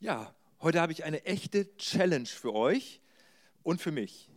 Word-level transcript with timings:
Ja, 0.00 0.32
heute 0.60 0.80
habe 0.80 0.92
ich 0.92 1.02
eine 1.02 1.24
echte 1.24 1.76
Challenge 1.76 2.26
für 2.26 2.54
euch 2.54 3.00
und 3.64 3.80
für 3.80 3.90
mich. 3.90 4.30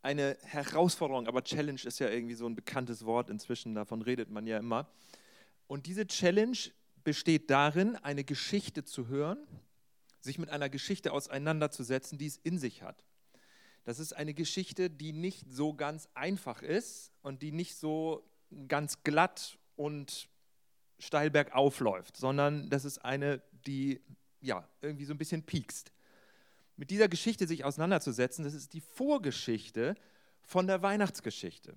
Eine 0.00 0.38
Herausforderung, 0.42 1.26
aber 1.26 1.44
Challenge 1.44 1.80
ist 1.84 1.98
ja 1.98 2.08
irgendwie 2.08 2.34
so 2.34 2.46
ein 2.46 2.54
bekanntes 2.54 3.04
Wort 3.04 3.28
inzwischen, 3.28 3.74
davon 3.74 4.00
redet 4.00 4.30
man 4.30 4.46
ja 4.46 4.56
immer. 4.56 4.88
Und 5.66 5.84
diese 5.84 6.06
Challenge 6.06 6.56
besteht 7.04 7.50
darin, 7.50 7.96
eine 7.96 8.24
Geschichte 8.24 8.84
zu 8.84 9.08
hören, 9.08 9.46
sich 10.20 10.38
mit 10.38 10.48
einer 10.48 10.70
Geschichte 10.70 11.12
auseinanderzusetzen, 11.12 12.16
die 12.16 12.26
es 12.26 12.38
in 12.38 12.58
sich 12.58 12.80
hat. 12.80 13.04
Das 13.84 13.98
ist 13.98 14.14
eine 14.14 14.32
Geschichte, 14.32 14.88
die 14.88 15.12
nicht 15.12 15.44
so 15.52 15.74
ganz 15.74 16.08
einfach 16.14 16.62
ist 16.62 17.12
und 17.20 17.42
die 17.42 17.52
nicht 17.52 17.76
so 17.76 18.26
ganz 18.66 19.02
glatt 19.02 19.58
und 19.76 20.30
steil 20.98 21.30
bergauf 21.30 21.80
läuft, 21.80 22.16
sondern 22.16 22.70
das 22.70 22.86
ist 22.86 23.04
eine, 23.04 23.42
die 23.66 24.00
ja, 24.46 24.66
irgendwie 24.80 25.04
so 25.04 25.12
ein 25.12 25.18
bisschen 25.18 25.42
piekst. 25.42 25.92
Mit 26.76 26.90
dieser 26.90 27.08
Geschichte 27.08 27.46
sich 27.46 27.64
auseinanderzusetzen, 27.64 28.44
das 28.44 28.54
ist 28.54 28.72
die 28.72 28.80
Vorgeschichte 28.80 29.94
von 30.42 30.66
der 30.66 30.82
Weihnachtsgeschichte. 30.82 31.74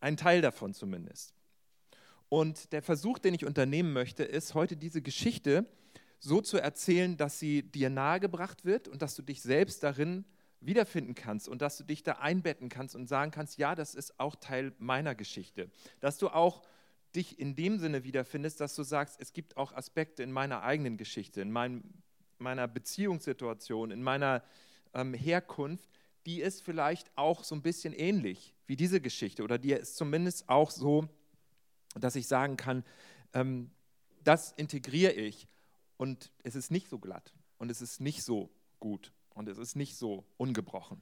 Ein 0.00 0.16
Teil 0.16 0.42
davon 0.42 0.74
zumindest. 0.74 1.34
Und 2.28 2.72
der 2.72 2.82
Versuch, 2.82 3.18
den 3.18 3.34
ich 3.34 3.44
unternehmen 3.44 3.92
möchte, 3.92 4.24
ist, 4.24 4.54
heute 4.54 4.76
diese 4.76 5.02
Geschichte 5.02 5.66
so 6.18 6.40
zu 6.40 6.58
erzählen, 6.58 7.16
dass 7.16 7.38
sie 7.38 7.62
dir 7.62 7.90
nahegebracht 7.90 8.64
wird 8.64 8.88
und 8.88 9.02
dass 9.02 9.14
du 9.14 9.22
dich 9.22 9.42
selbst 9.42 9.82
darin 9.82 10.24
wiederfinden 10.60 11.14
kannst 11.14 11.48
und 11.48 11.62
dass 11.62 11.76
du 11.76 11.84
dich 11.84 12.02
da 12.02 12.12
einbetten 12.12 12.68
kannst 12.68 12.94
und 12.94 13.08
sagen 13.08 13.30
kannst, 13.32 13.58
ja, 13.58 13.74
das 13.74 13.94
ist 13.94 14.18
auch 14.18 14.36
Teil 14.36 14.72
meiner 14.78 15.14
Geschichte. 15.14 15.70
Dass 16.00 16.18
du 16.18 16.28
auch 16.28 16.62
dich 17.14 17.38
in 17.38 17.54
dem 17.54 17.78
Sinne 17.78 18.04
wiederfindest, 18.04 18.60
dass 18.60 18.74
du 18.74 18.82
sagst, 18.82 19.20
es 19.20 19.32
gibt 19.32 19.56
auch 19.56 19.72
Aspekte 19.72 20.22
in 20.22 20.32
meiner 20.32 20.62
eigenen 20.62 20.96
Geschichte, 20.96 21.40
in 21.40 21.50
meinem, 21.50 21.82
meiner 22.38 22.68
Beziehungssituation, 22.68 23.90
in 23.90 24.02
meiner 24.02 24.42
ähm, 24.94 25.14
Herkunft, 25.14 25.88
die 26.26 26.40
ist 26.40 26.62
vielleicht 26.62 27.10
auch 27.16 27.44
so 27.44 27.54
ein 27.54 27.62
bisschen 27.62 27.92
ähnlich 27.92 28.54
wie 28.66 28.76
diese 28.76 29.00
Geschichte 29.00 29.42
oder 29.42 29.58
die 29.58 29.72
ist 29.72 29.96
zumindest 29.96 30.48
auch 30.48 30.70
so, 30.70 31.08
dass 31.94 32.16
ich 32.16 32.26
sagen 32.26 32.56
kann, 32.56 32.84
ähm, 33.34 33.70
das 34.24 34.52
integriere 34.52 35.12
ich 35.12 35.48
und 35.96 36.30
es 36.42 36.54
ist 36.54 36.70
nicht 36.70 36.88
so 36.88 36.98
glatt 36.98 37.34
und 37.58 37.70
es 37.70 37.82
ist 37.82 38.00
nicht 38.00 38.22
so 38.22 38.50
gut 38.78 39.12
und 39.30 39.48
es 39.48 39.58
ist 39.58 39.76
nicht 39.76 39.96
so 39.96 40.24
ungebrochen. 40.36 41.00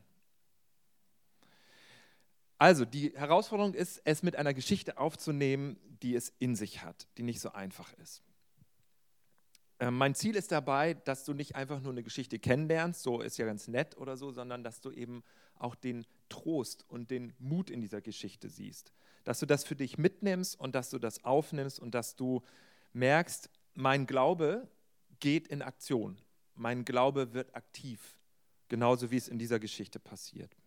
Also, 2.61 2.85
die 2.85 3.15
Herausforderung 3.17 3.73
ist, 3.73 4.03
es 4.05 4.23
mit 4.23 4.37
einer 4.37 4.53
Geschichte 4.53 4.99
aufzunehmen, 4.99 5.79
die 6.03 6.15
es 6.15 6.31
in 6.41 6.55
sich 6.55 6.83
hat, 6.85 7.09
die 7.17 7.23
nicht 7.23 7.41
so 7.41 7.53
einfach 7.53 7.91
ist. 7.95 8.23
Ähm, 9.79 9.97
mein 9.97 10.15
Ziel 10.15 10.37
ist 10.37 10.53
dabei, 10.53 10.93
dass 10.93 11.25
du 11.25 11.33
nicht 11.33 11.57
einfach 11.57 11.81
nur 11.81 11.93
eine 11.93 12.03
Geschichte 12.03 12.39
kennenlernst, 12.39 13.03
so 13.03 13.23
ist 13.23 13.39
ja 13.39 13.47
ganz 13.47 13.67
nett 13.67 13.97
oder 13.97 14.19
so, 14.19 14.31
sondern 14.31 14.63
dass 14.63 14.83
du 14.83 14.91
eben 14.91 15.25
auch 15.55 15.75
den 15.75 16.05
Trost 16.29 16.85
und 16.87 17.11
den 17.11 17.33
Mut 17.39 17.71
in 17.71 17.81
dieser 17.81 18.03
Geschichte 18.03 18.51
siehst. 18.51 18.93
Dass 19.25 19.41
du 19.41 19.47
das 19.47 19.65
für 19.65 19.75
dich 19.75 19.97
mitnimmst 19.97 20.61
und 20.61 20.75
dass 20.75 20.91
du 20.91 20.99
das 20.99 21.25
aufnimmst 21.25 21.81
und 21.81 21.95
dass 21.95 22.15
du 22.15 22.43
merkst, 22.93 23.49
mein 23.73 24.07
Glaube 24.07 24.69
geht 25.19 25.49
in 25.49 25.63
Aktion. 25.63 26.21
Mein 26.57 26.85
Glaube 26.85 27.33
wird 27.33 27.57
aktiv, 27.57 28.19
genauso 28.69 29.11
wie 29.11 29.17
es 29.17 29.29
in 29.29 29.39
dieser 29.39 29.59
Geschichte 29.59 29.99
passiert. 29.99 30.60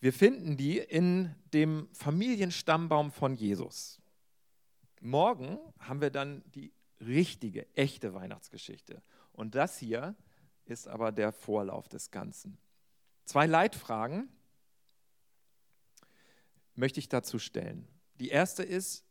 Wir 0.00 0.12
finden 0.12 0.56
die 0.56 0.78
in 0.78 1.34
dem 1.52 1.88
Familienstammbaum 1.92 3.10
von 3.10 3.34
Jesus. 3.34 4.00
Morgen 5.00 5.58
haben 5.80 6.00
wir 6.00 6.10
dann 6.10 6.42
die 6.54 6.72
richtige, 7.00 7.66
echte 7.74 8.14
Weihnachtsgeschichte. 8.14 9.02
Und 9.32 9.54
das 9.54 9.78
hier 9.78 10.14
ist 10.64 10.86
aber 10.86 11.10
der 11.10 11.32
Vorlauf 11.32 11.88
des 11.88 12.10
Ganzen. 12.10 12.58
Zwei 13.24 13.46
Leitfragen 13.46 14.28
möchte 16.74 17.00
ich 17.00 17.08
dazu 17.08 17.38
stellen. 17.38 17.88
Die 18.20 18.28
erste 18.28 18.62
ist, 18.62 19.04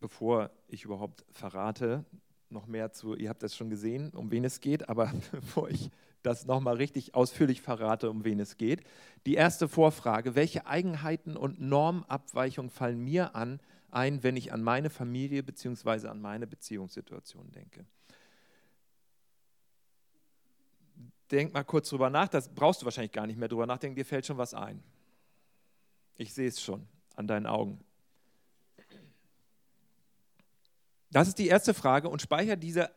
bevor 0.00 0.50
ich 0.68 0.84
überhaupt 0.84 1.24
verrate, 1.30 2.04
noch 2.52 2.66
mehr 2.66 2.92
zu, 2.92 3.14
ihr 3.16 3.28
habt 3.28 3.42
das 3.42 3.56
schon 3.56 3.70
gesehen, 3.70 4.10
um 4.10 4.30
wen 4.30 4.44
es 4.44 4.60
geht, 4.60 4.88
aber 4.88 5.12
bevor 5.32 5.68
ich 5.68 5.90
das 6.22 6.46
nochmal 6.46 6.76
richtig 6.76 7.14
ausführlich 7.14 7.60
verrate, 7.60 8.10
um 8.10 8.24
wen 8.24 8.38
es 8.38 8.56
geht. 8.56 8.82
Die 9.26 9.34
erste 9.34 9.68
Vorfrage, 9.68 10.34
welche 10.34 10.66
Eigenheiten 10.66 11.36
und 11.36 11.60
Normabweichungen 11.60 12.70
fallen 12.70 13.02
mir 13.02 13.34
an, 13.34 13.60
ein, 13.90 14.22
wenn 14.22 14.36
ich 14.36 14.52
an 14.52 14.62
meine 14.62 14.88
Familie 14.88 15.42
bzw. 15.42 16.08
an 16.08 16.20
meine 16.20 16.46
Beziehungssituation 16.46 17.50
denke? 17.52 17.84
Denk 21.30 21.52
mal 21.52 21.64
kurz 21.64 21.88
drüber 21.88 22.10
nach, 22.10 22.28
das 22.28 22.48
brauchst 22.54 22.82
du 22.82 22.84
wahrscheinlich 22.84 23.12
gar 23.12 23.26
nicht 23.26 23.38
mehr 23.38 23.48
drüber 23.48 23.66
nachdenken, 23.66 23.96
dir 23.96 24.04
fällt 24.04 24.26
schon 24.26 24.38
was 24.38 24.54
ein. 24.54 24.82
Ich 26.16 26.32
sehe 26.34 26.48
es 26.48 26.60
schon 26.60 26.86
an 27.16 27.26
deinen 27.26 27.46
Augen. 27.46 27.80
Das 31.12 31.28
ist 31.28 31.38
die 31.38 31.46
erste 31.46 31.74
Frage 31.74 32.08
und 32.08 32.20
speicher 32.20 32.56
diese 32.56 32.90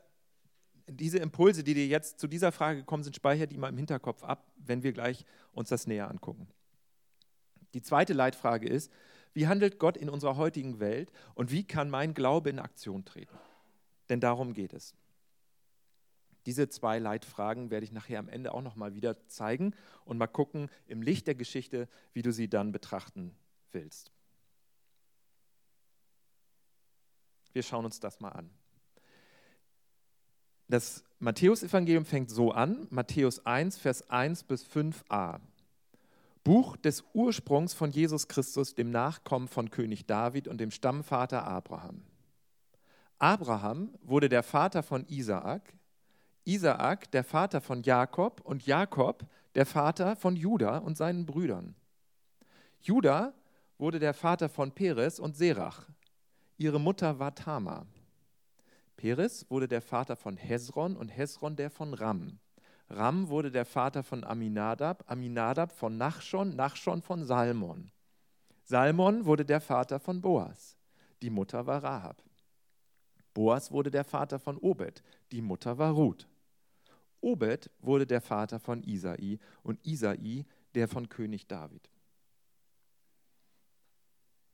diese 0.88 1.18
Impulse, 1.18 1.64
die 1.64 1.74
dir 1.74 1.88
jetzt 1.88 2.20
zu 2.20 2.28
dieser 2.28 2.52
Frage 2.52 2.80
gekommen 2.80 3.04
sind, 3.04 3.16
speicher 3.16 3.48
die 3.48 3.58
mal 3.58 3.70
im 3.70 3.78
Hinterkopf 3.78 4.24
ab, 4.24 4.52
wenn 4.58 4.84
wir 4.84 4.94
gleich 4.94 5.26
uns 5.52 5.70
das 5.70 5.88
näher 5.88 6.10
angucken. 6.10 6.48
Die 7.74 7.82
zweite 7.82 8.14
Leitfrage 8.14 8.68
ist, 8.68 8.92
wie 9.34 9.48
handelt 9.48 9.80
Gott 9.80 9.98
in 9.98 10.10
unserer 10.10 10.38
heutigen 10.38 10.80
Welt 10.80 11.12
und 11.34 11.52
wie 11.52 11.66
kann 11.66 11.90
mein 11.90 12.14
Glaube 12.14 12.50
in 12.50 12.60
Aktion 12.60 13.04
treten? 13.04 13.36
Denn 14.10 14.20
darum 14.20 14.54
geht 14.54 14.74
es. 14.74 14.94
Diese 16.46 16.70
zwei 16.70 17.00
Leitfragen 17.00 17.72
werde 17.72 17.86
ich 17.86 17.92
nachher 17.92 18.20
am 18.20 18.30
Ende 18.30 18.54
auch 18.54 18.62
noch 18.62 18.76
mal 18.76 18.94
wieder 18.94 19.28
zeigen 19.28 19.74
und 20.06 20.20
mal 20.20 20.28
gucken 20.28 20.70
im 20.86 21.02
Licht 21.02 21.26
der 21.26 21.36
Geschichte, 21.36 21.90
wie 22.14 22.22
du 22.22 22.32
sie 22.32 22.48
dann 22.48 22.72
betrachten 22.72 23.36
willst. 23.72 24.12
Wir 27.56 27.64
schauen 27.64 27.86
uns 27.86 28.02
das 28.02 28.20
mal 28.20 28.34
an. 28.34 28.50
Das 30.68 31.06
Matthäusevangelium 31.20 32.04
fängt 32.04 32.30
so 32.30 32.52
an, 32.52 32.86
Matthäus 32.90 33.46
1, 33.46 33.78
Vers 33.78 34.10
1 34.10 34.44
bis 34.44 34.66
5a. 34.66 35.40
Buch 36.44 36.76
des 36.76 37.06
Ursprungs 37.14 37.74
von 37.74 37.92
Jesus 37.92 38.28
Christus, 38.28 38.76
dem 38.76 38.90
Nachkommen 38.90 39.48
von 39.48 39.72
König 39.72 40.06
David 40.06 40.50
und 40.50 40.58
dem 40.58 40.70
Stammvater 40.70 41.48
Abraham. 41.48 42.02
Abraham 43.20 43.96
wurde 44.02 44.28
der 44.28 44.44
Vater 44.44 44.84
von 44.84 45.08
Isaak, 45.08 45.74
Isaak 46.44 47.10
der 47.12 47.24
Vater 47.24 47.62
von 47.62 47.84
Jakob 47.84 48.42
und 48.42 48.66
Jakob 48.66 49.26
der 49.56 49.66
Vater 49.66 50.18
von 50.18 50.36
Juda 50.36 50.80
und 50.80 50.98
seinen 50.98 51.26
Brüdern. 51.26 51.74
Juda 52.82 53.34
wurde 53.78 54.00
der 54.00 54.14
Vater 54.14 54.50
von 54.50 54.74
Peres 54.74 55.22
und 55.22 55.38
Serach. 55.38 55.88
Ihre 56.58 56.80
Mutter 56.80 57.20
war 57.20 57.36
Tamar. 57.36 57.86
Peres 58.96 59.46
wurde 59.50 59.68
der 59.68 59.82
Vater 59.82 60.16
von 60.16 60.38
Hezron 60.38 60.96
und 60.96 61.10
Hezron 61.10 61.58
der 61.58 61.70
von 61.70 61.94
Ram. 61.94 62.40
Ram 62.90 63.28
wurde 63.28 63.52
der 63.52 63.66
Vater 63.66 64.04
von 64.04 64.24
Aminadab, 64.24 65.04
Aminadab 65.08 65.74
von 65.74 65.98
Nachschon, 65.98 66.56
Nachschon 66.56 67.02
von 67.02 67.26
Salmon. 67.26 67.92
Salmon 68.64 69.26
wurde 69.26 69.44
der 69.44 69.60
Vater 69.60 70.00
von 70.00 70.22
Boas. 70.22 70.78
Die 71.22 71.30
Mutter 71.30 71.66
war 71.66 71.84
Rahab. 71.84 72.24
Boas 73.34 73.72
wurde 73.72 73.92
der 73.92 74.06
Vater 74.06 74.40
von 74.40 74.58
Obed. 74.58 75.04
Die 75.34 75.42
Mutter 75.42 75.78
war 75.78 75.92
Ruth. 75.92 76.26
Obed 77.20 77.70
wurde 77.80 78.08
der 78.08 78.22
Vater 78.22 78.60
von 78.60 78.82
Isai 78.84 79.40
und 79.62 79.86
Isai 79.86 80.46
der 80.74 80.88
von 80.88 81.10
König 81.10 81.48
David. 81.48 81.90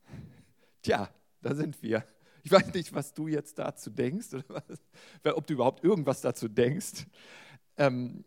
Tja, 0.81 1.09
da 1.41 1.56
sind 1.56 1.81
wir. 1.81 2.06
Ich 2.44 2.52
weiß 2.52 2.74
nicht, 2.74 2.94
was 2.94 3.13
du 3.13 3.28
jetzt 3.28 3.59
dazu 3.59 3.90
denkst 3.90 4.34
oder 4.34 4.63
was, 5.24 5.36
ob 5.36 5.45
du 5.48 5.54
überhaupt 5.54 5.83
irgendwas 5.83 6.21
dazu 6.21 6.48
denkst. 6.48 7.06
Ähm, 7.77 8.24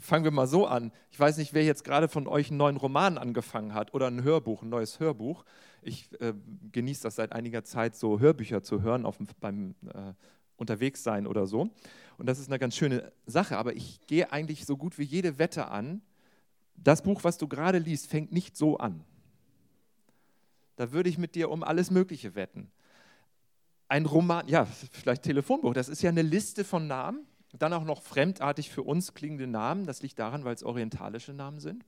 fangen 0.00 0.24
wir 0.24 0.30
mal 0.30 0.46
so 0.46 0.66
an. 0.66 0.92
Ich 1.10 1.20
weiß 1.20 1.36
nicht, 1.36 1.52
wer 1.52 1.64
jetzt 1.64 1.84
gerade 1.84 2.08
von 2.08 2.26
euch 2.26 2.48
einen 2.48 2.56
neuen 2.56 2.76
Roman 2.76 3.18
angefangen 3.18 3.74
hat 3.74 3.92
oder 3.94 4.06
ein 4.06 4.22
Hörbuch, 4.22 4.62
ein 4.62 4.70
neues 4.70 5.00
Hörbuch. 5.00 5.44
Ich 5.82 6.08
äh, 6.20 6.32
genieße 6.72 7.02
das 7.02 7.16
seit 7.16 7.32
einiger 7.32 7.64
Zeit, 7.64 7.94
so 7.94 8.18
Hörbücher 8.18 8.62
zu 8.62 8.82
hören 8.82 9.04
auf, 9.04 9.18
beim 9.40 9.74
äh, 9.86 10.14
Unterwegssein 10.56 11.26
oder 11.26 11.46
so. 11.46 11.68
Und 12.16 12.26
das 12.26 12.38
ist 12.38 12.48
eine 12.48 12.58
ganz 12.58 12.74
schöne 12.74 13.12
Sache. 13.26 13.58
Aber 13.58 13.76
ich 13.76 14.00
gehe 14.06 14.32
eigentlich 14.32 14.64
so 14.64 14.76
gut 14.76 14.98
wie 14.98 15.04
jede 15.04 15.38
Wette 15.38 15.68
an. 15.68 16.00
Das 16.74 17.02
Buch, 17.02 17.24
was 17.24 17.36
du 17.38 17.46
gerade 17.46 17.78
liest, 17.78 18.06
fängt 18.06 18.32
nicht 18.32 18.56
so 18.56 18.78
an. 18.78 19.04
Da 20.76 20.92
würde 20.92 21.08
ich 21.08 21.18
mit 21.18 21.34
dir 21.34 21.50
um 21.50 21.62
alles 21.62 21.90
Mögliche 21.90 22.34
wetten 22.34 22.70
ein 23.88 24.06
Roman, 24.06 24.46
ja, 24.48 24.64
vielleicht 24.64 25.22
Telefonbuch, 25.22 25.74
das 25.74 25.88
ist 25.88 26.02
ja 26.02 26.10
eine 26.10 26.22
Liste 26.22 26.64
von 26.64 26.86
Namen, 26.86 27.26
dann 27.52 27.72
auch 27.72 27.84
noch 27.84 28.02
fremdartig 28.02 28.70
für 28.70 28.82
uns 28.82 29.14
klingende 29.14 29.46
Namen. 29.46 29.86
Das 29.86 30.02
liegt 30.02 30.18
daran, 30.18 30.44
weil 30.44 30.54
es 30.54 30.62
orientalische 30.62 31.32
Namen 31.32 31.60
sind. 31.60 31.84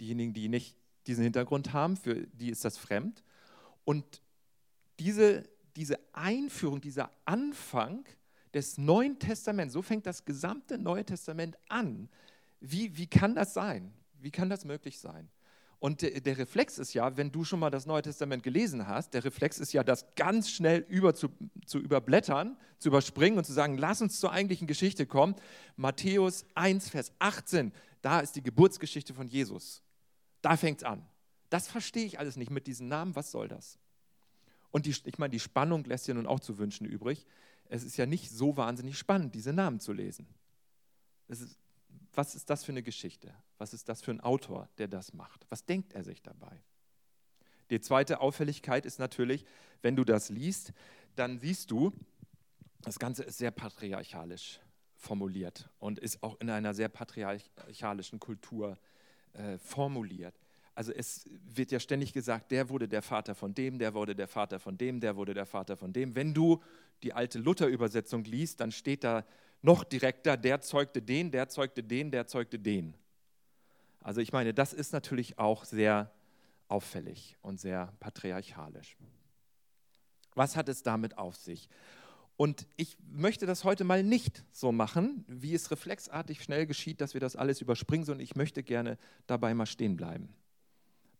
Diejenigen, 0.00 0.32
die 0.32 0.48
nicht 0.48 0.76
diesen 1.06 1.22
Hintergrund 1.22 1.72
haben, 1.72 1.96
für 1.96 2.26
die 2.26 2.50
ist 2.50 2.64
das 2.64 2.76
fremd. 2.76 3.22
Und 3.84 4.20
diese, 4.98 5.44
diese 5.76 5.98
Einführung, 6.12 6.80
dieser 6.80 7.10
Anfang 7.24 8.04
des 8.52 8.78
Neuen 8.78 9.18
Testaments, 9.18 9.74
so 9.74 9.82
fängt 9.82 10.06
das 10.06 10.24
gesamte 10.24 10.78
Neue 10.78 11.04
Testament 11.04 11.56
an. 11.68 12.08
Wie, 12.60 12.96
wie 12.96 13.06
kann 13.06 13.34
das 13.34 13.54
sein? 13.54 13.92
Wie 14.18 14.30
kann 14.30 14.48
das 14.48 14.64
möglich 14.64 14.98
sein? 14.98 15.28
Und 15.78 16.00
der, 16.02 16.20
der, 16.20 16.38
Reflex 16.38 16.78
ist 16.78 16.94
ja, 16.94 17.16
wenn 17.16 17.30
du 17.30 17.44
schon 17.44 17.60
mal 17.60 17.70
das 17.70 17.84
Neue 17.84 18.02
Testament 18.02 18.42
gelesen 18.42 18.88
hast, 18.88 19.12
der 19.12 19.24
Reflex 19.24 19.58
ist 19.58 19.72
ja, 19.72 19.84
das 19.84 20.06
ganz 20.14 20.50
schnell 20.50 20.86
über 20.88 21.14
zu, 21.14 21.28
zu 21.66 21.78
überblättern, 21.78 22.56
zu 22.78 22.88
überspringen 22.88 23.36
und 23.36 23.44
zu 23.44 23.52
sagen, 23.52 23.76
lass 23.76 24.00
uns 24.00 24.18
zur 24.18 24.32
eigentlichen 24.32 24.66
Geschichte 24.66 25.06
kommen. 25.06 25.34
Matthäus 25.76 26.46
1, 26.54 26.88
Vers 26.88 27.12
18, 27.18 27.72
da 28.00 28.20
ist 28.20 28.36
die 28.36 28.42
Geburtsgeschichte 28.42 29.12
von 29.12 29.28
Jesus. 29.28 29.82
Da 30.40 30.56
fängt 30.56 30.78
es 30.78 30.84
an. 30.84 31.06
Das 31.50 31.68
verstehe 31.68 32.06
ich 32.06 32.18
alles 32.18 32.36
nicht 32.36 32.50
mit 32.50 32.66
diesen 32.66 32.88
Namen, 32.88 33.14
was 33.14 33.30
soll 33.30 33.48
das? 33.48 33.78
Und 34.70 34.86
die, 34.86 34.94
ich 35.04 35.18
meine, 35.18 35.30
die 35.30 35.40
Spannung 35.40 35.84
lässt 35.84 36.08
ja 36.08 36.14
nun 36.14 36.26
auch 36.26 36.40
zu 36.40 36.58
wünschen 36.58 36.86
übrig. 36.86 37.26
Es 37.68 37.84
ist 37.84 37.96
ja 37.96 38.06
nicht 38.06 38.30
so 38.30 38.56
wahnsinnig 38.56 38.98
spannend, 38.98 39.34
diese 39.34 39.52
Namen 39.52 39.80
zu 39.80 39.92
lesen. 39.92 40.26
Ist, 41.28 41.58
was 42.16 42.34
ist 42.34 42.50
das 42.50 42.64
für 42.64 42.72
eine 42.72 42.82
Geschichte? 42.82 43.34
Was 43.58 43.74
ist 43.74 43.88
das 43.88 44.02
für 44.02 44.10
ein 44.10 44.20
Autor, 44.20 44.68
der 44.78 44.88
das 44.88 45.12
macht? 45.12 45.46
Was 45.48 45.64
denkt 45.64 45.92
er 45.92 46.02
sich 46.02 46.22
dabei? 46.22 46.62
Die 47.70 47.80
zweite 47.80 48.20
Auffälligkeit 48.20 48.86
ist 48.86 48.98
natürlich, 48.98 49.44
wenn 49.82 49.96
du 49.96 50.04
das 50.04 50.28
liest, 50.28 50.72
dann 51.16 51.38
siehst 51.38 51.70
du, 51.70 51.92
das 52.82 52.98
Ganze 52.98 53.24
ist 53.24 53.38
sehr 53.38 53.50
patriarchalisch 53.50 54.60
formuliert 54.94 55.68
und 55.78 55.98
ist 55.98 56.22
auch 56.22 56.40
in 56.40 56.50
einer 56.50 56.74
sehr 56.74 56.88
patriarchalischen 56.88 58.20
Kultur 58.20 58.78
äh, 59.32 59.58
formuliert. 59.58 60.38
Also 60.74 60.92
es 60.92 61.24
wird 61.30 61.72
ja 61.72 61.80
ständig 61.80 62.12
gesagt, 62.12 62.50
der 62.50 62.68
wurde 62.68 62.86
der 62.86 63.02
Vater 63.02 63.34
von 63.34 63.54
dem, 63.54 63.78
der 63.78 63.94
wurde 63.94 64.14
der 64.14 64.28
Vater 64.28 64.60
von 64.60 64.76
dem, 64.76 65.00
der 65.00 65.16
wurde 65.16 65.34
der 65.34 65.46
Vater 65.46 65.76
von 65.76 65.92
dem. 65.92 66.14
Wenn 66.14 66.34
du 66.34 66.62
die 67.02 67.12
alte 67.12 67.38
Luther-Übersetzung 67.38 68.24
liest, 68.24 68.60
dann 68.60 68.70
steht 68.70 69.02
da 69.02 69.24
noch 69.66 69.82
direkter, 69.82 70.36
der 70.36 70.60
zeugte 70.60 71.02
den, 71.02 71.32
der 71.32 71.48
zeugte 71.48 71.82
den, 71.82 72.12
der 72.12 72.28
zeugte 72.28 72.56
den. 72.58 72.94
Also 74.00 74.20
ich 74.20 74.32
meine, 74.32 74.54
das 74.54 74.72
ist 74.72 74.92
natürlich 74.92 75.38
auch 75.40 75.64
sehr 75.64 76.12
auffällig 76.68 77.36
und 77.42 77.58
sehr 77.60 77.92
patriarchalisch. 77.98 78.96
Was 80.36 80.54
hat 80.54 80.68
es 80.68 80.84
damit 80.84 81.18
auf 81.18 81.34
sich? 81.34 81.68
Und 82.36 82.68
ich 82.76 82.96
möchte 83.10 83.44
das 83.44 83.64
heute 83.64 83.82
mal 83.82 84.04
nicht 84.04 84.44
so 84.52 84.70
machen, 84.70 85.24
wie 85.26 85.54
es 85.54 85.70
reflexartig 85.72 86.42
schnell 86.42 86.66
geschieht, 86.66 87.00
dass 87.00 87.14
wir 87.14 87.20
das 87.20 87.34
alles 87.34 87.60
überspringen, 87.60 88.04
sondern 88.04 88.22
ich 88.22 88.36
möchte 88.36 88.62
gerne 88.62 88.98
dabei 89.26 89.52
mal 89.52 89.66
stehen 89.66 89.96
bleiben. 89.96 90.32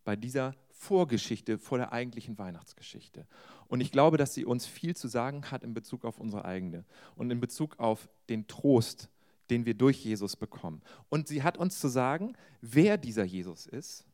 Bei 0.07 0.15
dieser 0.15 0.55
Vorgeschichte 0.69 1.57
vor 1.57 1.79
der 1.79 1.91
eigentlichen 1.91 2.37
Weihnachtsgeschichte. 2.37 3.27
Und 3.67 3.81
ich 3.81 3.91
glaube, 3.91 4.15
dass 4.15 4.33
sie 4.33 4.45
uns 4.45 4.65
viel 4.65 4.95
zu 4.95 5.09
sagen 5.09 5.51
hat 5.51 5.65
in 5.65 5.73
Bezug 5.73 6.05
auf 6.05 6.17
unsere 6.17 6.45
eigene 6.45 6.85
und 7.17 7.29
in 7.29 7.41
Bezug 7.41 7.77
auf 7.77 8.07
den 8.29 8.47
Trost, 8.47 9.09
den 9.49 9.65
wir 9.65 9.73
durch 9.73 9.97
Jesus 10.05 10.37
bekommen. 10.37 10.81
Und 11.09 11.27
sie 11.27 11.43
hat 11.43 11.57
uns 11.57 11.81
zu 11.81 11.89
sagen, 11.89 12.37
wer 12.61 12.97
dieser 12.97 13.25
Jesus 13.25 13.65
ist 13.65 14.05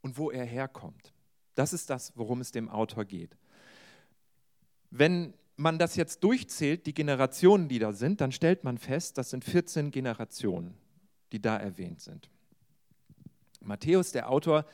und 0.00 0.16
wo 0.16 0.30
er 0.30 0.44
herkommt. 0.44 1.12
Das 1.56 1.72
ist 1.72 1.90
das, 1.90 2.12
worum 2.14 2.40
es 2.40 2.52
dem 2.52 2.68
Autor 2.68 3.04
geht. 3.04 3.36
Wenn 4.90 5.34
man 5.56 5.76
das 5.76 5.96
jetzt 5.96 6.22
durchzählt, 6.22 6.86
die 6.86 6.94
Generationen, 6.94 7.66
die 7.66 7.80
da 7.80 7.92
sind, 7.92 8.20
dann 8.20 8.30
stellt 8.30 8.62
man 8.62 8.78
fest, 8.78 9.18
das 9.18 9.30
sind 9.30 9.44
14 9.44 9.90
Generationen, 9.90 10.74
die 11.32 11.42
da 11.42 11.56
erwähnt 11.56 12.00
sind. 12.00 12.30
Matthäus, 13.58 14.12
der 14.12 14.30
Autor, 14.30 14.66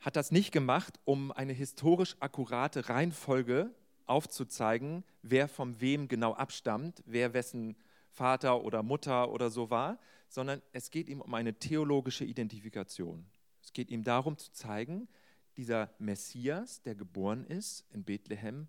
hat 0.00 0.16
das 0.16 0.30
nicht 0.30 0.52
gemacht, 0.52 0.98
um 1.04 1.32
eine 1.32 1.52
historisch 1.52 2.16
akkurate 2.20 2.88
Reihenfolge 2.88 3.74
aufzuzeigen, 4.06 5.04
wer 5.22 5.48
von 5.48 5.80
wem 5.80 6.08
genau 6.08 6.32
abstammt, 6.34 7.02
wer 7.06 7.34
wessen 7.34 7.76
Vater 8.10 8.64
oder 8.64 8.82
Mutter 8.82 9.30
oder 9.30 9.50
so 9.50 9.70
war, 9.70 9.98
sondern 10.28 10.62
es 10.72 10.90
geht 10.90 11.08
ihm 11.08 11.20
um 11.20 11.34
eine 11.34 11.58
theologische 11.58 12.24
Identifikation. 12.24 13.26
Es 13.62 13.72
geht 13.72 13.90
ihm 13.90 14.02
darum 14.02 14.38
zu 14.38 14.52
zeigen, 14.52 15.08
dieser 15.56 15.92
Messias, 15.98 16.82
der 16.82 16.94
geboren 16.94 17.44
ist 17.44 17.84
in 17.90 18.04
Bethlehem, 18.04 18.68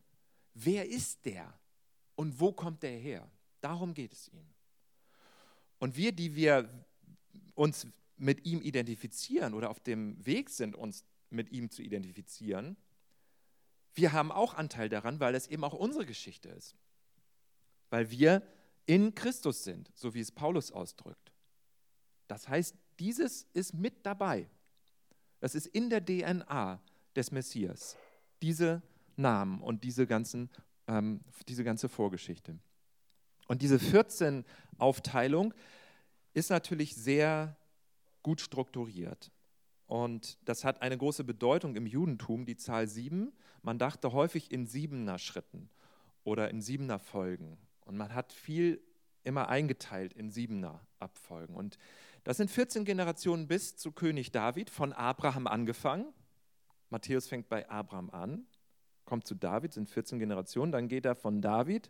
wer 0.53 0.89
ist 0.89 1.25
der 1.25 1.53
und 2.15 2.39
wo 2.39 2.51
kommt 2.51 2.83
der 2.83 2.97
her? 2.97 3.29
Darum 3.61 3.93
geht 3.93 4.13
es 4.13 4.27
ihm. 4.29 4.45
Und 5.77 5.95
wir, 5.95 6.11
die 6.11 6.35
wir 6.35 6.67
uns 7.53 7.87
mit 8.17 8.45
ihm 8.45 8.61
identifizieren 8.61 9.53
oder 9.53 9.69
auf 9.69 9.79
dem 9.79 10.25
Weg 10.25 10.49
sind, 10.49 10.75
uns 10.75 11.05
mit 11.29 11.51
ihm 11.51 11.69
zu 11.69 11.81
identifizieren, 11.81 12.77
wir 13.93 14.13
haben 14.13 14.31
auch 14.31 14.53
Anteil 14.53 14.89
daran, 14.89 15.19
weil 15.19 15.35
es 15.35 15.47
eben 15.47 15.63
auch 15.63 15.73
unsere 15.73 16.05
Geschichte 16.05 16.49
ist. 16.49 16.75
Weil 17.89 18.11
wir 18.11 18.43
in 18.85 19.13
Christus 19.13 19.63
sind, 19.63 19.91
so 19.93 20.13
wie 20.13 20.19
es 20.19 20.31
Paulus 20.31 20.71
ausdrückt. 20.71 21.31
Das 22.27 22.47
heißt, 22.47 22.75
dieses 22.99 23.43
ist 23.53 23.73
mit 23.73 24.05
dabei. 24.05 24.47
Das 25.39 25.55
ist 25.55 25.67
in 25.67 25.89
der 25.89 26.05
DNA 26.05 26.81
des 27.15 27.31
Messias. 27.31 27.97
Diese 28.41 28.81
Namen 29.15 29.61
und 29.61 29.83
diese, 29.83 30.07
ganzen, 30.07 30.49
ähm, 30.87 31.21
diese 31.47 31.63
ganze 31.63 31.89
Vorgeschichte. 31.89 32.57
Und 33.47 33.61
diese 33.61 33.77
14-Aufteilung 33.77 35.53
ist 36.33 36.49
natürlich 36.49 36.95
sehr 36.95 37.57
gut 38.21 38.41
strukturiert. 38.41 39.31
Und 39.89 40.37
das 40.47 40.63
hat 40.63 40.81
eine 40.81 40.97
große 40.97 41.25
Bedeutung 41.25 41.75
im 41.75 41.85
Judentum, 41.85 42.45
die 42.45 42.55
Zahl 42.55 42.87
sieben. 42.87 43.33
Man 43.61 43.77
dachte 43.77 44.13
häufig 44.13 44.51
in 44.51 44.65
siebener 44.65 45.19
Schritten 45.19 45.69
oder 46.23 46.49
in 46.49 46.61
siebener 46.61 46.99
Folgen. 46.99 47.57
Und 47.81 47.97
man 47.97 48.13
hat 48.13 48.31
viel 48.31 48.81
immer 49.25 49.49
eingeteilt 49.49 50.13
in 50.13 50.29
siebener 50.29 50.79
Abfolgen. 50.99 51.55
Und 51.55 51.77
das 52.23 52.37
sind 52.37 52.49
14 52.49 52.85
Generationen 52.85 53.47
bis 53.47 53.75
zu 53.75 53.91
König 53.91 54.31
David, 54.31 54.69
von 54.69 54.93
Abraham 54.93 55.47
angefangen. 55.47 56.13
Matthäus 56.89 57.27
fängt 57.27 57.49
bei 57.49 57.67
Abraham 57.69 58.09
an 58.11 58.45
kommt 59.09 59.25
zu 59.25 59.35
David, 59.35 59.73
sind 59.73 59.89
14 59.89 60.19
Generationen, 60.19 60.71
dann 60.71 60.87
geht 60.87 61.03
er 61.03 61.15
von 61.15 61.41
David 61.41 61.89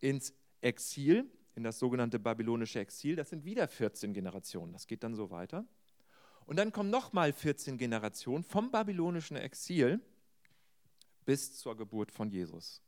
ins 0.00 0.34
Exil, 0.60 1.30
in 1.54 1.62
das 1.62 1.78
sogenannte 1.78 2.18
babylonische 2.18 2.80
Exil, 2.80 3.14
das 3.14 3.30
sind 3.30 3.44
wieder 3.44 3.68
14 3.68 4.12
Generationen, 4.12 4.72
das 4.72 4.88
geht 4.88 5.04
dann 5.04 5.14
so 5.14 5.30
weiter. 5.30 5.64
Und 6.46 6.56
dann 6.56 6.72
kommen 6.72 6.90
nochmal 6.90 7.32
14 7.32 7.78
Generationen 7.78 8.44
vom 8.44 8.70
babylonischen 8.70 9.36
Exil 9.36 10.00
bis 11.24 11.58
zur 11.58 11.76
Geburt 11.76 12.12
von 12.12 12.30
Jesus. 12.30 12.82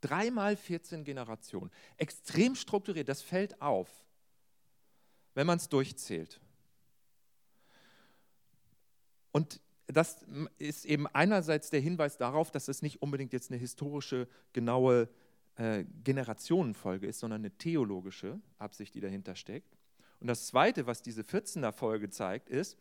Dreimal 0.00 0.56
14 0.56 1.04
Generationen. 1.04 1.70
Extrem 1.96 2.54
strukturiert, 2.54 3.08
das 3.08 3.22
fällt 3.22 3.60
auf, 3.60 3.88
wenn 5.34 5.46
man 5.46 5.58
es 5.58 5.68
durchzählt. 5.68 6.40
Und 9.32 9.60
das 9.86 10.24
ist 10.58 10.84
eben 10.84 11.06
einerseits 11.08 11.70
der 11.70 11.80
Hinweis 11.80 12.16
darauf, 12.16 12.50
dass 12.50 12.68
es 12.68 12.82
nicht 12.82 13.02
unbedingt 13.02 13.32
jetzt 13.32 13.50
eine 13.50 13.58
historische, 13.58 14.28
genaue 14.52 15.08
äh, 15.56 15.84
Generationenfolge 16.04 17.06
ist, 17.06 17.18
sondern 17.18 17.40
eine 17.40 17.50
theologische 17.50 18.40
Absicht, 18.58 18.94
die 18.94 19.00
dahinter 19.00 19.34
steckt. 19.34 19.76
Und 20.20 20.26
das 20.26 20.46
Zweite, 20.46 20.86
was 20.86 21.02
diese 21.02 21.22
14er 21.22 21.72
Folge 21.72 22.10
zeigt, 22.10 22.48
ist, 22.48 22.78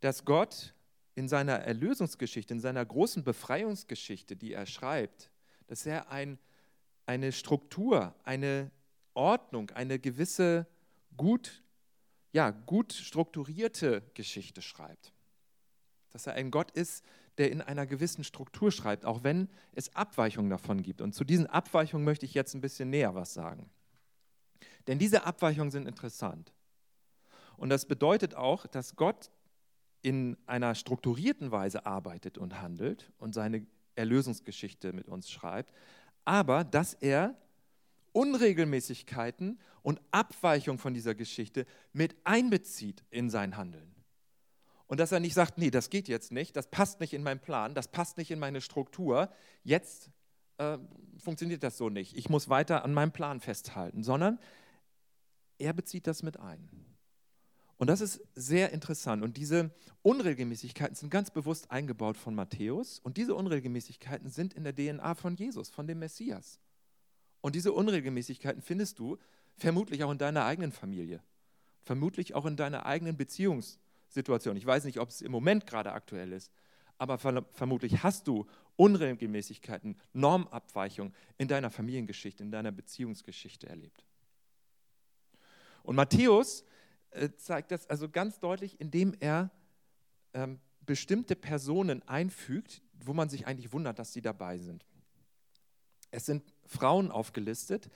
dass 0.00 0.24
Gott 0.24 0.74
in 1.14 1.28
seiner 1.28 1.54
Erlösungsgeschichte, 1.54 2.52
in 2.52 2.60
seiner 2.60 2.84
großen 2.84 3.24
Befreiungsgeschichte, 3.24 4.36
die 4.36 4.52
er 4.52 4.66
schreibt, 4.66 5.30
dass 5.66 5.86
er 5.86 6.10
ein, 6.10 6.38
eine 7.06 7.32
Struktur, 7.32 8.14
eine 8.24 8.70
Ordnung, 9.14 9.70
eine 9.70 9.98
gewisse 9.98 10.66
gut, 11.16 11.62
ja, 12.32 12.50
gut 12.50 12.92
strukturierte 12.92 14.02
Geschichte 14.14 14.60
schreibt 14.62 15.12
dass 16.16 16.26
er 16.26 16.32
ein 16.32 16.50
Gott 16.50 16.70
ist, 16.70 17.04
der 17.36 17.52
in 17.52 17.60
einer 17.60 17.84
gewissen 17.84 18.24
Struktur 18.24 18.72
schreibt, 18.72 19.04
auch 19.04 19.22
wenn 19.22 19.50
es 19.72 19.94
Abweichungen 19.94 20.48
davon 20.48 20.82
gibt. 20.82 21.02
Und 21.02 21.14
zu 21.14 21.24
diesen 21.24 21.46
Abweichungen 21.46 22.06
möchte 22.06 22.24
ich 22.24 22.32
jetzt 22.32 22.54
ein 22.54 22.62
bisschen 22.62 22.88
näher 22.88 23.14
was 23.14 23.34
sagen. 23.34 23.68
Denn 24.86 24.98
diese 24.98 25.24
Abweichungen 25.24 25.70
sind 25.70 25.86
interessant. 25.86 26.52
Und 27.56 27.70
das 27.70 27.86
bedeutet 27.86 28.34
auch, 28.34 28.66
dass 28.66 28.96
Gott 28.96 29.30
in 30.02 30.36
einer 30.46 30.74
strukturierten 30.74 31.50
Weise 31.50 31.86
arbeitet 31.86 32.38
und 32.38 32.60
handelt 32.60 33.10
und 33.18 33.34
seine 33.34 33.66
Erlösungsgeschichte 33.96 34.92
mit 34.92 35.08
uns 35.08 35.30
schreibt, 35.30 35.72
aber 36.24 36.64
dass 36.64 36.94
er 36.94 37.34
Unregelmäßigkeiten 38.12 39.58
und 39.82 40.00
Abweichungen 40.10 40.78
von 40.78 40.94
dieser 40.94 41.14
Geschichte 41.14 41.66
mit 41.92 42.16
einbezieht 42.24 43.04
in 43.10 43.30
sein 43.30 43.56
Handeln. 43.56 43.94
Und 44.86 45.00
dass 45.00 45.12
er 45.12 45.20
nicht 45.20 45.34
sagt, 45.34 45.58
nee, 45.58 45.70
das 45.70 45.90
geht 45.90 46.08
jetzt 46.08 46.32
nicht, 46.32 46.56
das 46.56 46.68
passt 46.70 47.00
nicht 47.00 47.12
in 47.12 47.22
meinen 47.22 47.40
Plan, 47.40 47.74
das 47.74 47.88
passt 47.88 48.16
nicht 48.16 48.30
in 48.30 48.38
meine 48.38 48.60
Struktur, 48.60 49.30
jetzt 49.64 50.10
äh, 50.58 50.78
funktioniert 51.18 51.62
das 51.62 51.76
so 51.76 51.90
nicht, 51.90 52.16
ich 52.16 52.30
muss 52.30 52.48
weiter 52.48 52.84
an 52.84 52.94
meinem 52.94 53.12
Plan 53.12 53.40
festhalten, 53.40 54.02
sondern 54.02 54.38
er 55.58 55.72
bezieht 55.72 56.06
das 56.06 56.22
mit 56.22 56.38
ein. 56.38 56.68
Und 57.78 57.88
das 57.88 58.00
ist 58.00 58.20
sehr 58.34 58.72
interessant. 58.72 59.22
Und 59.22 59.36
diese 59.36 59.70
Unregelmäßigkeiten 60.02 60.96
sind 60.96 61.10
ganz 61.10 61.30
bewusst 61.30 61.70
eingebaut 61.70 62.16
von 62.16 62.34
Matthäus. 62.34 62.98
Und 63.00 63.18
diese 63.18 63.34
Unregelmäßigkeiten 63.34 64.30
sind 64.30 64.54
in 64.54 64.64
der 64.64 64.74
DNA 64.74 65.14
von 65.14 65.36
Jesus, 65.36 65.68
von 65.68 65.86
dem 65.86 65.98
Messias. 65.98 66.58
Und 67.42 67.54
diese 67.54 67.72
Unregelmäßigkeiten 67.72 68.62
findest 68.62 68.98
du 68.98 69.18
vermutlich 69.56 70.04
auch 70.04 70.10
in 70.10 70.18
deiner 70.18 70.46
eigenen 70.46 70.72
Familie, 70.72 71.22
vermutlich 71.82 72.34
auch 72.34 72.46
in 72.46 72.56
deiner 72.56 72.86
eigenen 72.86 73.16
Beziehungssituation. 73.16 74.56
Ich 74.56 74.66
weiß 74.66 74.84
nicht, 74.84 74.98
ob 74.98 75.10
es 75.10 75.20
im 75.20 75.32
Moment 75.32 75.66
gerade 75.66 75.92
aktuell 75.92 76.32
ist, 76.32 76.50
aber 76.98 77.18
vermutlich 77.18 78.02
hast 78.02 78.26
du 78.26 78.46
Unregelmäßigkeiten, 78.76 79.96
Normabweichungen 80.14 81.14
in 81.36 81.46
deiner 81.46 81.70
Familiengeschichte, 81.70 82.42
in 82.42 82.50
deiner 82.50 82.72
Beziehungsgeschichte 82.72 83.68
erlebt. 83.68 84.04
Und 85.86 85.94
Matthäus 85.94 86.64
äh, 87.10 87.28
zeigt 87.36 87.70
das 87.70 87.88
also 87.88 88.08
ganz 88.08 88.40
deutlich, 88.40 88.80
indem 88.80 89.14
er 89.20 89.52
ähm, 90.34 90.58
bestimmte 90.80 91.36
Personen 91.36 92.02
einfügt, 92.08 92.82
wo 93.04 93.12
man 93.12 93.28
sich 93.28 93.46
eigentlich 93.46 93.72
wundert, 93.72 94.00
dass 94.00 94.12
sie 94.12 94.20
dabei 94.20 94.58
sind. 94.58 94.84
Es 96.10 96.26
sind 96.26 96.42
Frauen 96.64 97.12
aufgelistet, 97.12 97.88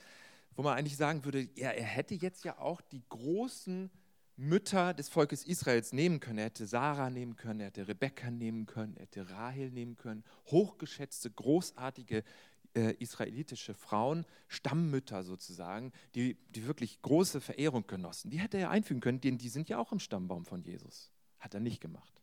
wo 0.55 0.63
man 0.63 0.77
eigentlich 0.77 0.95
sagen 0.95 1.25
würde, 1.25 1.49
ja, 1.55 1.71
er 1.71 1.83
hätte 1.83 2.15
jetzt 2.15 2.45
ja 2.45 2.57
auch 2.59 2.79
die 2.79 3.03
großen 3.09 3.91
Mütter 4.37 4.93
des 4.93 5.09
Volkes 5.09 5.43
Israels 5.43 5.91
nehmen 5.91 6.21
können. 6.21 6.39
Er 6.39 6.45
hätte 6.45 6.67
Sarah 6.67 7.09
nehmen 7.09 7.35
können, 7.35 7.59
er 7.59 7.67
hätte 7.67 7.89
Rebekka 7.89 8.31
nehmen 8.31 8.67
können, 8.67 8.95
er 8.95 9.03
hätte 9.03 9.29
Rahel 9.29 9.69
nehmen 9.69 9.97
können. 9.97 10.23
Hochgeschätzte, 10.47 11.29
großartige 11.29 12.23
äh, 12.73 12.93
israelitische 12.99 13.73
Frauen, 13.73 14.25
Stammmütter 14.47 15.23
sozusagen, 15.23 15.91
die, 16.15 16.37
die 16.49 16.65
wirklich 16.65 17.01
große 17.01 17.41
Verehrung 17.41 17.85
genossen. 17.87 18.31
Die 18.31 18.39
hätte 18.39 18.57
er 18.57 18.69
einfügen 18.69 19.01
können, 19.01 19.21
denn 19.21 19.37
die 19.37 19.49
sind 19.49 19.69
ja 19.69 19.77
auch 19.77 19.91
im 19.91 19.99
Stammbaum 19.99 20.45
von 20.45 20.61
Jesus. 20.61 21.11
Hat 21.39 21.53
er 21.53 21.59
nicht 21.59 21.81
gemacht. 21.81 22.21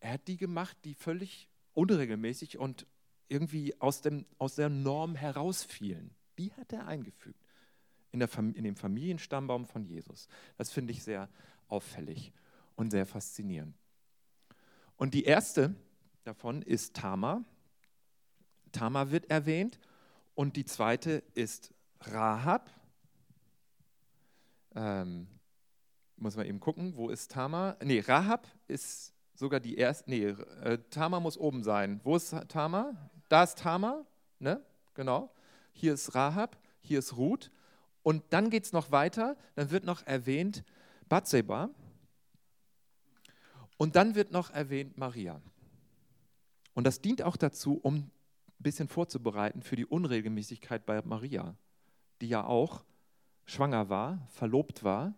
Er 0.00 0.12
hat 0.12 0.28
die 0.28 0.36
gemacht, 0.36 0.76
die 0.84 0.94
völlig 0.94 1.48
unregelmäßig 1.72 2.58
und 2.58 2.86
irgendwie 3.28 3.80
aus, 3.80 4.02
dem, 4.02 4.26
aus 4.38 4.54
der 4.54 4.68
Norm 4.68 5.14
herausfielen. 5.14 6.14
Die 6.38 6.52
hat 6.52 6.72
er 6.72 6.86
eingefügt 6.86 7.40
in, 8.12 8.20
der, 8.20 8.28
in 8.38 8.64
dem 8.64 8.76
Familienstammbaum 8.76 9.66
von 9.66 9.84
Jesus. 9.84 10.28
Das 10.56 10.70
finde 10.70 10.92
ich 10.92 11.02
sehr 11.02 11.28
auffällig 11.68 12.32
und 12.76 12.90
sehr 12.90 13.06
faszinierend. 13.06 13.76
Und 14.96 15.14
die 15.14 15.24
erste 15.24 15.74
davon 16.22 16.62
ist 16.62 16.94
Tamar. 16.94 17.44
Tamar 18.74 19.10
wird 19.10 19.30
erwähnt 19.30 19.78
und 20.34 20.56
die 20.56 20.64
zweite 20.64 21.22
ist 21.34 21.72
Rahab. 22.00 22.70
Ähm, 24.74 25.28
muss 26.16 26.36
man 26.36 26.46
eben 26.46 26.60
gucken, 26.60 26.96
wo 26.96 27.08
ist 27.08 27.30
Tamar? 27.30 27.76
Nee, 27.82 28.00
Rahab 28.00 28.46
ist 28.66 29.14
sogar 29.34 29.60
die 29.60 29.76
erste. 29.76 30.10
Nee, 30.10 30.24
äh, 30.62 30.78
Tamar 30.90 31.20
muss 31.20 31.38
oben 31.38 31.62
sein. 31.62 32.00
Wo 32.04 32.16
ist 32.16 32.34
Tamar? 32.48 33.10
Da 33.28 33.44
ist 33.44 33.58
Tamar, 33.58 34.04
ne? 34.38 34.60
Genau. 34.94 35.32
Hier 35.72 35.94
ist 35.94 36.14
Rahab, 36.14 36.58
hier 36.80 36.98
ist 36.98 37.16
Ruth. 37.16 37.50
Und 38.02 38.22
dann 38.30 38.50
geht 38.50 38.64
es 38.64 38.72
noch 38.72 38.90
weiter, 38.90 39.36
dann 39.54 39.70
wird 39.70 39.84
noch 39.84 40.06
erwähnt 40.06 40.64
Bathseba. 41.08 41.70
Und 43.76 43.96
dann 43.96 44.14
wird 44.14 44.30
noch 44.30 44.50
erwähnt 44.50 44.98
Maria. 44.98 45.40
Und 46.74 46.84
das 46.84 47.00
dient 47.00 47.22
auch 47.22 47.36
dazu, 47.36 47.78
um 47.82 48.10
ein 48.58 48.62
bisschen 48.62 48.88
vorzubereiten 48.88 49.62
für 49.62 49.76
die 49.76 49.86
Unregelmäßigkeit 49.86 50.86
bei 50.86 51.00
Maria, 51.02 51.56
die 52.20 52.28
ja 52.28 52.44
auch 52.44 52.84
schwanger 53.44 53.88
war, 53.88 54.26
verlobt 54.30 54.84
war 54.84 55.14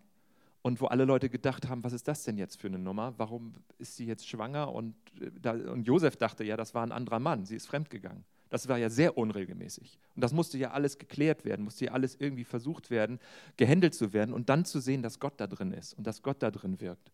und 0.61 0.81
wo 0.81 0.87
alle 0.87 1.05
Leute 1.05 1.29
gedacht 1.29 1.69
haben, 1.69 1.83
was 1.83 1.93
ist 1.93 2.07
das 2.07 2.23
denn 2.23 2.37
jetzt 2.37 2.59
für 2.59 2.67
eine 2.67 2.79
Nummer? 2.79 3.13
Warum 3.17 3.53
ist 3.77 3.95
sie 3.95 4.05
jetzt 4.05 4.27
schwanger? 4.27 4.73
Und, 4.73 4.95
äh, 5.43 5.49
und 5.49 5.87
Josef 5.87 6.17
dachte, 6.17 6.43
ja, 6.43 6.57
das 6.57 6.73
war 6.73 6.83
ein 6.83 6.91
anderer 6.91 7.19
Mann, 7.19 7.45
sie 7.45 7.55
ist 7.55 7.67
fremdgegangen. 7.67 8.25
Das 8.49 8.67
war 8.67 8.77
ja 8.77 8.89
sehr 8.89 9.17
unregelmäßig. 9.17 9.99
Und 10.15 10.21
das 10.21 10.33
musste 10.33 10.57
ja 10.57 10.71
alles 10.71 10.97
geklärt 10.97 11.45
werden, 11.45 11.63
musste 11.63 11.85
ja 11.85 11.91
alles 11.91 12.15
irgendwie 12.15 12.43
versucht 12.43 12.89
werden, 12.89 13.19
gehandelt 13.57 13.93
zu 13.93 14.13
werden 14.13 14.33
und 14.33 14.49
dann 14.49 14.65
zu 14.65 14.79
sehen, 14.79 15.01
dass 15.01 15.19
Gott 15.19 15.33
da 15.37 15.47
drin 15.47 15.71
ist 15.71 15.93
und 15.93 16.07
dass 16.07 16.21
Gott 16.21 16.41
da 16.41 16.51
drin 16.51 16.79
wirkt. 16.79 17.11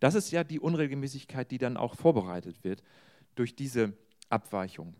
Das 0.00 0.14
ist 0.14 0.30
ja 0.30 0.44
die 0.44 0.60
Unregelmäßigkeit, 0.60 1.50
die 1.50 1.58
dann 1.58 1.76
auch 1.76 1.94
vorbereitet 1.96 2.62
wird 2.64 2.82
durch 3.34 3.56
diese 3.56 3.94
Abweichung. 4.28 4.94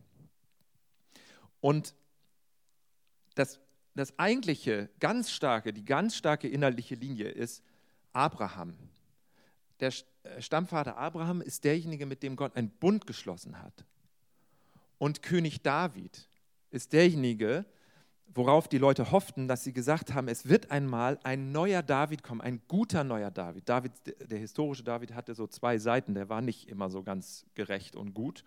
Und 1.66 1.96
das, 3.34 3.58
das 3.96 4.16
eigentliche, 4.20 4.88
ganz 5.00 5.32
starke, 5.32 5.72
die 5.72 5.84
ganz 5.84 6.14
starke 6.14 6.46
innerliche 6.46 6.94
Linie 6.94 7.28
ist 7.28 7.60
Abraham. 8.12 8.78
Der 9.80 9.92
äh, 10.22 10.40
Stammvater 10.40 10.96
Abraham 10.96 11.40
ist 11.40 11.64
derjenige, 11.64 12.06
mit 12.06 12.22
dem 12.22 12.36
Gott 12.36 12.54
einen 12.54 12.70
Bund 12.70 13.04
geschlossen 13.08 13.60
hat. 13.60 13.84
Und 14.98 15.24
König 15.24 15.62
David 15.62 16.28
ist 16.70 16.92
derjenige, 16.92 17.66
worauf 18.32 18.68
die 18.68 18.78
Leute 18.78 19.10
hofften, 19.10 19.48
dass 19.48 19.64
sie 19.64 19.72
gesagt 19.72 20.14
haben, 20.14 20.28
es 20.28 20.48
wird 20.48 20.70
einmal 20.70 21.18
ein 21.24 21.50
neuer 21.50 21.82
David 21.82 22.22
kommen, 22.22 22.42
ein 22.42 22.62
guter 22.68 23.02
neuer 23.02 23.32
David. 23.32 23.68
David, 23.68 23.90
der 24.30 24.38
historische 24.38 24.84
David 24.84 25.14
hatte 25.14 25.34
so 25.34 25.48
zwei 25.48 25.78
Seiten, 25.78 26.14
der 26.14 26.28
war 26.28 26.42
nicht 26.42 26.68
immer 26.68 26.90
so 26.90 27.02
ganz 27.02 27.44
gerecht 27.56 27.96
und 27.96 28.14
gut. 28.14 28.44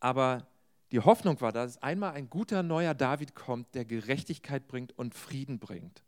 Aber 0.00 0.48
die 0.92 1.00
Hoffnung 1.00 1.40
war, 1.40 1.52
dass 1.52 1.82
einmal 1.82 2.12
ein 2.12 2.28
guter 2.28 2.62
neuer 2.62 2.94
David 2.94 3.34
kommt, 3.34 3.74
der 3.74 3.86
Gerechtigkeit 3.86 4.68
bringt 4.68 4.96
und 4.98 5.14
Frieden 5.14 5.58
bringt. 5.58 6.04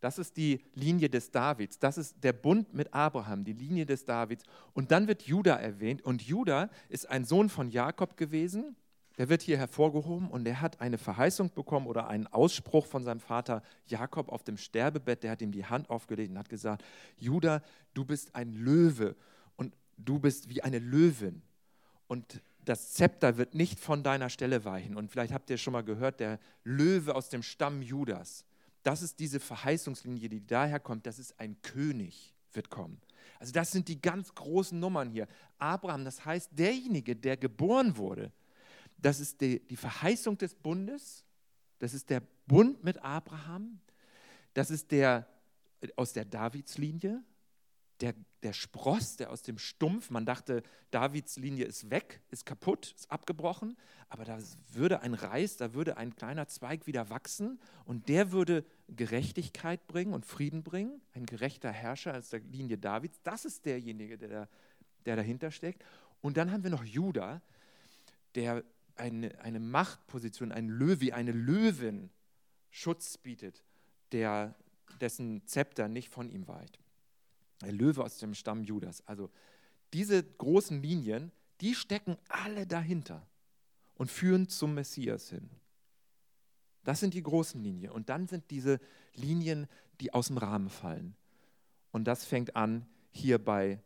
Das 0.00 0.18
ist 0.18 0.36
die 0.36 0.60
Linie 0.74 1.08
des 1.08 1.30
Davids. 1.30 1.78
Das 1.78 1.96
ist 1.96 2.22
der 2.22 2.32
Bund 2.32 2.74
mit 2.74 2.92
Abraham, 2.92 3.44
die 3.44 3.52
Linie 3.52 3.86
des 3.86 4.04
Davids. 4.04 4.44
Und 4.72 4.90
dann 4.90 5.08
wird 5.08 5.22
Juda 5.22 5.54
erwähnt. 5.56 6.02
Und 6.02 6.22
Juda 6.22 6.70
ist 6.88 7.08
ein 7.08 7.24
Sohn 7.24 7.48
von 7.48 7.70
Jakob 7.70 8.16
gewesen. 8.16 8.76
Der 9.16 9.28
wird 9.28 9.42
hier 9.42 9.58
hervorgehoben 9.58 10.30
und 10.30 10.46
er 10.46 10.60
hat 10.60 10.80
eine 10.80 10.96
Verheißung 10.96 11.50
bekommen 11.52 11.88
oder 11.88 12.06
einen 12.06 12.28
Ausspruch 12.28 12.86
von 12.86 13.02
seinem 13.02 13.18
Vater 13.18 13.62
Jakob 13.86 14.28
auf 14.28 14.44
dem 14.44 14.56
Sterbebett. 14.56 15.24
Der 15.24 15.32
hat 15.32 15.42
ihm 15.42 15.50
die 15.50 15.66
Hand 15.66 15.90
aufgelegt 15.90 16.30
und 16.30 16.38
hat 16.38 16.48
gesagt: 16.48 16.84
Juda, 17.16 17.62
du 17.94 18.04
bist 18.04 18.36
ein 18.36 18.52
Löwe 18.52 19.16
und 19.56 19.76
du 19.96 20.20
bist 20.20 20.48
wie 20.48 20.62
eine 20.62 20.78
Löwin. 20.78 21.42
Und 22.06 22.40
das 22.68 22.92
Zepter 22.92 23.36
wird 23.36 23.54
nicht 23.54 23.80
von 23.80 24.02
deiner 24.02 24.30
Stelle 24.30 24.64
weichen. 24.64 24.96
Und 24.96 25.10
vielleicht 25.10 25.32
habt 25.32 25.48
ihr 25.50 25.58
schon 25.58 25.72
mal 25.72 25.84
gehört, 25.84 26.20
der 26.20 26.38
Löwe 26.64 27.14
aus 27.14 27.28
dem 27.28 27.42
Stamm 27.42 27.82
Judas 27.82 28.44
das 28.82 29.02
ist 29.02 29.18
diese 29.18 29.40
Verheißungslinie, 29.40 30.30
die 30.30 30.46
daher 30.46 30.80
kommt, 30.80 31.06
das 31.06 31.18
ist 31.18 31.38
ein 31.38 31.60
König 31.62 32.34
wird 32.52 32.70
kommen. 32.70 32.98
Also 33.38 33.52
das 33.52 33.70
sind 33.70 33.86
die 33.88 34.00
ganz 34.00 34.34
großen 34.34 34.78
Nummern 34.78 35.10
hier. 35.10 35.28
Abraham, 35.58 36.06
das 36.06 36.24
heißt 36.24 36.50
derjenige, 36.52 37.14
der 37.14 37.36
geboren 37.36 37.96
wurde, 37.98 38.32
das 38.96 39.20
ist 39.20 39.42
die, 39.42 39.60
die 39.60 39.76
Verheißung 39.76 40.38
des 40.38 40.54
Bundes, 40.54 41.24
das 41.78 41.92
ist 41.92 42.08
der 42.10 42.22
Bund 42.46 42.82
mit 42.82 42.96
Abraham, 43.02 43.78
das 44.54 44.70
ist 44.70 44.90
der 44.90 45.28
aus 45.94 46.14
der 46.14 46.24
Davidslinie, 46.24 47.22
der, 48.00 48.14
der 48.42 48.52
Spross, 48.52 49.16
der 49.16 49.30
aus 49.30 49.42
dem 49.42 49.58
Stumpf, 49.58 50.10
man 50.10 50.24
dachte, 50.24 50.62
Davids 50.90 51.36
Linie 51.36 51.64
ist 51.64 51.90
weg, 51.90 52.20
ist 52.30 52.46
kaputt, 52.46 52.92
ist 52.96 53.10
abgebrochen, 53.10 53.76
aber 54.08 54.24
da 54.24 54.38
würde 54.72 55.00
ein 55.00 55.14
Reis, 55.14 55.56
da 55.56 55.74
würde 55.74 55.96
ein 55.96 56.14
kleiner 56.14 56.46
Zweig 56.46 56.86
wieder 56.86 57.10
wachsen 57.10 57.58
und 57.84 58.08
der 58.08 58.30
würde 58.30 58.64
Gerechtigkeit 58.88 59.86
bringen 59.88 60.14
und 60.14 60.24
Frieden 60.24 60.62
bringen, 60.62 61.00
ein 61.12 61.26
gerechter 61.26 61.72
Herrscher 61.72 62.16
aus 62.16 62.30
der 62.30 62.40
Linie 62.40 62.78
Davids. 62.78 63.20
Das 63.22 63.44
ist 63.44 63.66
derjenige, 63.66 64.16
der, 64.16 64.48
der 65.04 65.16
dahinter 65.16 65.50
steckt. 65.50 65.84
Und 66.20 66.36
dann 66.36 66.52
haben 66.52 66.62
wir 66.62 66.70
noch 66.70 66.84
Judah, 66.84 67.42
der 68.34 68.64
eine, 68.96 69.38
eine 69.40 69.60
Machtposition, 69.60 70.52
ein 70.52 70.68
Löwe, 70.68 71.14
eine 71.14 71.32
Löwin 71.32 72.10
Schutz 72.70 73.18
bietet, 73.18 73.64
der, 74.12 74.54
dessen 75.00 75.46
Zepter 75.46 75.88
nicht 75.88 76.08
von 76.08 76.30
ihm 76.30 76.46
weicht. 76.48 76.78
Ein 77.62 77.76
Löwe 77.76 78.04
aus 78.04 78.18
dem 78.18 78.34
Stamm 78.34 78.62
Judas. 78.62 79.06
Also 79.06 79.30
diese 79.92 80.22
großen 80.22 80.80
Linien, 80.82 81.32
die 81.60 81.74
stecken 81.74 82.16
alle 82.28 82.66
dahinter 82.66 83.26
und 83.94 84.10
führen 84.10 84.48
zum 84.48 84.74
Messias 84.74 85.30
hin. 85.30 85.50
Das 86.84 87.00
sind 87.00 87.14
die 87.14 87.22
großen 87.22 87.62
Linien. 87.62 87.92
Und 87.92 88.08
dann 88.08 88.28
sind 88.28 88.50
diese 88.50 88.80
Linien, 89.14 89.66
die 90.00 90.14
aus 90.14 90.28
dem 90.28 90.38
Rahmen 90.38 90.70
fallen. 90.70 91.16
Und 91.90 92.04
das 92.04 92.24
fängt 92.24 92.54
an 92.56 92.86
hier 93.10 93.42
bei 93.42 93.82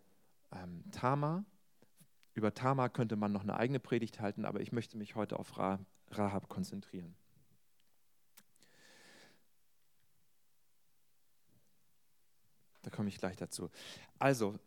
ähm, 0.52 0.84
Tamar. 0.90 1.44
Über 2.34 2.52
Tamar 2.54 2.90
könnte 2.90 3.16
man 3.16 3.32
noch 3.32 3.42
eine 3.42 3.56
eigene 3.56 3.80
Predigt 3.80 4.20
halten, 4.20 4.44
aber 4.44 4.60
ich 4.60 4.72
möchte 4.72 4.96
mich 4.96 5.14
heute 5.14 5.38
auf 5.38 5.58
Rahab 5.58 6.48
konzentrieren. 6.48 7.14
Da 12.82 12.90
komme 12.90 13.08
ich 13.08 13.18
gleich 13.18 13.36
dazu. 13.36 13.70
Also, 14.18 14.58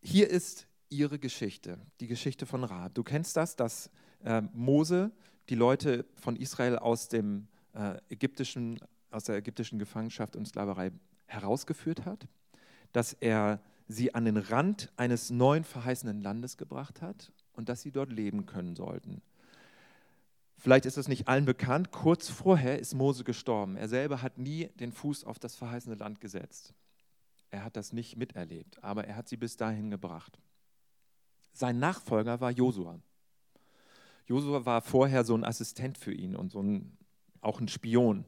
hier 0.00 0.28
ist 0.30 0.66
ihre 0.88 1.18
Geschichte, 1.18 1.78
die 2.00 2.06
Geschichte 2.06 2.46
von 2.46 2.64
Rahab. 2.64 2.94
Du 2.94 3.02
kennst 3.02 3.36
das, 3.36 3.56
dass 3.56 3.90
äh, 4.24 4.42
Mose 4.52 5.10
die 5.48 5.54
Leute 5.54 6.04
von 6.14 6.36
Israel 6.36 6.78
aus, 6.78 7.08
dem, 7.08 7.48
äh, 7.74 7.98
ägyptischen, 8.08 8.80
aus 9.10 9.24
der 9.24 9.36
ägyptischen 9.36 9.78
Gefangenschaft 9.78 10.36
und 10.36 10.46
Sklaverei 10.46 10.92
herausgeführt 11.26 12.04
hat. 12.04 12.26
dass 12.92 13.12
er 13.12 13.60
sie 13.88 14.14
an 14.14 14.24
den 14.24 14.38
Rand 14.38 14.90
eines 14.96 15.28
neuen 15.28 15.64
verheißenen 15.64 16.22
Landes 16.22 16.56
gebracht 16.56 17.02
hat 17.02 17.30
und 17.52 17.68
dass 17.68 17.82
sie 17.82 17.90
dort 17.90 18.10
leben 18.10 18.46
können 18.46 18.74
sollten. 18.74 19.20
Vielleicht 20.56 20.86
ist 20.86 20.96
es 20.96 21.06
nicht 21.06 21.28
allen 21.28 21.44
bekannt, 21.44 21.90
kurz 21.90 22.28
vorher 22.28 22.78
ist 22.78 22.94
Mose 22.94 23.22
gestorben. 23.22 23.76
Er 23.76 23.88
selber 23.88 24.22
hat 24.22 24.38
nie 24.38 24.68
den 24.80 24.92
Fuß 24.92 25.24
auf 25.24 25.38
das 25.38 25.54
verheißene 25.54 25.96
Land 25.96 26.20
gesetzt. 26.20 26.72
Er 27.56 27.64
hat 27.64 27.78
das 27.78 27.94
nicht 27.94 28.18
miterlebt, 28.18 28.84
aber 28.84 29.06
er 29.06 29.16
hat 29.16 29.30
sie 29.30 29.38
bis 29.38 29.56
dahin 29.56 29.88
gebracht. 29.88 30.38
Sein 31.54 31.78
Nachfolger 31.78 32.38
war 32.42 32.50
Josua. 32.50 33.00
Josua 34.26 34.66
war 34.66 34.82
vorher 34.82 35.24
so 35.24 35.34
ein 35.34 35.42
Assistent 35.42 35.96
für 35.96 36.12
ihn 36.12 36.36
und 36.36 36.52
so 36.52 36.62
ein, 36.62 36.98
auch 37.40 37.58
ein 37.58 37.68
Spion. 37.68 38.26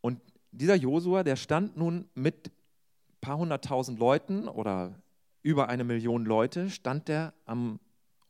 Und 0.00 0.18
dieser 0.50 0.76
Josua, 0.76 1.24
der 1.24 1.36
stand 1.36 1.76
nun 1.76 2.08
mit 2.14 2.48
ein 2.48 3.20
paar 3.20 3.36
hunderttausend 3.36 3.98
Leuten 3.98 4.48
oder 4.48 4.98
über 5.42 5.68
eine 5.68 5.84
Million 5.84 6.24
Leute, 6.24 6.70
stand 6.70 7.10
er 7.10 7.34
am 7.44 7.80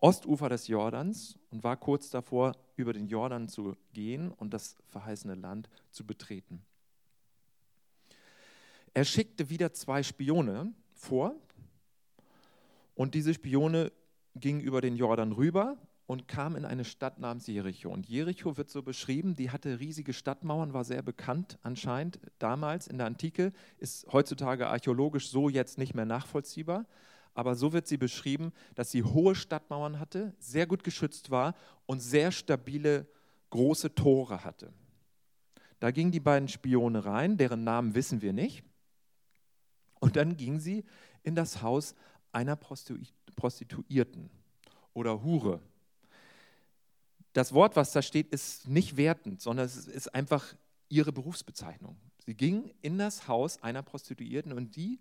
Ostufer 0.01 0.49
des 0.49 0.67
Jordans 0.67 1.39
und 1.51 1.63
war 1.63 1.77
kurz 1.77 2.11
davor, 2.11 2.57
über 2.75 2.93
den 2.93 3.07
Jordan 3.07 3.49
zu 3.49 3.77
gehen 3.93 4.33
und 4.33 4.53
das 4.53 4.75
verheißene 4.89 5.37
Land 5.37 5.69
zu 5.93 6.05
betreten. 6.05 6.67
Er 8.95 9.05
schickte 9.05 9.49
wieder 9.49 9.73
zwei 9.73 10.03
Spione 10.03 10.73
vor 10.93 11.35
und 12.95 13.15
diese 13.15 13.33
Spione 13.33 13.93
gingen 14.35 14.61
über 14.61 14.81
den 14.81 14.97
Jordan 14.97 15.33
rüber 15.33 15.77
und 16.07 16.29
kam 16.29 16.57
in 16.57 16.65
eine 16.65 16.85
Stadt 16.85 17.19
namens 17.19 17.47
Jericho. 17.47 17.89
Und 17.91 18.07
Jericho 18.07 18.57
wird 18.57 18.69
so 18.71 18.83
beschrieben, 18.83 19.35
die 19.35 19.51
hatte 19.51 19.81
riesige 19.81 20.13
Stadtmauern, 20.13 20.75
war 20.75 20.85
sehr 20.85 21.03
bekannt 21.03 21.59
anscheinend 21.63 22.21
damals 22.39 22.87
in 22.87 22.99
der 22.99 23.07
Antike, 23.07 23.53
ist 23.79 24.07
heutzutage 24.13 24.67
archäologisch 24.67 25.31
so 25.31 25.49
jetzt 25.49 25.79
nicht 25.79 25.95
mehr 25.95 26.05
nachvollziehbar. 26.05 26.87
Aber 27.35 27.55
so 27.55 27.73
wird 27.73 27.87
sie 27.87 27.97
beschrieben, 27.97 28.53
dass 28.75 28.91
sie 28.91 29.05
hohe 29.05 29.35
Stadtmauern 29.35 29.99
hatte, 29.99 30.35
sehr 30.39 30.67
gut 30.67 30.85
geschützt 30.85 31.31
war 31.31 31.55
und 31.87 32.01
sehr 32.01 32.31
stabile 32.31 33.07
große 33.49 33.95
Tore 33.95 34.45
hatte. 34.45 34.71
Da 35.81 35.91
gingen 35.91 36.13
die 36.13 36.21
beiden 36.21 36.49
Spione 36.49 37.07
rein, 37.07 37.39
deren 37.39 37.65
Namen 37.65 37.95
wissen 37.95 38.21
wir 38.21 38.35
nicht. 38.35 38.65
Und 40.03 40.17
dann 40.17 40.37
gingen 40.37 40.59
sie 40.59 40.85
in 41.23 41.37
das 41.37 41.63
Haus 41.63 41.95
einer 42.33 42.57
Prostituierten 42.57 44.31
oder 44.95 45.23
Hure. 45.23 45.61
Das 47.35 47.53
Wort, 47.53 47.77
was 47.77 47.93
da 47.93 48.03
steht, 48.03 48.27
ist 48.31 48.67
nicht 48.67 48.97
wertend, 48.97 49.41
sondern 49.41 49.65
es 49.65 49.87
ist 49.87 50.13
einfach 50.13 50.57
ihre 50.89 51.13
Berufsbezeichnung. 51.13 51.97
Sie 52.27 52.35
ging 52.35 52.75
in 52.83 52.99
das 52.99 53.29
Haus 53.29 53.63
einer 53.63 53.85
Prostituierten 53.85 54.53
und 54.53 54.75
die 54.75 54.99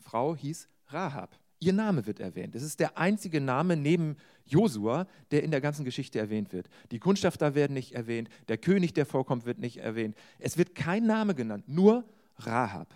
Frau 0.00 0.36
hieß 0.36 0.68
Rahab. 0.88 1.38
Ihr 1.58 1.72
Name 1.72 2.04
wird 2.04 2.20
erwähnt. 2.20 2.54
Es 2.54 2.62
ist 2.62 2.80
der 2.80 2.98
einzige 2.98 3.40
Name 3.40 3.74
neben 3.74 4.18
Josua, 4.44 5.06
der 5.30 5.44
in 5.44 5.50
der 5.50 5.62
ganzen 5.62 5.86
Geschichte 5.86 6.18
erwähnt 6.18 6.52
wird. 6.52 6.68
Die 6.90 6.98
Kundschafter 6.98 7.54
werden 7.54 7.72
nicht 7.72 7.92
erwähnt, 7.92 8.28
der 8.48 8.58
König, 8.58 8.92
der 8.92 9.06
vorkommt, 9.06 9.46
wird 9.46 9.60
nicht 9.60 9.78
erwähnt. 9.78 10.14
Es 10.38 10.58
wird 10.58 10.74
kein 10.74 11.06
Name 11.06 11.34
genannt, 11.34 11.64
nur 11.68 12.04
Rahab 12.36 12.94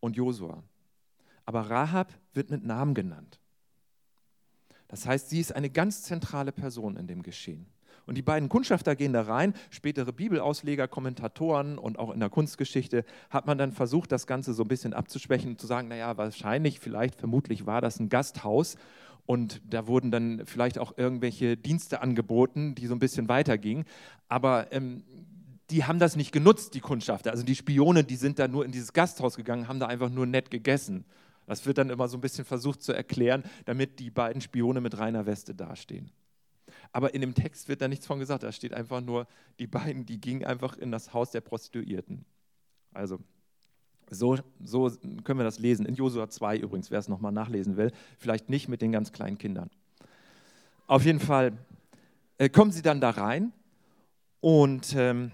und 0.00 0.16
Josua. 0.16 0.62
Aber 1.44 1.62
Rahab 1.62 2.12
wird 2.34 2.50
mit 2.50 2.64
Namen 2.64 2.94
genannt. 2.94 3.40
Das 4.88 5.06
heißt, 5.06 5.30
sie 5.30 5.40
ist 5.40 5.54
eine 5.54 5.70
ganz 5.70 6.02
zentrale 6.02 6.52
Person 6.52 6.96
in 6.96 7.06
dem 7.06 7.22
Geschehen. 7.22 7.66
Und 8.06 8.16
die 8.16 8.22
beiden 8.22 8.48
Kundschafter 8.48 8.96
gehen 8.96 9.12
da 9.12 9.22
rein. 9.22 9.54
Spätere 9.70 10.12
Bibelausleger, 10.12 10.88
Kommentatoren 10.88 11.78
und 11.78 11.98
auch 11.98 12.10
in 12.10 12.18
der 12.18 12.28
Kunstgeschichte 12.28 13.04
hat 13.30 13.46
man 13.46 13.56
dann 13.56 13.70
versucht, 13.70 14.10
das 14.10 14.26
Ganze 14.26 14.52
so 14.52 14.64
ein 14.64 14.68
bisschen 14.68 14.94
abzuschwächen 14.94 15.52
und 15.52 15.60
zu 15.60 15.68
sagen, 15.68 15.86
naja, 15.86 16.16
wahrscheinlich, 16.16 16.80
vielleicht, 16.80 17.14
vermutlich 17.14 17.66
war 17.66 17.80
das 17.80 18.00
ein 18.00 18.08
Gasthaus. 18.08 18.76
Und 19.26 19.60
da 19.72 19.86
wurden 19.86 20.10
dann 20.10 20.42
vielleicht 20.44 20.78
auch 20.78 20.98
irgendwelche 20.98 21.56
Dienste 21.56 22.02
angeboten, 22.02 22.74
die 22.74 22.88
so 22.88 22.96
ein 22.96 22.98
bisschen 22.98 23.28
weitergingen. 23.28 23.84
Aber 24.28 24.72
ähm, 24.72 25.04
die 25.70 25.84
haben 25.84 25.98
das 25.98 26.16
nicht 26.16 26.32
genutzt, 26.32 26.74
die 26.74 26.80
Kundschafter. 26.80 27.30
Also 27.30 27.44
die 27.44 27.54
Spione, 27.54 28.04
die 28.04 28.16
sind 28.16 28.38
da 28.38 28.48
nur 28.48 28.64
in 28.64 28.72
dieses 28.72 28.92
Gasthaus 28.92 29.36
gegangen, 29.36 29.68
haben 29.68 29.80
da 29.80 29.86
einfach 29.86 30.10
nur 30.10 30.26
nett 30.26 30.50
gegessen. 30.50 31.04
Das 31.46 31.66
wird 31.66 31.78
dann 31.78 31.90
immer 31.90 32.08
so 32.08 32.16
ein 32.16 32.20
bisschen 32.20 32.44
versucht 32.44 32.82
zu 32.82 32.92
erklären, 32.92 33.42
damit 33.64 33.98
die 33.98 34.10
beiden 34.10 34.40
Spione 34.40 34.80
mit 34.80 34.98
reiner 34.98 35.26
Weste 35.26 35.54
dastehen. 35.54 36.10
Aber 36.92 37.14
in 37.14 37.20
dem 37.20 37.34
Text 37.34 37.68
wird 37.68 37.80
da 37.80 37.88
nichts 37.88 38.06
von 38.06 38.18
gesagt. 38.18 38.42
Da 38.42 38.52
steht 38.52 38.72
einfach 38.72 39.00
nur, 39.00 39.26
die 39.58 39.66
beiden, 39.66 40.06
die 40.06 40.20
gingen 40.20 40.44
einfach 40.44 40.76
in 40.76 40.92
das 40.92 41.12
Haus 41.12 41.30
der 41.30 41.40
Prostituierten. 41.40 42.24
Also, 42.92 43.18
so, 44.10 44.38
so 44.62 44.90
können 45.24 45.38
wir 45.38 45.44
das 45.44 45.58
lesen. 45.58 45.86
In 45.86 45.94
Josua 45.94 46.28
2 46.28 46.58
übrigens, 46.58 46.90
wer 46.90 46.98
es 46.98 47.08
nochmal 47.08 47.32
nachlesen 47.32 47.76
will. 47.76 47.92
Vielleicht 48.18 48.48
nicht 48.48 48.68
mit 48.68 48.82
den 48.82 48.92
ganz 48.92 49.12
kleinen 49.12 49.38
Kindern. 49.38 49.70
Auf 50.86 51.04
jeden 51.04 51.20
Fall 51.20 51.52
äh, 52.38 52.48
kommen 52.48 52.72
sie 52.72 52.82
dann 52.82 53.00
da 53.00 53.10
rein 53.10 53.52
und, 54.40 54.94
ähm, 54.96 55.30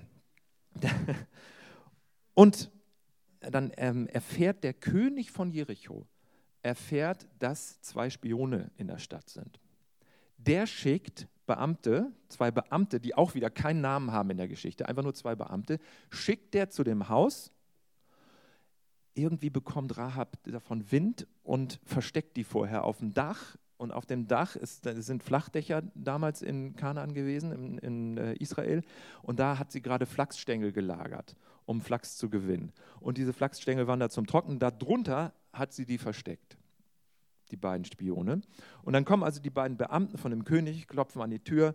und 2.35 2.71
dann 3.41 3.73
ähm, 3.77 4.07
erfährt 4.09 4.65
der 4.65 4.75
König 4.75 5.31
von 5.31 5.51
Jericho, 5.51 6.07
erfährt, 6.63 7.27
dass 7.39 7.81
zwei 7.83 8.11
Spione 8.11 8.71
in 8.77 8.89
der 8.89 8.99
Stadt 8.99 9.29
sind. 9.29 9.61
Der 10.39 10.67
schickt 10.67 11.29
Beamte, 11.47 12.13
zwei 12.29 12.51
Beamte, 12.51 13.01
die 13.01 13.15
auch 13.15 13.35
wieder 13.35 13.51
keinen 13.51 13.81
Namen 13.81 14.13
haben 14.13 14.31
in 14.31 14.37
der 14.37 14.49
Geschichte, 14.49 14.89
einfach 14.89 15.03
nur 15.03 15.15
zwei 15.15 15.35
Beamte, 15.35 15.79
schickt 16.11 16.55
der 16.55 16.71
zu 16.71 16.85
dem 16.85 17.09
Haus. 17.09 17.53
Irgendwie 19.15 19.51
bekommt 19.51 19.97
Rahab 19.97 20.37
davon 20.45 20.91
Wind 20.91 21.27
und 21.43 21.81
versteckt 21.85 22.37
die 22.37 22.45
vorher 22.45 22.85
auf 22.85 22.99
dem 22.99 23.15
Dach. 23.15 23.57
Und 23.79 23.93
auf 23.93 24.07
dem 24.07 24.27
Dach 24.27 24.57
ist, 24.57 24.85
sind 24.85 25.23
Flachdächer 25.23 25.83
damals 25.95 26.43
in 26.43 26.77
Kanaan 26.77 27.13
gewesen, 27.13 27.53
in, 27.53 27.79
in 27.79 28.17
äh, 28.17 28.33
Israel. 28.35 28.83
Und 29.23 29.39
da 29.39 29.59
hat 29.59 29.71
sie 29.71 29.83
gerade 29.83 30.07
Flachsstängel 30.07 30.73
gelagert 30.73 31.37
um 31.67 31.81
Flachs 31.81 32.17
zu 32.17 32.31
gewinnen. 32.31 32.73
Und 33.01 33.19
diese 33.19 33.33
Flachsstängel 33.33 33.87
waren 33.87 34.01
da 34.01 34.09
zum 34.09 34.27
Trocknen. 34.27 34.59
Darunter 34.59 35.35
hat 35.53 35.73
sie 35.73 35.85
die 35.85 35.99
versteckt, 35.99 36.57
die 37.51 37.57
beiden 37.57 37.85
Spione. 37.85 38.41
Und 38.83 38.93
dann 38.93 39.05
kommen 39.05 39.23
also 39.23 39.41
die 39.41 39.51
beiden 39.51 39.77
Beamten 39.77 40.17
von 40.17 40.31
dem 40.31 40.45
König, 40.45 40.87
klopfen 40.87 41.21
an 41.21 41.31
die 41.31 41.41
Tür 41.41 41.75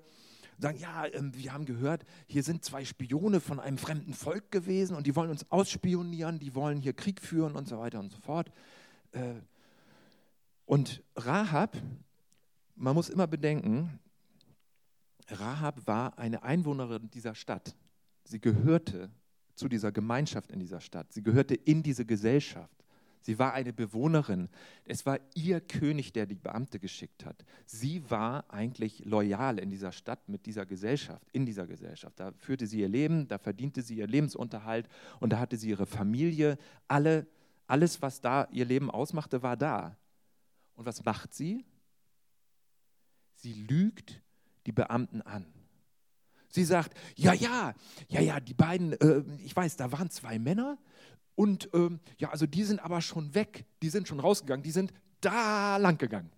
sagen, 0.57 0.77
ja, 0.77 1.05
ähm, 1.13 1.31
wir 1.35 1.53
haben 1.53 1.65
gehört, 1.65 2.05
hier 2.27 2.43
sind 2.43 2.63
zwei 2.63 2.85
Spione 2.85 3.39
von 3.39 3.59
einem 3.59 3.79
fremden 3.79 4.13
Volk 4.13 4.51
gewesen 4.51 4.95
und 4.95 5.07
die 5.07 5.15
wollen 5.15 5.31
uns 5.31 5.49
ausspionieren, 5.49 6.37
die 6.37 6.53
wollen 6.53 6.79
hier 6.79 6.93
Krieg 6.93 7.19
führen 7.19 7.55
und 7.55 7.67
so 7.67 7.79
weiter 7.79 7.99
und 7.99 8.11
so 8.11 8.19
fort. 8.19 8.51
Äh, 9.11 9.33
und 10.71 11.03
Rahab, 11.17 11.75
man 12.77 12.95
muss 12.95 13.09
immer 13.09 13.27
bedenken, 13.27 13.99
Rahab 15.27 15.85
war 15.85 16.17
eine 16.17 16.43
Einwohnerin 16.43 17.09
dieser 17.09 17.35
Stadt. 17.35 17.75
Sie 18.23 18.39
gehörte 18.39 19.11
zu 19.55 19.67
dieser 19.67 19.91
Gemeinschaft 19.91 20.49
in 20.49 20.61
dieser 20.61 20.79
Stadt. 20.79 21.11
Sie 21.11 21.23
gehörte 21.23 21.55
in 21.55 21.83
diese 21.83 22.05
Gesellschaft. 22.05 22.85
Sie 23.19 23.37
war 23.37 23.53
eine 23.53 23.73
Bewohnerin. 23.73 24.47
Es 24.85 25.05
war 25.05 25.19
ihr 25.35 25.59
König, 25.59 26.13
der 26.13 26.25
die 26.25 26.35
Beamte 26.35 26.79
geschickt 26.79 27.25
hat. 27.25 27.43
Sie 27.65 28.09
war 28.09 28.45
eigentlich 28.49 29.03
loyal 29.03 29.59
in 29.59 29.69
dieser 29.69 29.91
Stadt 29.91 30.29
mit 30.29 30.45
dieser 30.45 30.65
Gesellschaft, 30.65 31.27
in 31.33 31.45
dieser 31.45 31.67
Gesellschaft. 31.67 32.17
Da 32.17 32.31
führte 32.31 32.65
sie 32.65 32.79
ihr 32.79 32.87
Leben, 32.87 33.27
da 33.27 33.39
verdiente 33.39 33.81
sie 33.81 33.97
ihr 33.97 34.07
Lebensunterhalt 34.07 34.87
und 35.19 35.33
da 35.33 35.39
hatte 35.39 35.57
sie 35.57 35.71
ihre 35.71 35.85
Familie. 35.85 36.57
Alle, 36.87 37.27
alles, 37.67 38.01
was 38.01 38.21
da 38.21 38.47
ihr 38.53 38.63
Leben 38.63 38.89
ausmachte, 38.89 39.43
war 39.43 39.57
da. 39.57 39.97
Und 40.81 40.87
was 40.87 41.05
macht 41.05 41.35
sie? 41.35 41.63
Sie 43.35 43.53
lügt 43.53 44.19
die 44.65 44.71
Beamten 44.71 45.21
an. 45.21 45.45
Sie 46.49 46.63
sagt, 46.63 46.97
ja, 47.15 47.33
ja, 47.33 47.75
ja, 48.07 48.19
ja, 48.19 48.39
die 48.39 48.55
beiden, 48.55 48.93
äh, 48.93 49.23
ich 49.45 49.55
weiß, 49.55 49.77
da 49.77 49.91
waren 49.91 50.09
zwei 50.09 50.39
Männer 50.39 50.79
und 51.35 51.69
ähm, 51.75 51.99
ja, 52.17 52.31
also 52.31 52.47
die 52.47 52.63
sind 52.63 52.79
aber 52.79 52.99
schon 53.01 53.35
weg, 53.35 53.67
die 53.83 53.89
sind 53.89 54.07
schon 54.07 54.19
rausgegangen, 54.19 54.63
die 54.63 54.71
sind 54.71 54.91
da 55.19 55.77
lang 55.77 55.99
gegangen. 55.99 56.31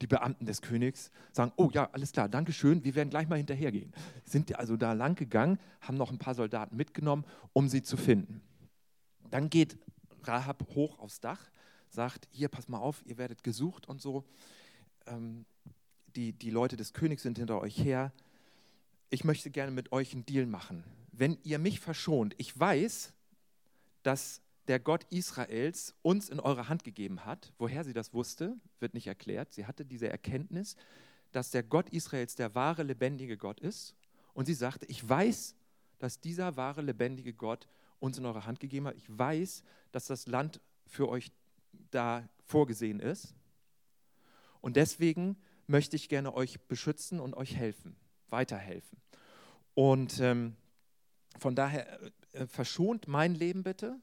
Die 0.00 0.08
Beamten 0.08 0.44
des 0.44 0.60
Königs 0.60 1.12
sagen, 1.30 1.52
oh 1.54 1.70
ja, 1.72 1.88
alles 1.92 2.10
klar, 2.10 2.28
danke 2.28 2.52
schön, 2.52 2.82
wir 2.82 2.96
werden 2.96 3.10
gleich 3.10 3.28
mal 3.28 3.36
hinterhergehen. 3.36 3.92
Sind 4.24 4.52
also 4.58 4.76
da 4.76 4.94
lang 4.94 5.14
gegangen, 5.14 5.60
haben 5.80 5.96
noch 5.96 6.10
ein 6.10 6.18
paar 6.18 6.34
Soldaten 6.34 6.76
mitgenommen, 6.76 7.24
um 7.52 7.68
sie 7.68 7.84
zu 7.84 7.96
finden. 7.96 8.42
Dann 9.30 9.48
geht 9.48 9.78
Rahab 10.24 10.66
hoch 10.74 10.98
aufs 10.98 11.20
Dach, 11.20 11.52
sagt, 11.94 12.28
hier, 12.30 12.48
pass 12.48 12.68
mal 12.68 12.78
auf, 12.78 13.02
ihr 13.06 13.16
werdet 13.18 13.42
gesucht 13.42 13.88
und 13.88 14.02
so. 14.02 14.24
Ähm, 15.06 15.46
die, 16.16 16.32
die 16.32 16.50
Leute 16.50 16.76
des 16.76 16.92
Königs 16.92 17.22
sind 17.22 17.38
hinter 17.38 17.60
euch 17.60 17.78
her 17.78 18.12
ich 19.14 19.22
möchte 19.22 19.48
gerne 19.50 19.70
mit 19.70 19.92
euch 19.92 20.12
einen 20.12 20.26
Deal 20.26 20.44
machen. 20.44 20.82
Wenn 21.12 21.38
ihr 21.44 21.60
mich 21.60 21.78
verschont, 21.78 22.34
ich 22.36 22.58
weiß, 22.58 23.12
dass 24.02 24.42
der 24.66 24.80
Gott 24.80 25.06
Israels 25.10 25.94
uns 26.02 26.28
in 26.28 26.40
eure 26.40 26.68
Hand 26.68 26.82
gegeben 26.82 27.24
hat. 27.24 27.52
Woher 27.58 27.84
sie 27.84 27.92
das 27.92 28.12
wusste, 28.12 28.56
wird 28.80 28.92
nicht 28.92 29.06
erklärt. 29.06 29.52
Sie 29.52 29.66
hatte 29.66 29.84
diese 29.84 30.08
Erkenntnis, 30.08 30.74
dass 31.30 31.50
der 31.50 31.62
Gott 31.62 31.90
Israels 31.90 32.34
der 32.34 32.56
wahre, 32.56 32.82
lebendige 32.82 33.36
Gott 33.36 33.60
ist. 33.60 33.94
Und 34.32 34.46
sie 34.46 34.54
sagte, 34.54 34.84
ich 34.86 35.08
weiß, 35.08 35.54
dass 36.00 36.20
dieser 36.20 36.56
wahre, 36.56 36.82
lebendige 36.82 37.34
Gott 37.34 37.68
uns 38.00 38.18
in 38.18 38.26
eure 38.26 38.46
Hand 38.46 38.58
gegeben 38.58 38.88
hat. 38.88 38.96
Ich 38.96 39.06
weiß, 39.06 39.62
dass 39.92 40.06
das 40.06 40.26
Land 40.26 40.60
für 40.86 41.08
euch 41.08 41.30
da 41.90 42.28
vorgesehen 42.44 43.00
ist. 43.00 43.34
Und 44.60 44.76
deswegen 44.76 45.36
möchte 45.66 45.96
ich 45.96 46.08
gerne 46.08 46.34
euch 46.34 46.60
beschützen 46.68 47.20
und 47.20 47.34
euch 47.34 47.56
helfen, 47.56 47.96
weiterhelfen. 48.28 48.98
Und 49.74 50.20
ähm, 50.20 50.56
von 51.38 51.54
daher 51.54 52.00
äh, 52.00 52.10
äh 52.32 52.46
verschont 52.46 53.08
mein 53.08 53.34
Leben 53.34 53.62
bitte. 53.62 54.00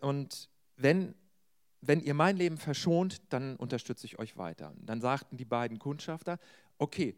Und 0.00 0.50
wenn, 0.76 1.14
wenn 1.80 2.00
ihr 2.00 2.14
mein 2.14 2.36
Leben 2.36 2.58
verschont, 2.58 3.20
dann 3.28 3.56
unterstütze 3.56 4.06
ich 4.06 4.18
euch 4.18 4.36
weiter. 4.36 4.74
dann 4.80 5.00
sagten 5.00 5.36
die 5.36 5.44
beiden 5.44 5.78
Kundschafter, 5.78 6.38
okay, 6.78 7.16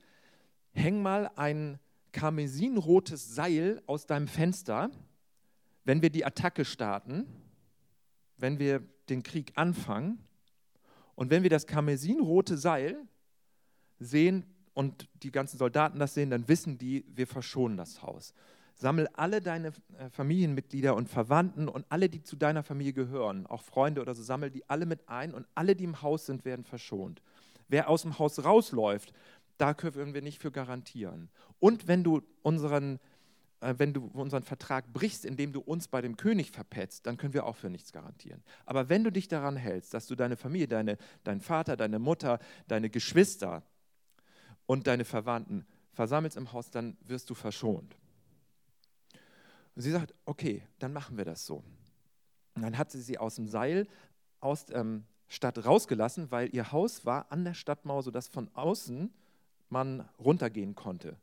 häng 0.73 1.03
mal 1.03 1.31
ein 1.37 1.79
karmesinrotes 2.13 3.35
Seil 3.35 3.83
aus 3.87 4.07
deinem 4.07 4.29
Fenster, 4.29 4.91
wenn 5.85 6.03
wir 6.03 6.11
die 6.11 6.25
Attacke 6.25 6.65
starten, 6.65 7.27
wenn 8.37 8.59
wir 8.59 8.83
den 9.11 9.23
Krieg 9.23 9.53
anfangen 9.57 10.19
und 11.15 11.31
wenn 11.31 11.43
wir 11.43 11.51
das 11.51 11.67
karmesinrote 11.67 12.57
Seil 12.57 12.97
sehen 13.99 14.45
und 14.73 15.09
die 15.23 15.31
ganzen 15.31 15.59
Soldaten 15.59 15.99
das 15.99 16.15
sehen, 16.15 16.31
dann 16.31 16.49
wissen 16.49 16.79
die, 16.79 17.05
wir 17.15 17.27
verschonen 17.27 17.77
das 17.77 18.03
Haus. 18.03 18.33
Sammel 18.75 19.09
alle 19.13 19.43
deine 19.43 19.69
äh, 19.99 20.09
Familienmitglieder 20.09 20.97
und 20.97 21.09
Verwandten 21.09 21.69
und 21.69 21.85
alle, 21.91 22.09
die 22.09 22.23
zu 22.23 22.37
deiner 22.37 22.63
Familie 22.63 22.95
gehören, 22.95 23.47
auch 23.47 23.63
Freunde 23.63 24.01
oder 24.01 24.15
so, 24.15 24.23
sammel 24.23 24.51
die 24.51 24.69
alle 24.71 24.87
mit 24.87 25.07
ein 25.11 25.35
und 25.35 25.47
alle, 25.55 25.77
die 25.77 25.85
im 25.85 26.01
Haus 26.01 26.25
sind, 26.25 26.47
werden 26.47 26.65
verschont. 26.65 27.21
Wer 27.69 27.91
aus 27.91 28.03
dem 28.03 28.19
Haus 28.19 28.43
rausläuft, 28.43 29.13
da 29.59 29.75
können 29.75 30.15
wir 30.15 30.23
nicht 30.23 30.41
für 30.41 30.51
garantieren. 30.51 31.29
Und 31.59 31.87
wenn 31.87 32.03
du 32.03 32.23
unseren, 32.41 32.99
wenn 33.61 33.93
du 33.93 34.07
unseren 34.07 34.43
Vertrag 34.43 34.93
brichst, 34.93 35.25
indem 35.25 35.53
du 35.53 35.61
uns 35.61 35.89
bei 35.89 36.01
dem 36.01 36.17
König 36.17 36.51
verpetzt, 36.51 37.07
dann 37.07 37.17
können 37.17 37.35
wir 37.35 37.45
auch 37.45 37.57
für 37.57 37.69
nichts 37.69 37.93
garantieren. 37.93 38.43
Aber 38.65 38.89
wenn 38.89 39.05
du 39.05 39.13
dich 39.13 39.29
daran 39.29 39.57
hältst, 39.57 39.93
dass 39.93 40.07
du 40.07 40.15
deine 40.15 40.37
Familie, 40.37 40.69
deine, 40.69 40.97
deinen 41.25 41.41
Vater, 41.41 41.77
deine 41.77 41.99
Mutter, 41.99 42.39
deine 42.69 42.89
Geschwister 42.89 43.63
und 44.67 44.87
deine 44.87 45.05
Verwandten 45.05 45.67
versammelst 45.93 46.37
im 46.37 46.53
Haus, 46.53 46.71
dann 46.71 46.97
wirst 47.03 47.29
du 47.29 47.35
verschont. 47.35 47.97
Und 49.75 49.83
sie 49.83 49.91
sagt, 49.91 50.15
okay, 50.25 50.63
dann 50.79 50.93
machen 50.93 51.17
wir 51.19 51.25
das 51.25 51.45
so. 51.45 51.63
Und 52.55 52.63
dann 52.63 52.79
hat 52.79 52.91
sie 52.91 53.01
sie 53.01 53.19
aus 53.19 53.37
dem 53.37 53.47
Seil 53.47 53.87
aus 54.41 54.67
der 54.67 54.81
ähm, 54.81 55.05
Stadt 55.29 55.65
rausgelassen, 55.65 56.31
weil 56.31 56.55
ihr 56.55 56.73
Haus 56.73 57.05
war 57.07 57.31
an 57.31 57.45
der 57.45 57.55
Stadtmauer, 57.55 58.03
sodass 58.03 58.27
von 58.27 58.49
außen 58.55 59.13
man 59.69 60.09
runtergehen 60.19 60.75
konnte, 60.75 61.17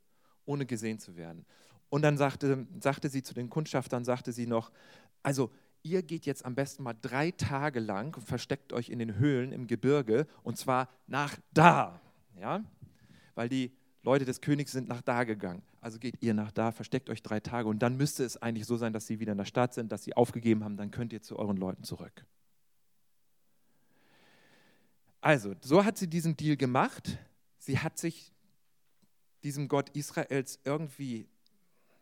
ohne 0.46 0.66
gesehen 0.66 1.00
zu 1.00 1.18
werden. 1.18 1.46
Und 1.90 2.02
dann 2.02 2.18
sagte, 2.18 2.68
sagte 2.80 3.10
sie 3.10 3.24
zu 3.24 3.34
den 3.34 3.50
Kundschaftern, 3.50 4.04
sagte 4.04 4.32
sie 4.32 4.46
noch, 4.46 4.72
also 5.24 5.52
ihr 5.84 6.04
geht 6.04 6.26
jetzt 6.26 6.46
am 6.46 6.56
besten 6.56 6.84
mal 6.84 6.96
drei 7.02 7.32
Tage 7.32 7.80
lang 7.80 8.16
und 8.16 8.24
versteckt 8.24 8.74
euch 8.74 8.90
in 8.90 9.00
den 9.00 9.16
Höhlen 9.18 9.52
im 9.52 9.68
Gebirge 9.68 10.28
und 10.44 10.58
zwar 10.58 10.90
nach 11.08 11.38
da. 11.54 12.02
Ja? 12.40 12.64
Weil 13.36 13.50
die 13.50 13.72
Leute 14.04 14.26
des 14.26 14.42
Königs 14.42 14.72
sind 14.72 14.88
nach 14.88 15.02
da 15.02 15.24
gegangen. 15.24 15.64
Also 15.82 16.00
geht 16.00 16.16
ihr 16.22 16.34
nach 16.34 16.52
da, 16.52 16.72
versteckt 16.72 17.10
euch 17.10 17.22
drei 17.22 17.40
Tage 17.40 17.70
und 17.70 17.80
dann 17.80 17.96
müsste 17.96 18.24
es 18.24 18.42
eigentlich 18.42 18.66
so 18.66 18.78
sein, 18.78 18.94
dass 18.94 19.08
sie 19.08 19.20
wieder 19.20 19.32
in 19.32 19.38
der 19.38 19.46
Stadt 19.46 19.74
sind, 19.74 19.92
dass 19.92 20.04
sie 20.04 20.16
aufgegeben 20.16 20.64
haben, 20.64 20.78
dann 20.78 20.92
könnt 20.92 21.14
ihr 21.14 21.22
zu 21.22 21.38
euren 21.38 21.58
Leuten 21.58 21.84
zurück. 21.84 22.26
Also, 25.22 25.56
so 25.62 25.84
hat 25.84 25.98
sie 25.98 26.08
diesen 26.08 26.38
Deal 26.38 26.56
gemacht. 26.56 27.18
Sie 27.58 27.80
hat 27.80 27.98
sich 27.98 28.34
diesem 29.44 29.68
Gott 29.68 29.90
Israels 29.90 30.60
irgendwie 30.64 31.28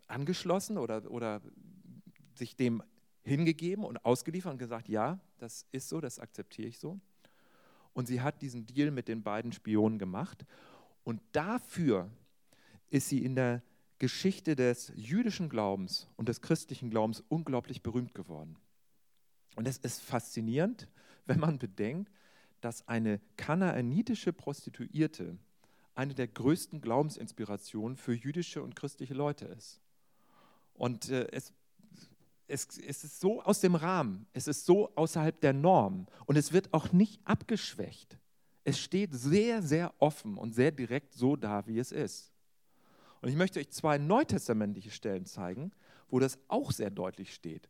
angeschlossen 0.08 0.78
oder, 0.78 1.10
oder 1.10 1.42
sich 2.36 2.56
dem 2.56 2.84
hingegeben 3.24 3.84
und 3.84 4.06
ausgeliefert 4.06 4.54
und 4.54 4.58
gesagt, 4.60 4.88
ja, 4.88 5.20
das 5.40 5.66
ist 5.72 5.90
so, 5.90 6.00
das 6.00 6.20
akzeptiere 6.20 6.68
ich 6.68 6.80
so. 6.80 7.00
Und 7.94 8.08
sie 8.08 8.22
hat 8.22 8.42
diesen 8.42 8.66
Deal 8.66 8.92
mit 8.92 9.08
den 9.08 9.24
beiden 9.24 9.52
Spionen 9.52 9.98
gemacht. 9.98 10.46
Und 11.04 11.22
dafür 11.32 12.10
ist 12.90 13.10
sie 13.10 13.24
in 13.24 13.36
der 13.36 13.64
Geschichte 14.00 14.56
des 14.56 14.92
jüdischen 14.96 15.50
Glaubens 15.50 16.08
und 16.18 16.30
des 16.30 16.42
christlichen 16.42 16.90
Glaubens 16.90 17.24
unglaublich 17.30 17.82
berühmt 17.82 18.14
geworden. 18.14 18.58
Und 19.56 19.68
es 19.68 19.78
ist 19.78 20.02
faszinierend, 20.02 20.90
wenn 21.26 21.40
man 21.40 21.58
bedenkt, 21.58 22.12
dass 22.62 22.88
eine 22.88 23.22
kanaanitische 23.38 24.34
Prostituierte 24.34 25.38
eine 25.94 26.14
der 26.14 26.28
größten 26.28 26.82
Glaubensinspirationen 26.82 27.96
für 27.96 28.14
jüdische 28.14 28.62
und 28.62 28.76
christliche 28.76 29.14
Leute 29.14 29.46
ist. 29.46 29.80
Und 30.76 31.10
äh, 31.10 31.28
es, 31.32 31.54
es, 32.48 32.78
es 32.78 33.04
ist 33.04 33.20
so 33.20 33.42
aus 33.42 33.62
dem 33.62 33.76
Rahmen, 33.76 34.28
es 34.34 34.48
ist 34.48 34.66
so 34.66 34.94
außerhalb 34.96 35.40
der 35.42 35.54
Norm 35.54 36.08
und 36.26 36.36
es 36.38 36.54
wird 36.54 36.74
auch 36.74 36.92
nicht 36.92 37.20
abgeschwächt. 37.26 38.20
Es 38.64 38.80
steht 38.80 39.14
sehr, 39.14 39.62
sehr 39.62 39.94
offen 40.00 40.38
und 40.38 40.54
sehr 40.54 40.72
direkt 40.72 41.14
so 41.14 41.36
da, 41.36 41.66
wie 41.68 41.80
es 41.80 41.92
ist. 41.92 42.32
Und 43.22 43.30
ich 43.30 43.36
möchte 43.36 43.60
euch 43.60 43.70
zwei 43.72 43.98
neutestamentliche 43.98 44.92
Stellen 44.92 45.26
zeigen, 45.26 45.72
wo 46.10 46.20
das 46.20 46.38
auch 46.48 46.72
sehr 46.72 46.90
deutlich 46.90 47.34
steht. 47.34 47.70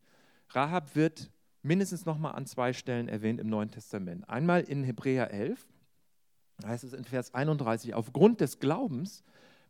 Rahab 0.50 0.94
wird 0.94 1.30
mindestens 1.62 2.06
noch 2.06 2.18
mal 2.18 2.32
an 2.32 2.46
zwei 2.46 2.72
Stellen 2.72 3.08
erwähnt 3.08 3.40
im 3.40 3.48
Neuen 3.48 3.70
Testament. 3.70 4.28
Einmal 4.28 4.62
in 4.62 4.84
Hebräer 4.84 5.30
11, 5.30 5.66
da 6.58 6.68
heißt 6.68 6.84
es 6.84 6.92
in 6.92 7.04
Vers 7.04 7.34
31, 7.34 7.94
aufgrund 7.94 8.40
des 8.40 8.58
Glaubens 8.58 9.22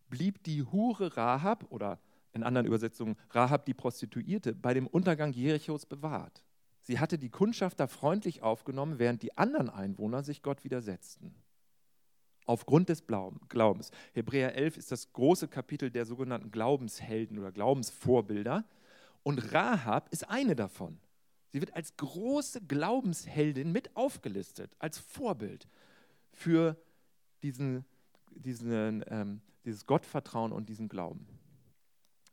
blieb 0.09 0.43
die 0.45 0.63
Hure 0.63 1.17
Rahab 1.17 1.67
oder 1.71 1.99
in 2.37 2.45
anderen 2.45 2.67
Übersetzungen 2.67 3.17
Rahab 3.31 3.67
die 3.67 3.75
Prostituierte 3.75 4.55
bei 4.55 4.75
dem 4.75 4.87
Untergang 4.87 5.33
Jerichos 5.33 5.87
bewahrt. 5.87 6.45
Sie 6.83 7.01
hatte 7.01 7.19
die 7.19 7.31
Kundschafter 7.31 7.89
freundlich 7.89 8.43
aufgenommen, 8.43 9.01
während 9.01 9.23
die 9.23 9.37
anderen 9.37 9.69
Einwohner 9.69 10.23
sich 10.23 10.43
Gott 10.43 10.63
widersetzten. 10.63 11.35
Aufgrund 12.45 12.89
des 12.89 13.05
Glaubens. 13.09 13.91
Hebräer 14.13 14.55
11 14.55 14.77
ist 14.77 14.93
das 14.93 15.13
große 15.13 15.49
Kapitel 15.49 15.91
der 15.91 16.07
sogenannten 16.07 16.53
Glaubenshelden 16.53 17.41
oder 17.41 17.51
Glaubensvorbilder. 17.51 18.65
Und 19.25 19.53
Rahab 19.53 20.13
ist 20.13 20.31
eine 20.31 20.55
davon. 20.55 21.01
Sie 21.49 21.61
wird 21.61 21.75
als 21.75 21.97
große 21.97 22.61
Glaubensheldin 22.61 23.73
mit 23.73 23.97
aufgelistet, 23.97 24.77
als 24.79 24.99
Vorbild 24.99 25.67
für 26.33 26.77
diesen, 27.43 27.85
diesen, 28.31 29.05
ähm, 29.09 29.41
dieses 29.65 29.87
Gottvertrauen 29.87 30.53
und 30.53 30.69
diesen 30.69 30.89
Glauben. 30.89 31.27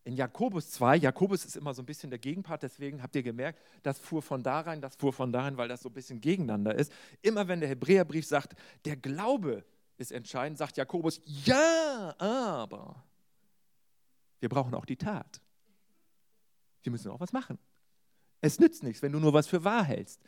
In 0.06 0.16
Jakobus 0.16 0.70
2, 0.72 0.98
Jakobus 0.98 1.46
ist 1.46 1.56
immer 1.56 1.74
so 1.74 1.82
ein 1.82 1.86
bisschen 1.86 2.10
der 2.10 2.20
Gegenpart, 2.20 2.62
deswegen 2.64 3.02
habt 3.02 3.16
ihr 3.16 3.24
gemerkt, 3.24 3.62
das 3.84 4.00
fuhr 4.00 4.22
von 4.22 4.44
da 4.44 4.60
rein, 4.60 4.82
das 4.82 4.96
fuhr 4.96 5.14
von 5.14 5.32
da 5.32 5.44
rein, 5.44 5.56
weil 5.56 5.70
das 5.70 5.82
so 5.82 5.90
ein 5.90 5.94
bisschen 5.94 6.20
gegeneinander 6.20 6.76
ist. 6.76 6.92
Immer 7.22 7.48
wenn 7.48 7.62
der 7.62 7.70
Hebräerbrief 7.70 8.26
sagt, 8.26 8.54
der 8.84 8.98
Glaube 8.98 9.64
ist 9.98 10.12
entscheidend, 10.12 10.58
sagt 10.58 10.76
Jakobus, 10.76 11.22
ja, 11.26 12.14
aber 12.18 13.02
wir 14.42 14.50
brauchen 14.50 14.74
auch 14.74 14.86
die 14.86 14.98
Tat. 14.98 15.42
Wir 16.82 16.92
müssen 16.92 17.10
auch 17.10 17.22
was 17.22 17.32
machen. 17.32 17.58
Es 18.42 18.60
nützt 18.60 18.84
nichts, 18.84 19.02
wenn 19.02 19.14
du 19.14 19.20
nur 19.20 19.32
was 19.32 19.48
für 19.48 19.64
wahr 19.64 19.86
hältst. 19.86 20.22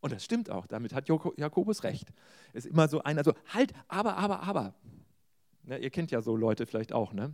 Und 0.00 0.12
das 0.12 0.24
stimmt 0.24 0.50
auch, 0.50 0.66
damit 0.66 0.92
hat 0.92 1.08
Jakobus 1.08 1.84
recht. 1.84 2.12
Es 2.52 2.66
ist 2.66 2.72
immer 2.72 2.86
so 2.88 3.02
einer 3.02 3.24
so, 3.24 3.32
halt, 3.46 3.72
aber, 3.88 4.18
aber, 4.18 4.42
aber. 4.42 4.74
Ne, 5.62 5.78
ihr 5.78 5.88
kennt 5.88 6.10
ja 6.10 6.20
so 6.20 6.36
Leute 6.36 6.66
vielleicht 6.66 6.92
auch, 6.92 7.14
ne? 7.14 7.32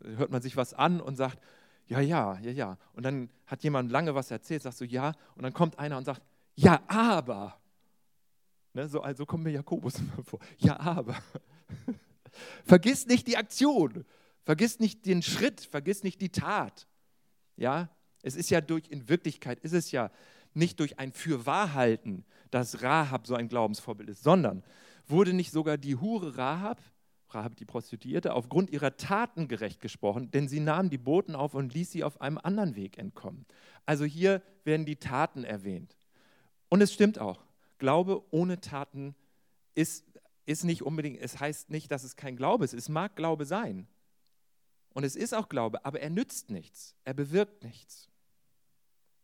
Hört 0.00 0.30
man 0.30 0.42
sich 0.42 0.56
was 0.56 0.74
an 0.74 1.00
und 1.00 1.16
sagt, 1.16 1.38
ja, 1.86 2.00
ja, 2.00 2.38
ja, 2.38 2.50
ja. 2.50 2.78
Und 2.94 3.04
dann 3.04 3.28
hat 3.46 3.62
jemand 3.62 3.90
lange 3.90 4.14
was 4.14 4.30
erzählt, 4.30 4.62
sagst 4.62 4.80
du 4.80 4.84
ja, 4.84 5.12
und 5.36 5.42
dann 5.42 5.52
kommt 5.52 5.78
einer 5.78 5.96
und 5.98 6.04
sagt, 6.04 6.22
ja, 6.54 6.82
aber. 6.86 7.58
Ne, 8.74 8.88
so 8.88 9.02
also 9.02 9.26
kommt 9.26 9.44
mir 9.44 9.50
Jakobus 9.50 9.94
immer 9.98 10.24
vor. 10.24 10.40
Ja, 10.58 10.78
aber. 10.80 11.16
vergiss 12.64 13.06
nicht 13.06 13.26
die 13.26 13.36
Aktion, 13.36 14.04
vergiss 14.44 14.80
nicht 14.80 15.06
den 15.06 15.22
Schritt, 15.22 15.60
vergiss 15.60 16.02
nicht 16.02 16.20
die 16.20 16.30
Tat. 16.30 16.86
Ja, 17.56 17.90
es 18.22 18.36
ist 18.36 18.50
ja 18.50 18.60
durch, 18.60 18.88
in 18.88 19.08
Wirklichkeit 19.08 19.60
ist 19.60 19.72
es 19.72 19.90
ja 19.90 20.10
nicht 20.54 20.80
durch 20.80 20.98
ein 20.98 21.12
Fürwahrhalten, 21.12 22.24
dass 22.50 22.82
Rahab 22.82 23.26
so 23.26 23.34
ein 23.34 23.48
Glaubensvorbild 23.48 24.10
ist, 24.10 24.22
sondern 24.22 24.62
wurde 25.06 25.32
nicht 25.32 25.50
sogar 25.50 25.78
die 25.78 25.96
Hure 25.96 26.36
Rahab, 26.36 26.80
Rahab 27.34 27.56
die 27.56 27.64
Prostituierte, 27.64 28.34
aufgrund 28.34 28.70
ihrer 28.70 28.96
Taten 28.96 29.48
gerecht 29.48 29.80
gesprochen, 29.80 30.30
denn 30.30 30.48
sie 30.48 30.60
nahm 30.60 30.90
die 30.90 30.98
Boten 30.98 31.34
auf 31.34 31.54
und 31.54 31.74
ließ 31.74 31.90
sie 31.90 32.04
auf 32.04 32.20
einem 32.20 32.38
anderen 32.38 32.76
Weg 32.76 32.98
entkommen. 32.98 33.46
Also 33.86 34.04
hier 34.04 34.42
werden 34.64 34.86
die 34.86 34.96
Taten 34.96 35.44
erwähnt. 35.44 35.96
Und 36.68 36.80
es 36.80 36.92
stimmt 36.92 37.18
auch, 37.18 37.44
Glaube 37.78 38.22
ohne 38.30 38.60
Taten 38.60 39.14
ist, 39.74 40.04
ist 40.46 40.64
nicht 40.64 40.82
unbedingt, 40.82 41.20
es 41.20 41.40
heißt 41.40 41.70
nicht, 41.70 41.90
dass 41.90 42.04
es 42.04 42.16
kein 42.16 42.36
Glaube 42.36 42.64
ist. 42.64 42.74
Es 42.74 42.88
mag 42.88 43.16
Glaube 43.16 43.44
sein. 43.44 43.88
Und 44.94 45.04
es 45.04 45.16
ist 45.16 45.34
auch 45.34 45.48
Glaube, 45.48 45.84
aber 45.84 46.00
er 46.00 46.10
nützt 46.10 46.50
nichts, 46.50 46.94
er 47.04 47.14
bewirkt 47.14 47.64
nichts. 47.64 48.08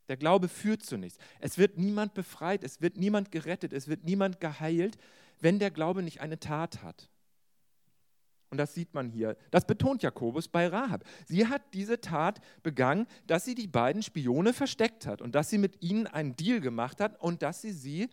Der 0.08 0.16
Glaube 0.16 0.48
führt 0.48 0.82
zu 0.82 0.96
nichts. 0.96 1.18
Es 1.38 1.58
wird 1.58 1.76
niemand 1.76 2.14
befreit, 2.14 2.64
es 2.64 2.80
wird 2.80 2.96
niemand 2.96 3.30
gerettet, 3.30 3.72
es 3.72 3.88
wird 3.88 4.04
niemand 4.04 4.40
geheilt, 4.40 4.96
wenn 5.40 5.58
der 5.58 5.70
Glaube 5.70 6.02
nicht 6.02 6.20
eine 6.20 6.40
Tat 6.40 6.82
hat. 6.82 7.10
Und 8.50 8.58
das 8.58 8.74
sieht 8.74 8.94
man 8.94 9.10
hier. 9.10 9.36
Das 9.50 9.66
betont 9.66 10.02
Jakobus 10.02 10.48
bei 10.48 10.68
Rahab. 10.68 11.04
Sie 11.26 11.46
hat 11.46 11.62
diese 11.74 12.00
Tat 12.00 12.40
begangen, 12.62 13.06
dass 13.26 13.44
sie 13.44 13.54
die 13.54 13.66
beiden 13.66 14.02
Spione 14.02 14.54
versteckt 14.54 15.06
hat 15.06 15.20
und 15.20 15.34
dass 15.34 15.50
sie 15.50 15.58
mit 15.58 15.82
ihnen 15.82 16.06
einen 16.06 16.34
Deal 16.34 16.60
gemacht 16.60 17.00
hat 17.00 17.20
und 17.20 17.42
dass 17.42 17.60
sie 17.60 17.72
sie 17.72 18.08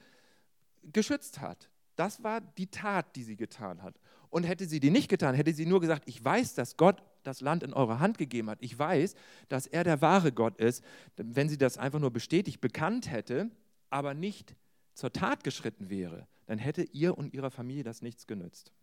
geschützt 0.84 1.40
hat. 1.40 1.70
Das 1.96 2.24
war 2.24 2.42
die 2.42 2.68
Tat, 2.68 3.16
die 3.16 3.24
sie 3.24 3.38
getan 3.38 3.82
hat. 3.82 3.96
Und 4.30 4.44
hätte 4.44 4.66
sie 4.66 4.82
die 4.82 4.90
nicht 4.90 5.08
getan, 5.08 5.34
hätte 5.34 5.54
sie 5.54 5.66
nur 5.66 5.80
gesagt, 5.80 6.04
ich 6.08 6.24
weiß, 6.24 6.56
dass 6.56 6.76
Gott 6.76 7.02
das 7.24 7.40
Land 7.40 7.64
in 7.64 7.74
eure 7.74 8.00
Hand 8.00 8.18
gegeben 8.18 8.50
hat. 8.50 8.58
Ich 8.62 8.78
weiß, 8.78 9.16
dass 9.48 9.66
er 9.66 9.86
der 9.86 10.02
wahre 10.02 10.34
Gott 10.34 10.58
ist. 10.58 10.84
Wenn 11.16 11.48
sie 11.48 11.58
das 11.58 11.78
einfach 11.78 12.00
nur 12.00 12.12
bestätigt, 12.12 12.60
bekannt 12.60 13.10
hätte, 13.10 13.50
aber 13.90 14.14
nicht 14.14 14.56
zur 14.94 15.14
Tat 15.14 15.46
geschritten 15.46 15.90
wäre, 15.90 16.28
dann 16.48 16.58
hätte 16.58 16.84
ihr 16.84 17.18
und 17.18 17.34
ihrer 17.34 17.50
Familie 17.50 17.84
das 17.84 18.02
nichts 18.02 18.28
genützt. 18.28 18.74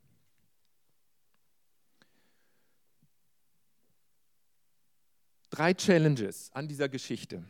Drei 5.53 5.75
Challenges 5.75 6.51
an 6.55 6.67
dieser 6.67 6.89
Geschichte. 6.89 7.45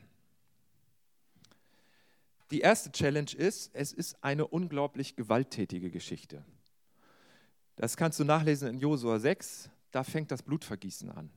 Die 2.51 2.61
erste 2.61 2.93
Challenge 2.93 3.33
ist, 3.35 3.71
es 3.73 3.93
ist 3.93 4.23
eine 4.23 4.47
unglaublich 4.47 5.17
gewalttätige 5.17 5.91
Geschichte. 5.91 6.45
Das 7.77 7.97
kannst 7.97 8.21
du 8.21 8.25
nachlesen 8.25 8.69
in 8.69 8.79
Josua 8.79 9.19
6, 9.19 9.71
da 9.93 10.05
fängt 10.05 10.31
das 10.31 10.43
Blutvergießen 10.43 11.11
an. 11.11 11.31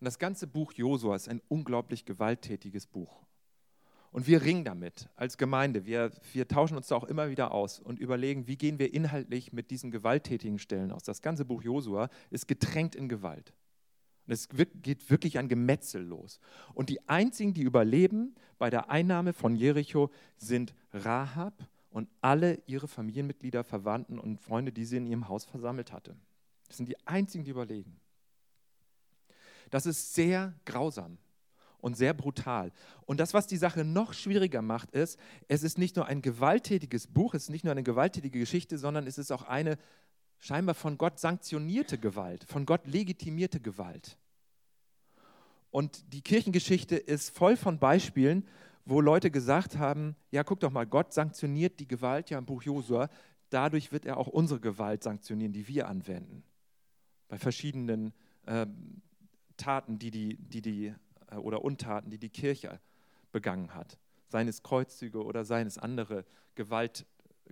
Und 0.00 0.04
das 0.04 0.18
ganze 0.18 0.46
Buch 0.46 0.72
Josua 0.72 1.14
ist 1.14 1.28
ein 1.28 1.42
unglaublich 1.48 2.04
gewalttätiges 2.04 2.86
Buch. 2.86 3.22
Und 4.10 4.26
wir 4.26 4.42
ringen 4.42 4.64
damit 4.64 5.08
als 5.14 5.36
Gemeinde. 5.36 5.84
Wir, 5.84 6.10
wir 6.32 6.48
tauschen 6.48 6.76
uns 6.76 6.88
da 6.88 6.96
auch 6.96 7.04
immer 7.04 7.28
wieder 7.28 7.52
aus 7.52 7.78
und 7.78 7.98
überlegen, 7.98 8.46
wie 8.46 8.56
gehen 8.56 8.78
wir 8.78 8.94
inhaltlich 8.94 9.52
mit 9.52 9.70
diesen 9.70 9.90
gewalttätigen 9.90 10.58
Stellen 10.58 10.90
aus. 10.90 11.02
Das 11.02 11.20
ganze 11.20 11.44
Buch 11.44 11.62
Josua 11.62 12.08
ist 12.30 12.48
getränkt 12.48 12.94
in 12.94 13.08
Gewalt. 13.08 13.52
Und 14.28 14.34
es 14.34 14.48
geht 14.82 15.08
wirklich 15.08 15.38
ein 15.38 15.48
Gemetzel 15.48 16.02
los. 16.02 16.38
Und 16.74 16.90
die 16.90 17.08
einzigen, 17.08 17.54
die 17.54 17.62
überleben 17.62 18.34
bei 18.58 18.68
der 18.68 18.90
Einnahme 18.90 19.32
von 19.32 19.56
Jericho, 19.56 20.10
sind 20.36 20.74
Rahab 20.92 21.66
und 21.88 22.10
alle 22.20 22.60
ihre 22.66 22.88
Familienmitglieder, 22.88 23.64
Verwandten 23.64 24.18
und 24.18 24.38
Freunde, 24.38 24.70
die 24.70 24.84
sie 24.84 24.98
in 24.98 25.06
ihrem 25.06 25.28
Haus 25.28 25.46
versammelt 25.46 25.92
hatte. 25.92 26.14
Das 26.66 26.76
sind 26.76 26.90
die 26.90 27.06
einzigen, 27.06 27.44
die 27.44 27.52
überleben. 27.52 27.98
Das 29.70 29.86
ist 29.86 30.14
sehr 30.14 30.52
grausam 30.66 31.16
und 31.78 31.96
sehr 31.96 32.12
brutal. 32.12 32.70
Und 33.06 33.20
das, 33.20 33.32
was 33.32 33.46
die 33.46 33.56
Sache 33.56 33.82
noch 33.82 34.12
schwieriger 34.12 34.60
macht, 34.60 34.90
ist, 34.90 35.18
es 35.46 35.62
ist 35.62 35.78
nicht 35.78 35.96
nur 35.96 36.04
ein 36.04 36.20
gewalttätiges 36.20 37.06
Buch, 37.06 37.32
es 37.32 37.44
ist 37.44 37.50
nicht 37.50 37.64
nur 37.64 37.72
eine 37.72 37.82
gewalttätige 37.82 38.40
Geschichte, 38.40 38.76
sondern 38.76 39.06
es 39.06 39.16
ist 39.16 39.32
auch 39.32 39.44
eine 39.44 39.78
scheinbar 40.38 40.74
von 40.74 40.98
Gott 40.98 41.18
sanktionierte 41.18 41.98
Gewalt, 41.98 42.44
von 42.44 42.66
Gott 42.66 42.86
legitimierte 42.86 43.60
Gewalt. 43.60 44.16
Und 45.70 46.12
die 46.12 46.22
Kirchengeschichte 46.22 46.96
ist 46.96 47.36
voll 47.36 47.56
von 47.56 47.78
Beispielen, 47.78 48.46
wo 48.84 49.00
Leute 49.00 49.30
gesagt 49.30 49.76
haben, 49.76 50.16
ja, 50.30 50.44
guck 50.44 50.60
doch 50.60 50.70
mal, 50.70 50.86
Gott 50.86 51.12
sanktioniert 51.12 51.78
die 51.78 51.88
Gewalt 51.88 52.30
ja 52.30 52.38
im 52.38 52.46
Buch 52.46 52.62
Josua, 52.62 53.10
dadurch 53.50 53.92
wird 53.92 54.06
er 54.06 54.16
auch 54.16 54.28
unsere 54.28 54.60
Gewalt 54.60 55.02
sanktionieren, 55.02 55.52
die 55.52 55.68
wir 55.68 55.88
anwenden. 55.88 56.42
Bei 57.28 57.36
verschiedenen 57.36 58.14
äh, 58.46 58.66
Taten, 59.58 59.98
die 59.98 60.10
die, 60.10 60.36
die, 60.36 60.62
die 60.62 60.94
äh, 61.30 61.36
oder 61.36 61.62
Untaten, 61.62 62.08
die 62.08 62.18
die 62.18 62.30
Kirche 62.30 62.80
begangen 63.30 63.74
hat. 63.74 63.98
Seien 64.28 64.48
es 64.48 64.62
Kreuzzüge 64.62 65.22
oder 65.22 65.44
seien 65.44 65.66
es 65.66 65.76
andere 65.76 66.24
Gewalt, 66.54 67.04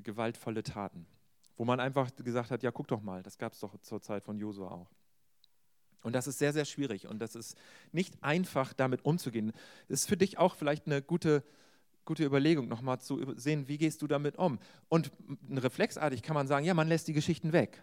gewaltvolle 0.03 0.63
Taten 0.63 1.07
wo 1.57 1.65
man 1.65 1.81
einfach 1.81 2.11
gesagt 2.17 2.51
hat, 2.51 2.63
ja, 2.63 2.71
guck 2.71 2.89
doch 2.89 3.03
mal, 3.03 3.23
das 3.23 3.39
gab 3.39 3.53
es 3.53 3.61
doch 3.61 3.77
zur 3.81 4.01
Zeit 4.01 4.23
von 4.23 4.39
Josua 4.39 4.71
auch. 4.71 4.91
Und 6.03 6.13
das 6.13 6.27
ist 6.27 6.39
sehr, 6.39 6.53
sehr 6.53 6.65
schwierig 6.65 7.09
und 7.09 7.19
das 7.19 7.35
ist 7.35 7.57
nicht 7.93 8.23
einfach, 8.23 8.73
damit 8.73 9.05
umzugehen. 9.05 9.53
Das 9.89 10.03
ist 10.03 10.09
für 10.09 10.17
dich 10.17 10.39
auch 10.39 10.55
vielleicht 10.55 10.87
eine 10.87 11.03
gute, 11.03 11.43
gute 12.05 12.25
Überlegung, 12.25 12.69
nochmal 12.69 13.01
zu 13.01 13.35
sehen, 13.37 13.67
wie 13.67 13.79
gehst 13.79 14.03
du 14.03 14.07
damit 14.07 14.37
um. 14.37 14.59
Und 14.89 15.11
reflexartig 15.51 16.23
kann 16.23 16.35
man 16.35 16.47
sagen, 16.47 16.65
ja, 16.65 16.75
man 16.75 16.89
lässt 16.89 17.09
die 17.09 17.13
Geschichten 17.13 17.53
weg. 17.53 17.83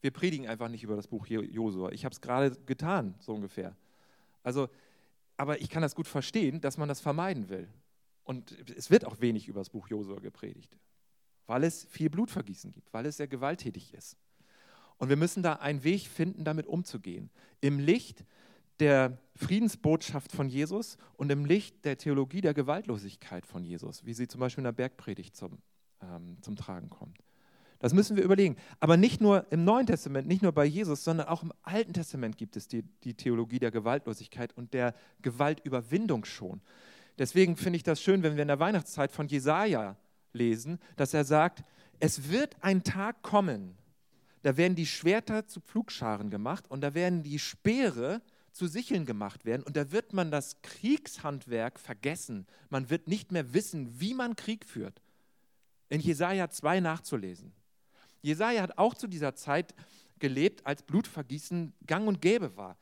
Wir 0.00 0.10
predigen 0.10 0.46
einfach 0.46 0.68
nicht 0.68 0.84
über 0.84 0.94
das 0.94 1.08
Buch 1.08 1.26
Josua. 1.26 1.90
Ich 1.90 2.04
habe 2.04 2.12
es 2.12 2.20
gerade 2.20 2.50
getan, 2.66 3.14
so 3.20 3.34
ungefähr. 3.34 3.76
Also, 4.42 4.68
aber 5.36 5.60
ich 5.60 5.70
kann 5.70 5.82
das 5.82 5.94
gut 5.94 6.06
verstehen, 6.06 6.60
dass 6.60 6.76
man 6.76 6.88
das 6.88 7.00
vermeiden 7.00 7.48
will. 7.48 7.68
Und 8.24 8.52
es 8.76 8.90
wird 8.90 9.04
auch 9.06 9.20
wenig 9.20 9.48
über 9.48 9.60
das 9.60 9.70
Buch 9.70 9.88
Josua 9.88 10.20
gepredigt 10.20 10.76
weil 11.46 11.64
es 11.64 11.84
viel 11.84 12.10
Blutvergießen 12.10 12.72
gibt, 12.72 12.92
weil 12.92 13.06
es 13.06 13.16
sehr 13.16 13.28
gewalttätig 13.28 13.94
ist. 13.94 14.16
Und 14.98 15.08
wir 15.08 15.16
müssen 15.16 15.42
da 15.42 15.54
einen 15.54 15.82
Weg 15.84 16.06
finden, 16.06 16.44
damit 16.44 16.66
umzugehen. 16.66 17.30
Im 17.60 17.78
Licht 17.78 18.24
der 18.78 19.18
Friedensbotschaft 19.36 20.32
von 20.32 20.48
Jesus 20.48 20.96
und 21.16 21.30
im 21.30 21.44
Licht 21.44 21.84
der 21.84 21.98
Theologie 21.98 22.40
der 22.40 22.54
Gewaltlosigkeit 22.54 23.46
von 23.46 23.64
Jesus, 23.64 24.04
wie 24.04 24.14
sie 24.14 24.28
zum 24.28 24.40
Beispiel 24.40 24.62
in 24.62 24.66
der 24.66 24.72
Bergpredigt 24.72 25.36
zum, 25.36 25.58
ähm, 26.00 26.36
zum 26.40 26.56
Tragen 26.56 26.90
kommt. 26.90 27.18
Das 27.82 27.92
müssen 27.92 28.16
wir 28.16 28.22
überlegen. 28.22 28.56
Aber 28.78 28.96
nicht 28.96 29.20
nur 29.20 29.50
im 29.50 29.64
Neuen 29.64 29.86
Testament, 29.86 30.28
nicht 30.28 30.42
nur 30.42 30.52
bei 30.52 30.64
Jesus, 30.64 31.02
sondern 31.02 31.26
auch 31.26 31.42
im 31.42 31.52
Alten 31.62 31.92
Testament 31.92 32.38
gibt 32.38 32.56
es 32.56 32.68
die, 32.68 32.84
die 33.02 33.14
Theologie 33.14 33.58
der 33.58 33.72
Gewaltlosigkeit 33.72 34.56
und 34.56 34.72
der 34.72 34.94
Gewaltüberwindung 35.20 36.24
schon. 36.24 36.60
Deswegen 37.18 37.56
finde 37.56 37.78
ich 37.78 37.82
das 37.82 38.00
schön, 38.00 38.22
wenn 38.22 38.36
wir 38.36 38.42
in 38.42 38.48
der 38.48 38.60
Weihnachtszeit 38.60 39.10
von 39.10 39.26
Jesaja 39.26 39.96
lesen, 40.32 40.78
dass 40.96 41.14
er 41.14 41.24
sagt, 41.24 41.64
es 42.00 42.30
wird 42.30 42.56
ein 42.60 42.82
Tag 42.84 43.22
kommen, 43.22 43.76
da 44.42 44.56
werden 44.56 44.74
die 44.74 44.86
Schwerter 44.86 45.46
zu 45.46 45.60
Pflugscharen 45.60 46.30
gemacht 46.30 46.68
und 46.68 46.80
da 46.80 46.94
werden 46.94 47.22
die 47.22 47.38
Speere 47.38 48.22
zu 48.52 48.66
Sicheln 48.66 49.06
gemacht 49.06 49.44
werden 49.44 49.62
und 49.62 49.76
da 49.76 49.92
wird 49.92 50.12
man 50.12 50.30
das 50.30 50.60
Kriegshandwerk 50.62 51.78
vergessen. 51.78 52.46
Man 52.68 52.90
wird 52.90 53.08
nicht 53.08 53.32
mehr 53.32 53.54
wissen, 53.54 54.00
wie 54.00 54.14
man 54.14 54.36
Krieg 54.36 54.66
führt. 54.66 55.00
In 55.88 56.00
Jesaja 56.00 56.50
2 56.50 56.80
nachzulesen. 56.80 57.52
Jesaja 58.20 58.62
hat 58.62 58.78
auch 58.78 58.94
zu 58.94 59.06
dieser 59.06 59.34
Zeit 59.34 59.74
gelebt, 60.18 60.66
als 60.66 60.82
Blutvergießen 60.82 61.72
gang 61.86 62.06
und 62.06 62.20
gäbe 62.20 62.56
war. 62.56 62.78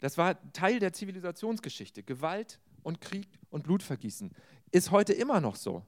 Das 0.00 0.18
war 0.18 0.52
Teil 0.52 0.78
der 0.78 0.92
Zivilisationsgeschichte. 0.92 2.02
Gewalt 2.02 2.60
und 2.82 3.00
Krieg 3.00 3.28
und 3.50 3.64
Blutvergießen 3.64 4.30
ist 4.70 4.90
heute 4.90 5.12
immer 5.12 5.40
noch 5.40 5.56
so. 5.56 5.84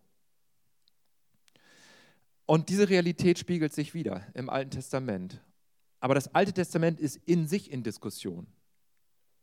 Und 2.49 2.71
diese 2.71 2.89
Realität 2.89 3.39
spiegelt 3.39 3.75
sich 3.75 3.93
wieder 3.93 4.27
im 4.33 4.49
Alten 4.49 4.71
Testament. 4.71 5.45
Aber 6.01 6.15
das 6.15 6.35
Alte 6.35 6.55
Testament 6.55 6.99
ist 6.99 7.17
in 7.27 7.47
sich 7.47 7.71
in 7.71 7.83
Diskussion. 7.83 8.47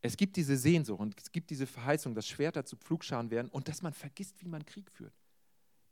Es 0.01 0.17
gibt 0.17 0.35
diese 0.37 0.57
Sehnsucht 0.57 0.99
und 0.99 1.21
es 1.21 1.31
gibt 1.31 1.51
diese 1.51 1.67
Verheißung, 1.67 2.15
dass 2.15 2.27
Schwerter 2.27 2.65
zu 2.65 2.75
Pflugscharen 2.75 3.29
werden 3.29 3.51
und 3.51 3.67
dass 3.67 3.83
man 3.83 3.93
vergisst, 3.93 4.41
wie 4.41 4.47
man 4.47 4.65
Krieg 4.65 4.89
führt. 4.89 5.13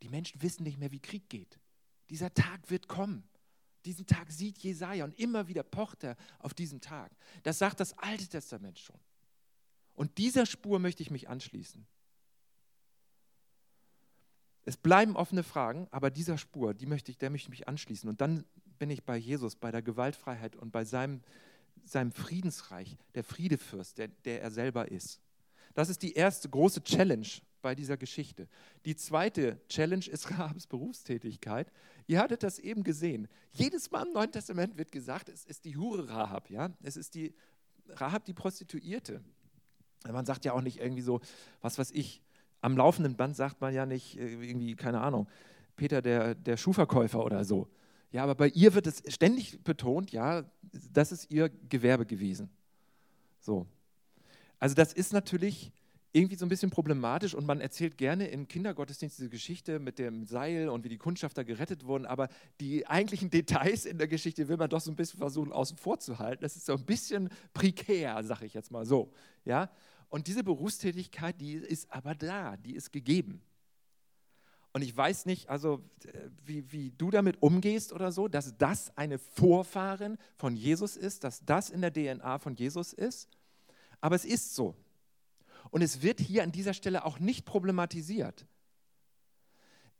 Die 0.02 0.08
Menschen 0.08 0.42
wissen 0.42 0.64
nicht 0.64 0.76
mehr, 0.76 0.90
wie 0.90 0.98
Krieg 0.98 1.28
geht. 1.28 1.60
Dieser 2.10 2.34
Tag 2.34 2.68
wird 2.68 2.88
kommen. 2.88 3.22
Diesen 3.84 4.06
Tag 4.06 4.32
sieht 4.32 4.58
Jesaja 4.58 5.04
und 5.04 5.16
immer 5.16 5.46
wieder 5.46 5.62
pocht 5.62 6.02
er 6.02 6.16
auf 6.40 6.52
diesen 6.52 6.80
Tag. 6.80 7.12
Das 7.44 7.58
sagt 7.60 7.78
das 7.78 7.96
Alte 7.96 8.26
Testament 8.26 8.80
schon. 8.80 8.98
Und 9.94 10.18
dieser 10.18 10.46
Spur 10.46 10.80
möchte 10.80 11.04
ich 11.04 11.12
mich 11.12 11.28
anschließen. 11.28 11.86
Es 14.64 14.76
bleiben 14.76 15.16
offene 15.16 15.42
Fragen, 15.42 15.86
aber 15.90 16.10
dieser 16.10 16.38
Spur, 16.38 16.74
die 16.74 16.86
möchte 16.86 17.10
ich, 17.10 17.18
der 17.18 17.30
möchte 17.30 17.46
ich 17.46 17.50
mich 17.50 17.68
anschließen. 17.68 18.08
Und 18.08 18.20
dann 18.20 18.44
bin 18.78 18.90
ich 18.90 19.04
bei 19.04 19.16
Jesus, 19.16 19.56
bei 19.56 19.70
der 19.70 19.82
Gewaltfreiheit 19.82 20.56
und 20.56 20.72
bei 20.72 20.84
seinem, 20.84 21.20
seinem 21.84 22.12
Friedensreich, 22.12 22.96
der 23.14 23.24
Friedefürst, 23.24 23.98
der, 23.98 24.08
der 24.08 24.42
er 24.42 24.50
selber 24.50 24.90
ist. 24.90 25.20
Das 25.74 25.88
ist 25.88 26.02
die 26.02 26.14
erste 26.14 26.48
große 26.48 26.82
Challenge 26.82 27.26
bei 27.60 27.74
dieser 27.74 27.96
Geschichte. 27.96 28.48
Die 28.84 28.94
zweite 28.96 29.60
Challenge 29.68 30.06
ist 30.06 30.30
Rahabs 30.38 30.66
Berufstätigkeit. 30.66 31.70
Ihr 32.06 32.20
hattet 32.20 32.42
das 32.42 32.58
eben 32.58 32.84
gesehen. 32.84 33.28
Jedes 33.52 33.90
Mal 33.90 34.06
im 34.06 34.12
Neuen 34.12 34.32
Testament 34.32 34.76
wird 34.78 34.92
gesagt, 34.92 35.28
es 35.28 35.44
ist 35.44 35.64
die 35.64 35.76
Hure 35.76 36.08
Rahab, 36.08 36.50
ja? 36.50 36.70
Es 36.82 36.96
ist 36.96 37.14
die 37.14 37.34
Rahab, 37.88 38.24
die 38.24 38.34
Prostituierte. 38.34 39.22
Man 40.06 40.26
sagt 40.26 40.44
ja 40.44 40.52
auch 40.52 40.60
nicht 40.60 40.78
irgendwie 40.80 41.02
so, 41.02 41.20
was 41.60 41.78
weiß 41.78 41.90
ich, 41.92 42.22
am 42.64 42.78
laufenden 42.78 43.14
Band 43.14 43.36
sagt 43.36 43.60
man 43.60 43.74
ja 43.74 43.84
nicht 43.84 44.18
äh, 44.18 44.32
irgendwie, 44.42 44.74
keine 44.74 45.00
Ahnung, 45.02 45.28
Peter 45.76 46.00
der, 46.00 46.34
der 46.34 46.56
Schuhverkäufer 46.56 47.22
oder 47.22 47.44
so. 47.44 47.68
Ja, 48.10 48.22
aber 48.22 48.34
bei 48.34 48.48
ihr 48.48 48.74
wird 48.74 48.86
es 48.86 49.02
ständig 49.08 49.62
betont, 49.64 50.12
ja, 50.12 50.44
das 50.92 51.12
ist 51.12 51.30
ihr 51.30 51.50
Gewerbe 51.68 52.06
gewesen. 52.06 52.48
So. 53.38 53.66
Also 54.58 54.74
das 54.74 54.94
ist 54.94 55.12
natürlich 55.12 55.72
irgendwie 56.12 56.36
so 56.36 56.46
ein 56.46 56.48
bisschen 56.48 56.70
problematisch 56.70 57.34
und 57.34 57.44
man 57.44 57.60
erzählt 57.60 57.98
gerne 57.98 58.28
im 58.28 58.48
Kindergottesdienst 58.48 59.18
diese 59.18 59.28
Geschichte 59.28 59.78
mit 59.78 59.98
dem 59.98 60.24
Seil 60.24 60.68
und 60.68 60.84
wie 60.84 60.88
die 60.88 60.96
Kundschafter 60.96 61.44
gerettet 61.44 61.84
wurden, 61.84 62.06
aber 62.06 62.28
die 62.60 62.86
eigentlichen 62.86 63.30
Details 63.30 63.84
in 63.84 63.98
der 63.98 64.08
Geschichte 64.08 64.48
will 64.48 64.56
man 64.56 64.70
doch 64.70 64.80
so 64.80 64.90
ein 64.92 64.96
bisschen 64.96 65.18
versuchen 65.18 65.52
außen 65.52 65.76
vor 65.76 65.98
zu 65.98 66.18
halten. 66.18 66.42
Das 66.42 66.56
ist 66.56 66.66
so 66.66 66.74
ein 66.74 66.84
bisschen 66.84 67.28
prekär, 67.52 68.22
sage 68.22 68.46
ich 68.46 68.54
jetzt 68.54 68.70
mal 68.70 68.86
so. 68.86 69.12
Ja? 69.44 69.68
Und 70.14 70.28
diese 70.28 70.44
Berufstätigkeit, 70.44 71.40
die 71.40 71.54
ist 71.54 71.90
aber 71.90 72.14
da, 72.14 72.56
die 72.56 72.76
ist 72.76 72.92
gegeben. 72.92 73.42
Und 74.72 74.82
ich 74.82 74.96
weiß 74.96 75.26
nicht, 75.26 75.48
also 75.48 75.82
wie, 76.44 76.70
wie 76.70 76.92
du 76.92 77.10
damit 77.10 77.42
umgehst 77.42 77.92
oder 77.92 78.12
so, 78.12 78.28
dass 78.28 78.56
das 78.56 78.96
eine 78.96 79.18
Vorfahrin 79.18 80.16
von 80.36 80.54
Jesus 80.54 80.96
ist, 80.96 81.24
dass 81.24 81.44
das 81.44 81.68
in 81.68 81.80
der 81.80 81.92
DNA 81.92 82.38
von 82.38 82.54
Jesus 82.54 82.92
ist. 82.92 83.28
Aber 84.00 84.14
es 84.14 84.24
ist 84.24 84.54
so. 84.54 84.76
Und 85.70 85.82
es 85.82 86.00
wird 86.00 86.20
hier 86.20 86.44
an 86.44 86.52
dieser 86.52 86.74
Stelle 86.74 87.04
auch 87.04 87.18
nicht 87.18 87.44
problematisiert. 87.44 88.46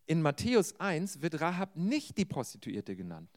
In 0.07 0.23
Matthäus 0.23 0.79
1 0.79 1.23
wird 1.23 1.41
Rahab 1.41 1.75
nicht 1.75 2.19
die 2.19 2.25
Prostituierte 2.25 2.95
genannt. 2.95 3.31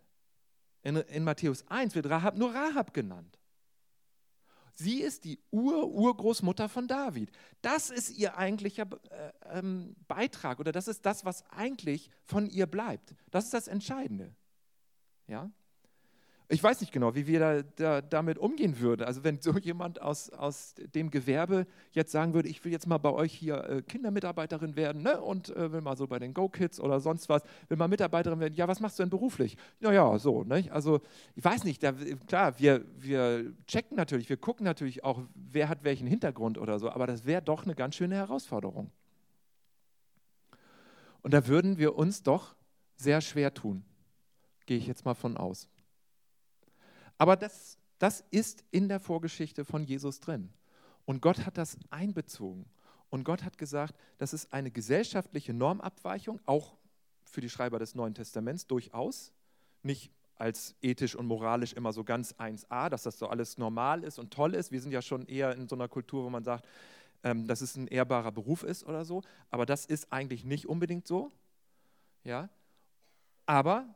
In, 0.84 0.98
in 0.98 1.24
Matthäus 1.24 1.68
1 1.70 1.96
wird 1.96 2.08
Rahab 2.08 2.38
nur 2.38 2.54
Rahab 2.54 2.94
genannt. 2.94 3.40
Sie 4.80 5.02
ist 5.02 5.24
die 5.24 5.40
Ur-Urgroßmutter 5.50 6.70
von 6.70 6.88
David. 6.88 7.32
Das 7.64 7.90
ist 7.90 8.12
ihr 8.12 8.38
eigentlicher 8.38 8.88
äh, 9.10 9.58
ähm, 9.58 9.96
Beitrag 10.08 10.60
oder 10.60 10.72
das 10.72 10.88
ist 10.88 11.04
das, 11.04 11.26
was 11.26 11.44
eigentlich 11.50 12.12
von 12.24 12.48
ihr 12.48 12.68
bleibt. 12.68 13.16
Das 13.32 13.46
ist 13.46 13.56
das 13.56 13.68
Entscheidende. 13.68 14.36
Ja? 15.26 15.50
Ich 16.50 16.64
weiß 16.64 16.80
nicht 16.80 16.94
genau, 16.94 17.14
wie 17.14 17.28
wir 17.28 17.40
da, 17.40 17.62
da, 17.76 18.02
damit 18.02 18.38
umgehen 18.38 18.80
würden. 18.80 19.04
Also 19.04 19.26
wenn 19.26 19.42
so 19.42 19.52
jemand 19.58 20.02
aus, 20.02 20.30
aus 20.30 20.76
dem 20.96 21.12
Gewerbe 21.12 21.68
jetzt 21.92 22.14
sagen 22.14 22.34
würde, 22.34 22.48
ich 22.48 22.64
will 22.64 22.72
jetzt 22.72 22.88
mal 22.88 23.00
bei 23.00 23.12
euch 23.12 23.34
hier 23.34 23.66
äh, 23.66 23.82
Kindermitarbeiterin 23.82 24.78
werden 24.78 25.02
ne? 25.02 25.20
und 25.20 25.54
äh, 25.58 25.74
will 25.74 25.82
mal 25.82 25.98
so 25.98 26.08
bei 26.08 26.20
den 26.20 26.34
Go-Kids 26.34 26.80
oder 26.80 27.02
sonst 27.02 27.28
was, 27.28 27.44
will 27.68 27.76
mal 27.76 27.90
Mitarbeiterin 27.90 28.40
werden. 28.40 28.54
Ja, 28.54 28.66
was 28.70 28.80
machst 28.80 28.98
du 28.98 29.04
denn 29.04 29.10
beruflich? 29.10 29.58
Ja, 29.82 29.92
ja, 29.92 30.18
so. 30.20 30.46
Ne? 30.46 30.70
Also 30.72 31.02
ich 31.36 31.44
weiß 31.44 31.66
nicht, 31.66 31.84
da, 31.84 31.94
klar, 32.28 32.58
wir, 32.58 32.86
wir 32.98 33.54
checken 33.66 33.98
natürlich, 33.98 34.30
wir 34.30 34.38
gucken 34.38 34.64
natürlich 34.64 35.04
auch, 35.04 35.22
wer 35.36 35.68
hat 35.68 35.84
welchen 35.84 36.08
Hintergrund 36.08 36.58
oder 36.58 36.80
so, 36.80 36.90
aber 36.90 37.08
das 37.08 37.26
wäre 37.26 37.42
doch 37.42 37.66
eine 37.66 37.76
ganz 37.76 37.96
schöne 37.96 38.16
Herausforderung. 38.16 38.90
Und 41.24 41.34
da 41.34 41.46
würden 41.46 41.78
wir 41.78 41.98
uns 41.98 42.24
doch 42.24 42.56
sehr 42.96 43.20
schwer 43.20 43.54
tun, 43.54 43.84
gehe 44.66 44.78
ich 44.78 44.88
jetzt 44.88 45.04
mal 45.04 45.14
von 45.14 45.36
aus. 45.36 45.68
Aber 47.18 47.36
das, 47.36 47.78
das 48.00 48.24
ist 48.32 48.64
in 48.72 48.90
der 48.90 49.00
Vorgeschichte 49.00 49.66
von 49.66 49.84
Jesus 49.84 50.20
drin. 50.20 50.50
Und 51.06 51.22
Gott 51.22 51.46
hat 51.46 51.58
das 51.58 51.78
einbezogen. 51.90 52.66
Und 53.10 53.24
Gott 53.24 53.44
hat 53.44 53.58
gesagt, 53.58 53.96
das 54.18 54.34
ist 54.34 54.52
eine 54.52 54.72
gesellschaftliche 54.72 55.54
Normabweichung, 55.54 56.40
auch 56.46 56.76
für 57.24 57.42
die 57.42 57.50
Schreiber 57.50 57.80
des 57.80 57.96
Neuen 57.96 58.14
Testaments 58.14 58.68
durchaus. 58.68 59.32
Nicht 59.84 60.12
als 60.36 60.76
ethisch 60.82 61.16
und 61.16 61.26
moralisch 61.26 61.74
immer 61.74 61.94
so 61.94 62.04
ganz 62.04 62.34
1a, 62.34 62.90
dass 62.90 63.04
das 63.04 63.18
so 63.18 63.28
alles 63.28 63.58
normal 63.58 64.04
ist 64.04 64.20
und 64.20 64.32
toll 64.32 64.54
ist. 64.54 64.72
Wir 64.72 64.82
sind 64.82 64.92
ja 64.92 65.02
schon 65.02 65.26
eher 65.26 65.56
in 65.56 65.68
so 65.68 65.76
einer 65.76 65.88
Kultur, 65.88 66.26
wo 66.26 66.30
man 66.30 66.44
sagt, 66.44 66.68
ähm, 67.24 67.48
dass 67.48 67.62
es 67.62 67.76
ein 67.76 67.88
ehrbarer 67.88 68.32
Beruf 68.32 68.64
ist 68.64 68.86
oder 68.86 69.06
so. 69.06 69.22
Aber 69.50 69.66
das 69.66 69.86
ist 69.86 70.12
eigentlich 70.12 70.44
nicht 70.44 70.68
unbedingt 70.68 71.08
so. 71.08 71.32
Ja? 72.24 72.50
Aber 73.46 73.88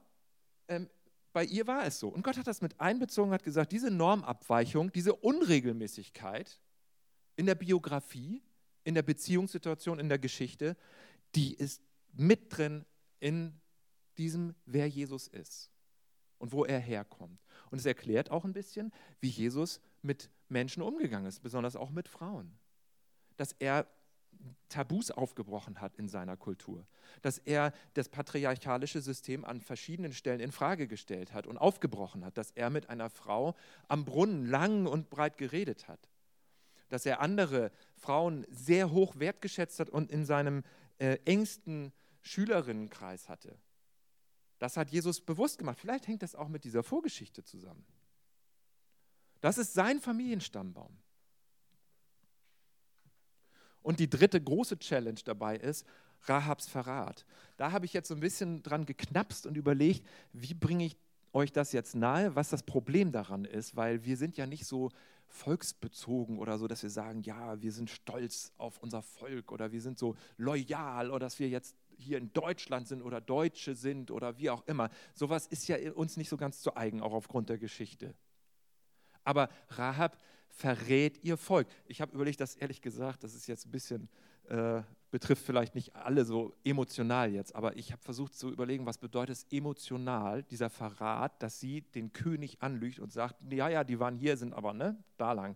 ähm, 0.67 0.89
bei 1.33 1.45
ihr 1.45 1.67
war 1.67 1.85
es 1.85 1.99
so. 1.99 2.09
Und 2.09 2.23
Gott 2.23 2.37
hat 2.37 2.47
das 2.47 2.61
mit 2.61 2.79
einbezogen, 2.79 3.31
hat 3.31 3.43
gesagt, 3.43 3.71
diese 3.71 3.89
Normabweichung, 3.89 4.91
diese 4.91 5.15
Unregelmäßigkeit 5.15 6.59
in 7.35 7.45
der 7.45 7.55
Biografie, 7.55 8.41
in 8.83 8.95
der 8.95 9.03
Beziehungssituation, 9.03 9.99
in 9.99 10.09
der 10.09 10.19
Geschichte, 10.19 10.75
die 11.35 11.53
ist 11.53 11.81
mit 12.13 12.57
drin 12.57 12.85
in 13.19 13.59
diesem, 14.17 14.55
wer 14.65 14.87
Jesus 14.87 15.27
ist 15.27 15.71
und 16.37 16.51
wo 16.51 16.65
er 16.65 16.79
herkommt. 16.79 17.39
Und 17.69 17.79
es 17.79 17.85
erklärt 17.85 18.31
auch 18.31 18.43
ein 18.43 18.53
bisschen, 18.53 18.91
wie 19.19 19.29
Jesus 19.29 19.79
mit 20.01 20.29
Menschen 20.49 20.83
umgegangen 20.83 21.27
ist, 21.27 21.41
besonders 21.41 21.75
auch 21.75 21.91
mit 21.91 22.07
Frauen. 22.07 22.57
Dass 23.37 23.55
er 23.59 23.87
Tabus 24.69 25.11
aufgebrochen 25.11 25.81
hat 25.81 25.95
in 25.97 26.07
seiner 26.07 26.37
Kultur, 26.37 26.85
dass 27.21 27.37
er 27.37 27.73
das 27.93 28.09
patriarchalische 28.09 29.01
System 29.01 29.43
an 29.45 29.61
verschiedenen 29.61 30.13
Stellen 30.13 30.39
in 30.39 30.51
Frage 30.51 30.87
gestellt 30.87 31.33
hat 31.33 31.47
und 31.47 31.57
aufgebrochen 31.57 32.23
hat, 32.23 32.37
dass 32.37 32.51
er 32.51 32.69
mit 32.69 32.89
einer 32.89 33.09
Frau 33.09 33.55
am 33.87 34.05
Brunnen 34.05 34.45
lang 34.45 34.85
und 34.85 35.09
breit 35.09 35.37
geredet 35.37 35.87
hat, 35.87 36.09
dass 36.89 37.05
er 37.05 37.21
andere 37.21 37.71
Frauen 37.95 38.45
sehr 38.49 38.91
hoch 38.91 39.17
wertgeschätzt 39.17 39.79
hat 39.79 39.89
und 39.89 40.11
in 40.11 40.25
seinem 40.25 40.63
äh, 40.99 41.17
engsten 41.25 41.91
Schülerinnenkreis 42.21 43.29
hatte. 43.29 43.57
Das 44.59 44.77
hat 44.77 44.91
Jesus 44.91 45.21
bewusst 45.21 45.57
gemacht. 45.57 45.79
Vielleicht 45.79 46.07
hängt 46.07 46.21
das 46.21 46.35
auch 46.35 46.47
mit 46.47 46.63
dieser 46.63 46.83
Vorgeschichte 46.83 47.43
zusammen. 47.43 47.83
Das 49.41 49.57
ist 49.57 49.73
sein 49.73 49.99
Familienstammbaum. 49.99 50.95
Und 53.81 53.99
die 53.99 54.09
dritte 54.09 54.41
große 54.41 54.77
Challenge 54.79 55.19
dabei 55.25 55.57
ist 55.57 55.85
Rahabs 56.23 56.67
Verrat. 56.67 57.25
Da 57.57 57.71
habe 57.71 57.85
ich 57.85 57.93
jetzt 57.93 58.07
so 58.07 58.13
ein 58.13 58.19
bisschen 58.19 58.61
dran 58.63 58.85
geknapst 58.85 59.45
und 59.45 59.57
überlegt, 59.57 60.05
wie 60.33 60.53
bringe 60.53 60.85
ich 60.85 60.97
euch 61.33 61.51
das 61.51 61.71
jetzt 61.71 61.95
nahe, 61.95 62.35
was 62.35 62.49
das 62.49 62.63
Problem 62.63 63.11
daran 63.11 63.45
ist, 63.45 63.75
weil 63.75 64.03
wir 64.03 64.17
sind 64.17 64.37
ja 64.37 64.45
nicht 64.45 64.65
so 64.65 64.89
volksbezogen 65.27 66.39
oder 66.39 66.57
so, 66.57 66.67
dass 66.67 66.83
wir 66.83 66.89
sagen, 66.89 67.21
ja, 67.23 67.61
wir 67.61 67.71
sind 67.71 67.89
stolz 67.89 68.51
auf 68.57 68.79
unser 68.79 69.01
Volk 69.01 69.51
oder 69.51 69.71
wir 69.71 69.81
sind 69.81 69.97
so 69.97 70.15
loyal 70.37 71.09
oder 71.09 71.19
dass 71.19 71.39
wir 71.39 71.47
jetzt 71.47 71.75
hier 71.97 72.17
in 72.17 72.33
Deutschland 72.33 72.87
sind 72.87 73.01
oder 73.01 73.21
Deutsche 73.21 73.75
sind 73.75 74.11
oder 74.11 74.37
wie 74.37 74.49
auch 74.49 74.67
immer. 74.67 74.89
Sowas 75.13 75.47
ist 75.47 75.67
ja 75.67 75.77
uns 75.93 76.17
nicht 76.17 76.29
so 76.29 76.37
ganz 76.37 76.61
zu 76.61 76.75
eigen, 76.75 77.01
auch 77.01 77.13
aufgrund 77.13 77.49
der 77.49 77.57
Geschichte. 77.57 78.13
Aber 79.23 79.49
Rahab 79.69 80.17
verrät 80.51 81.23
ihr 81.23 81.37
Volk. 81.37 81.67
Ich 81.87 82.01
habe 82.01 82.13
überlegt, 82.13 82.39
dass 82.39 82.55
ehrlich 82.55 82.81
gesagt, 82.81 83.23
das 83.23 83.33
ist 83.33 83.47
jetzt 83.47 83.65
ein 83.65 83.71
bisschen, 83.71 84.09
äh, 84.49 84.81
betrifft 85.09 85.45
vielleicht 85.45 85.75
nicht 85.75 85.95
alle 85.95 86.25
so 86.25 86.53
emotional 86.63 87.31
jetzt, 87.31 87.55
aber 87.55 87.75
ich 87.75 87.91
habe 87.91 88.01
versucht 88.01 88.33
zu 88.33 88.49
überlegen, 88.49 88.85
was 88.85 88.97
bedeutet 88.97 89.35
es 89.35 89.45
emotional, 89.51 90.43
dieser 90.43 90.69
Verrat, 90.69 91.41
dass 91.41 91.59
sie 91.59 91.81
den 91.81 92.13
König 92.13 92.61
anlügt 92.61 92.99
und 92.99 93.11
sagt, 93.11 93.35
ja, 93.49 93.69
ja, 93.69 93.83
die 93.83 93.99
waren 93.99 94.15
hier, 94.15 94.37
sind 94.37 94.53
aber 94.53 94.73
ne, 94.73 94.95
da 95.17 95.33
lang. 95.33 95.55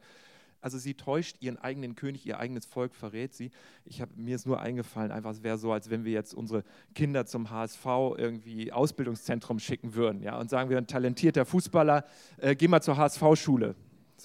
Also 0.65 0.79
sie 0.79 0.95
täuscht 0.95 1.37
ihren 1.41 1.59
eigenen 1.59 1.95
König, 1.95 2.25
ihr 2.25 2.39
eigenes 2.39 2.65
Volk 2.65 2.95
verrät 2.95 3.35
sie. 3.35 3.51
Ich 3.83 4.01
hab, 4.01 4.17
mir 4.17 4.35
ist 4.35 4.47
nur 4.47 4.59
eingefallen, 4.59 5.11
einfach 5.11 5.29
es 5.29 5.43
wäre 5.43 5.59
so, 5.59 5.71
als 5.71 5.91
wenn 5.91 6.05
wir 6.05 6.11
jetzt 6.11 6.33
unsere 6.33 6.63
Kinder 6.95 7.27
zum 7.27 7.51
HSV 7.51 7.85
irgendwie 8.17 8.71
Ausbildungszentrum 8.71 9.59
schicken 9.59 9.93
würden, 9.93 10.23
ja, 10.23 10.39
und 10.39 10.49
sagen 10.49 10.71
wir, 10.71 10.79
ein 10.79 10.87
talentierter 10.87 11.45
Fußballer, 11.45 12.03
äh, 12.37 12.55
geh 12.55 12.67
mal 12.67 12.81
zur 12.81 12.97
HSV-Schule. 12.97 13.75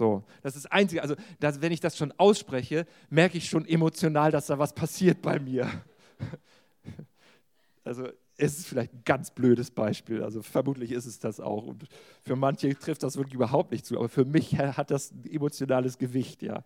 So, 0.01 0.25
das 0.41 0.57
ist 0.57 0.65
das 0.65 0.73
Einzige. 0.73 1.03
Also, 1.03 1.15
dass, 1.41 1.61
wenn 1.61 1.73
ich 1.73 1.81
das 1.81 1.95
schon 1.95 2.11
ausspreche, 2.17 2.87
merke 3.11 3.37
ich 3.37 3.51
schon 3.51 3.69
emotional, 3.69 4.31
dass 4.31 4.47
da 4.47 4.59
was 4.59 4.75
passiert 4.75 5.21
bei 5.21 5.39
mir. 5.39 5.71
Also, 7.83 8.09
es 8.37 8.59
ist 8.59 8.67
vielleicht 8.67 8.93
ein 8.93 9.03
ganz 9.07 9.31
blödes 9.31 9.71
Beispiel. 9.71 10.23
Also, 10.23 10.43
vermutlich 10.43 10.93
ist 10.93 11.07
es 11.07 11.19
das 11.19 11.41
auch. 11.41 11.67
Und 11.67 11.87
für 12.23 12.37
manche 12.37 12.79
trifft 12.79 13.03
das 13.03 13.17
wirklich 13.17 13.35
überhaupt 13.35 13.73
nicht 13.73 13.87
zu. 13.87 13.97
Aber 13.97 14.11
für 14.11 14.27
mich 14.27 14.59
hat 14.59 14.91
das 14.91 15.13
ein 15.13 15.25
emotionales 15.25 15.97
Gewicht, 15.97 16.43
ja. 16.43 16.63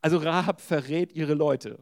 Also, 0.00 0.18
Rahab 0.18 0.60
verrät 0.60 1.12
ihre 1.12 1.34
Leute, 1.34 1.78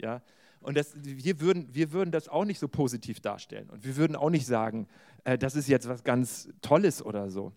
ja. 0.00 0.22
Und 0.60 0.76
das, 0.76 0.92
wir, 1.02 1.40
würden, 1.40 1.74
wir 1.74 1.92
würden 1.92 2.12
das 2.12 2.28
auch 2.28 2.44
nicht 2.44 2.58
so 2.58 2.68
positiv 2.68 3.20
darstellen. 3.20 3.70
Und 3.70 3.84
wir 3.84 3.96
würden 3.96 4.14
auch 4.14 4.30
nicht 4.30 4.46
sagen, 4.46 4.86
äh, 5.24 5.38
das 5.38 5.56
ist 5.56 5.66
jetzt 5.66 5.88
was 5.88 6.04
ganz 6.04 6.50
Tolles 6.60 7.02
oder 7.02 7.30
so. 7.30 7.52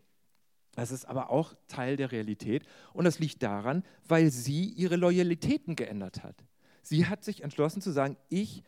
Das 0.76 0.92
ist 0.92 1.06
aber 1.06 1.30
auch 1.30 1.54
Teil 1.68 1.98
der 1.98 2.12
Realität 2.12 2.66
und 2.94 3.06
das 3.06 3.20
liegt 3.20 3.44
daran, 3.44 3.84
weil 4.08 4.32
sie 4.32 4.66
ihre 4.66 4.96
Loyalitäten 4.96 5.76
geändert 5.76 6.24
hat. 6.24 6.44
Sie 6.82 7.06
hat 7.06 7.24
sich 7.24 7.44
entschlossen 7.44 7.82
zu 7.82 7.92
sagen, 7.92 8.18
ich 8.30 8.64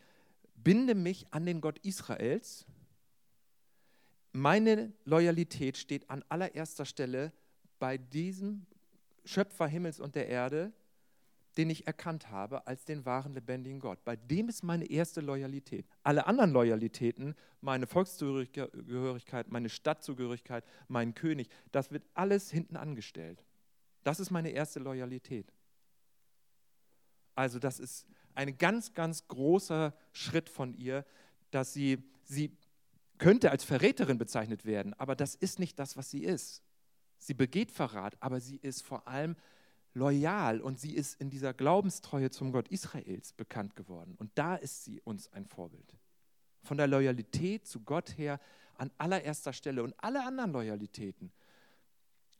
binde 0.54 0.94
mich 0.94 1.26
an 1.32 1.46
den 1.46 1.60
Gott 1.60 1.78
Israels. 1.80 2.64
Meine 4.32 4.92
Loyalität 5.04 5.76
steht 5.76 6.08
an 6.08 6.24
allererster 6.28 6.84
Stelle 6.84 7.32
bei 7.78 7.98
diesem 7.98 8.66
Schöpfer 9.24 9.66
Himmels 9.66 10.00
und 10.00 10.14
der 10.14 10.28
Erde, 10.28 10.72
den 11.56 11.70
ich 11.70 11.86
erkannt 11.86 12.30
habe 12.30 12.66
als 12.66 12.84
den 12.84 13.06
wahren 13.06 13.32
lebendigen 13.32 13.80
Gott. 13.80 14.04
Bei 14.04 14.16
dem 14.16 14.48
ist 14.48 14.62
meine 14.62 14.84
erste 14.90 15.20
Loyalität. 15.20 15.86
Alle 16.02 16.26
anderen 16.26 16.52
Loyalitäten, 16.52 17.34
meine 17.60 17.86
Volkszugehörigkeit, 17.86 19.50
meine 19.50 19.68
Stadtzugehörigkeit, 19.68 20.64
mein 20.88 21.14
König, 21.14 21.48
das 21.72 21.90
wird 21.90 22.04
alles 22.14 22.50
hinten 22.50 22.76
angestellt. 22.76 23.42
Das 24.04 24.20
ist 24.20 24.30
meine 24.30 24.50
erste 24.50 24.80
Loyalität. 24.80 25.52
Also 27.34 27.58
das 27.58 27.80
ist 27.80 28.06
ein 28.34 28.56
ganz, 28.58 28.92
ganz 28.92 29.26
großer 29.28 29.94
Schritt 30.12 30.48
von 30.48 30.74
ihr, 30.74 31.04
dass 31.50 31.72
sie, 31.72 32.02
sie 32.24 32.56
könnte 33.18 33.50
als 33.50 33.64
Verräterin 33.64 34.18
bezeichnet 34.18 34.66
werden, 34.66 34.94
aber 34.94 35.16
das 35.16 35.34
ist 35.34 35.58
nicht 35.58 35.78
das, 35.78 35.96
was 35.96 36.10
sie 36.10 36.22
ist. 36.22 36.62
Sie 37.18 37.34
begeht 37.34 37.72
Verrat, 37.72 38.16
aber 38.20 38.40
sie 38.40 38.56
ist 38.56 38.82
vor 38.82 39.08
allem 39.08 39.36
loyal 39.96 40.60
und 40.60 40.78
sie 40.78 40.94
ist 40.94 41.18
in 41.20 41.30
dieser 41.30 41.54
Glaubenstreue 41.54 42.30
zum 42.30 42.52
Gott 42.52 42.68
Israels 42.68 43.32
bekannt 43.32 43.74
geworden. 43.76 44.14
Und 44.18 44.30
da 44.34 44.54
ist 44.54 44.84
sie 44.84 45.00
uns 45.00 45.32
ein 45.32 45.46
Vorbild. 45.46 45.96
Von 46.62 46.76
der 46.76 46.86
Loyalität 46.86 47.66
zu 47.66 47.80
Gott 47.80 48.18
her 48.18 48.38
an 48.76 48.90
allererster 48.98 49.54
Stelle 49.54 49.82
und 49.82 49.94
alle 49.98 50.24
anderen 50.24 50.52
Loyalitäten, 50.52 51.32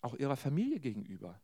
auch 0.03 0.15
ihrer 0.15 0.37
Familie 0.37 0.81
gegenüber, 0.81 1.41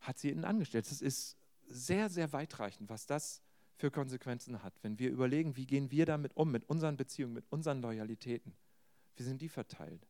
hat 0.00 0.18
sie 0.18 0.30
ihnen 0.30 0.44
angestellt. 0.44 0.90
Es 0.90 1.00
ist 1.00 1.36
sehr, 1.68 2.10
sehr 2.10 2.32
weitreichend, 2.32 2.90
was 2.90 3.06
das 3.06 3.40
für 3.76 3.92
Konsequenzen 3.92 4.64
hat. 4.64 4.74
Wenn 4.82 4.98
wir 4.98 5.10
überlegen, 5.10 5.56
wie 5.56 5.66
gehen 5.66 5.92
wir 5.92 6.06
damit 6.06 6.36
um, 6.36 6.50
mit 6.50 6.68
unseren 6.68 6.96
Beziehungen, 6.96 7.34
mit 7.34 7.46
unseren 7.50 7.80
Loyalitäten. 7.80 8.52
Wie 9.14 9.22
sind 9.22 9.40
die 9.40 9.48
verteilt? 9.48 10.08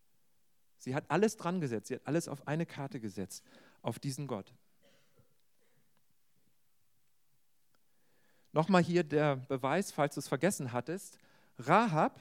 Sie 0.79 0.95
hat 0.95 1.11
alles 1.11 1.37
dran 1.37 1.61
gesetzt, 1.61 1.89
sie 1.89 1.95
hat 1.97 2.07
alles 2.07 2.27
auf 2.27 2.49
eine 2.49 2.65
Karte 2.65 3.01
gesetzt, 3.01 3.45
auf 3.83 3.99
diesen 3.99 4.27
Gott. 4.27 4.53
Nochmal 8.53 8.83
hier 8.83 9.03
der 9.03 9.37
Beweis, 9.37 9.91
falls 9.91 10.15
du 10.15 10.21
es 10.21 10.29
vergessen 10.29 10.73
hattest. 10.73 11.19
Rahab, 11.59 12.21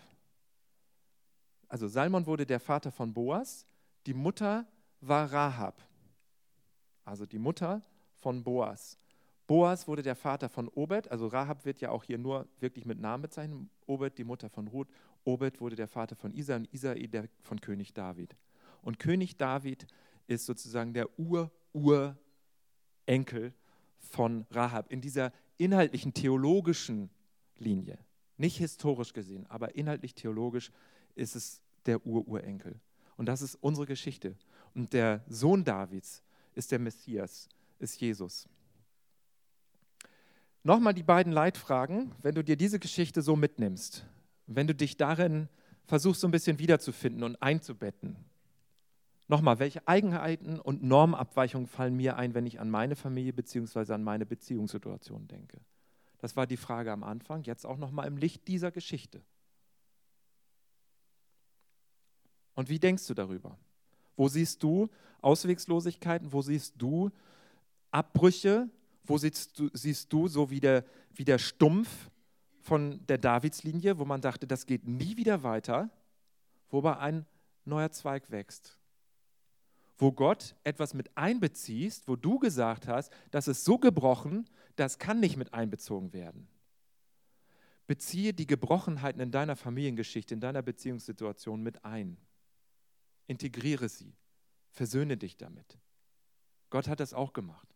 also 1.67 1.87
Salmon 1.87 2.25
wurde 2.25 2.45
der 2.45 2.59
Vater 2.59 2.91
von 2.91 3.13
Boas, 3.13 3.65
die 4.05 4.13
Mutter 4.13 4.65
war 5.01 5.31
Rahab, 5.31 5.81
also 7.05 7.25
die 7.25 7.39
Mutter 7.39 7.81
von 8.15 8.43
Boas. 8.43 8.97
Boas 9.47 9.87
wurde 9.87 10.01
der 10.01 10.15
Vater 10.15 10.47
von 10.47 10.69
Obed, 10.69 11.11
also 11.11 11.27
Rahab 11.27 11.65
wird 11.65 11.81
ja 11.81 11.89
auch 11.89 12.05
hier 12.05 12.17
nur 12.17 12.47
wirklich 12.61 12.85
mit 12.85 13.01
Namen 13.01 13.23
bezeichnet. 13.23 13.67
Obed, 13.85 14.17
die 14.17 14.23
Mutter 14.23 14.49
von 14.49 14.69
Ruth. 14.69 14.87
Obed 15.25 15.59
wurde 15.59 15.75
der 15.75 15.89
Vater 15.89 16.15
von 16.15 16.33
Isa 16.33 16.55
und 16.55 16.73
Isai 16.73 17.07
der 17.07 17.27
von 17.41 17.59
König 17.59 17.93
David. 17.93 18.37
Und 18.81 18.97
König 18.99 19.37
David 19.37 19.87
ist 20.27 20.45
sozusagen 20.45 20.93
der 20.93 21.09
Ur-Urenkel 21.19 22.15
von 23.99 24.45
Rahab 24.51 24.89
in 24.89 25.01
dieser 25.01 25.33
inhaltlichen 25.63 26.13
theologischen 26.13 27.09
Linie. 27.57 27.97
Nicht 28.37 28.57
historisch 28.57 29.13
gesehen, 29.13 29.45
aber 29.47 29.75
inhaltlich 29.75 30.15
theologisch 30.15 30.71
ist 31.15 31.35
es 31.35 31.61
der 31.85 32.05
Ur-Urenkel. 32.05 32.79
Und 33.17 33.27
das 33.27 33.41
ist 33.41 33.55
unsere 33.55 33.85
Geschichte. 33.85 34.35
Und 34.73 34.93
der 34.93 35.23
Sohn 35.27 35.63
Davids 35.63 36.23
ist 36.55 36.71
der 36.71 36.79
Messias, 36.79 37.47
ist 37.79 37.99
Jesus. 38.01 38.47
Nochmal 40.63 40.93
die 40.93 41.03
beiden 41.03 41.31
Leitfragen, 41.31 42.13
wenn 42.21 42.35
du 42.35 42.43
dir 42.43 42.55
diese 42.55 42.79
Geschichte 42.79 43.21
so 43.21 43.35
mitnimmst, 43.35 44.05
wenn 44.47 44.67
du 44.67 44.75
dich 44.75 44.97
darin 44.97 45.49
versuchst, 45.85 46.21
so 46.21 46.27
ein 46.27 46.31
bisschen 46.31 46.59
wiederzufinden 46.59 47.23
und 47.23 47.41
einzubetten. 47.41 48.15
Nochmal, 49.31 49.59
welche 49.59 49.87
Eigenheiten 49.87 50.59
und 50.59 50.83
Normabweichungen 50.83 51.65
fallen 51.65 51.95
mir 51.95 52.17
ein, 52.17 52.33
wenn 52.33 52.45
ich 52.45 52.59
an 52.59 52.69
meine 52.69 52.97
Familie 52.97 53.31
bzw. 53.31 53.93
an 53.93 54.03
meine 54.03 54.25
Beziehungssituation 54.25 55.25
denke? 55.29 55.61
Das 56.17 56.35
war 56.35 56.45
die 56.45 56.57
Frage 56.57 56.91
am 56.91 57.01
Anfang, 57.01 57.43
jetzt 57.43 57.65
auch 57.65 57.77
nochmal 57.77 58.07
im 58.07 58.17
Licht 58.17 58.45
dieser 58.49 58.71
Geschichte. 58.71 59.21
Und 62.55 62.67
wie 62.67 62.77
denkst 62.77 63.07
du 63.07 63.13
darüber? 63.13 63.57
Wo 64.17 64.27
siehst 64.27 64.61
du 64.63 64.89
Auswegslosigkeiten? 65.21 66.33
Wo 66.33 66.41
siehst 66.41 66.73
du 66.77 67.09
Abbrüche? 67.89 68.69
Wo 69.05 69.17
siehst 69.17 69.57
du, 69.57 69.69
siehst 69.71 70.11
du 70.11 70.27
so 70.27 70.49
wie 70.49 70.59
der, 70.59 70.83
wie 71.13 71.23
der 71.23 71.37
Stumpf 71.37 72.11
von 72.59 72.99
der 73.07 73.17
Davidslinie, 73.17 73.97
wo 73.97 74.03
man 74.03 74.19
dachte, 74.19 74.45
das 74.45 74.65
geht 74.65 74.85
nie 74.85 75.15
wieder 75.15 75.41
weiter, 75.41 75.89
wobei 76.69 76.97
ein 76.97 77.25
neuer 77.63 77.91
Zweig 77.91 78.29
wächst? 78.29 78.80
Wo 80.01 80.11
Gott 80.11 80.55
etwas 80.63 80.95
mit 80.95 81.15
einbeziehst, 81.15 82.07
wo 82.07 82.15
du 82.15 82.39
gesagt 82.39 82.87
hast, 82.87 83.13
das 83.29 83.47
ist 83.47 83.63
so 83.63 83.77
gebrochen, 83.77 84.49
das 84.75 84.97
kann 84.97 85.19
nicht 85.19 85.37
mit 85.37 85.53
einbezogen 85.53 86.11
werden. 86.11 86.47
Beziehe 87.85 88.33
die 88.33 88.47
Gebrochenheiten 88.47 89.21
in 89.21 89.29
deiner 89.29 89.55
Familiengeschichte, 89.55 90.33
in 90.33 90.39
deiner 90.39 90.63
Beziehungssituation 90.63 91.61
mit 91.61 91.85
ein. 91.85 92.17
Integriere 93.27 93.89
sie. 93.89 94.15
Versöhne 94.71 95.17
dich 95.17 95.37
damit. 95.37 95.77
Gott 96.71 96.87
hat 96.87 96.99
das 96.99 97.13
auch 97.13 97.31
gemacht. 97.31 97.67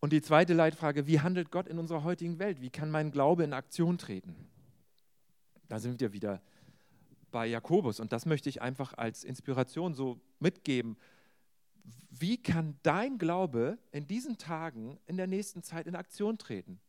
Und 0.00 0.14
die 0.14 0.22
zweite 0.22 0.54
Leitfrage, 0.54 1.06
wie 1.06 1.20
handelt 1.20 1.50
Gott 1.50 1.68
in 1.68 1.78
unserer 1.78 2.02
heutigen 2.02 2.38
Welt? 2.38 2.62
Wie 2.62 2.70
kann 2.70 2.90
mein 2.90 3.10
Glaube 3.10 3.44
in 3.44 3.52
Aktion 3.52 3.98
treten? 3.98 4.48
Da 5.68 5.78
sind 5.78 6.00
wir 6.00 6.14
wieder 6.14 6.40
bei 7.36 7.46
Jakobus 7.46 8.00
und 8.00 8.12
das 8.12 8.24
möchte 8.24 8.48
ich 8.48 8.62
einfach 8.62 8.94
als 8.94 9.22
Inspiration 9.22 9.92
so 9.92 10.18
mitgeben. 10.40 10.96
Wie 12.08 12.42
kann 12.42 12.78
dein 12.82 13.18
Glaube 13.18 13.76
in 13.92 14.06
diesen 14.06 14.38
Tagen, 14.38 14.98
in 15.04 15.18
der 15.18 15.26
nächsten 15.26 15.62
Zeit 15.62 15.86
in 15.86 15.96
Aktion 15.96 16.38
treten? 16.38 16.80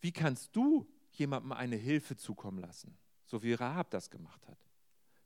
Wie 0.00 0.10
kannst 0.10 0.56
du 0.56 0.86
jemandem 1.10 1.52
eine 1.52 1.76
Hilfe 1.76 2.16
zukommen 2.16 2.60
lassen, 2.60 2.96
so 3.26 3.42
wie 3.42 3.52
Rahab 3.52 3.90
das 3.90 4.08
gemacht 4.08 4.48
hat? 4.48 4.56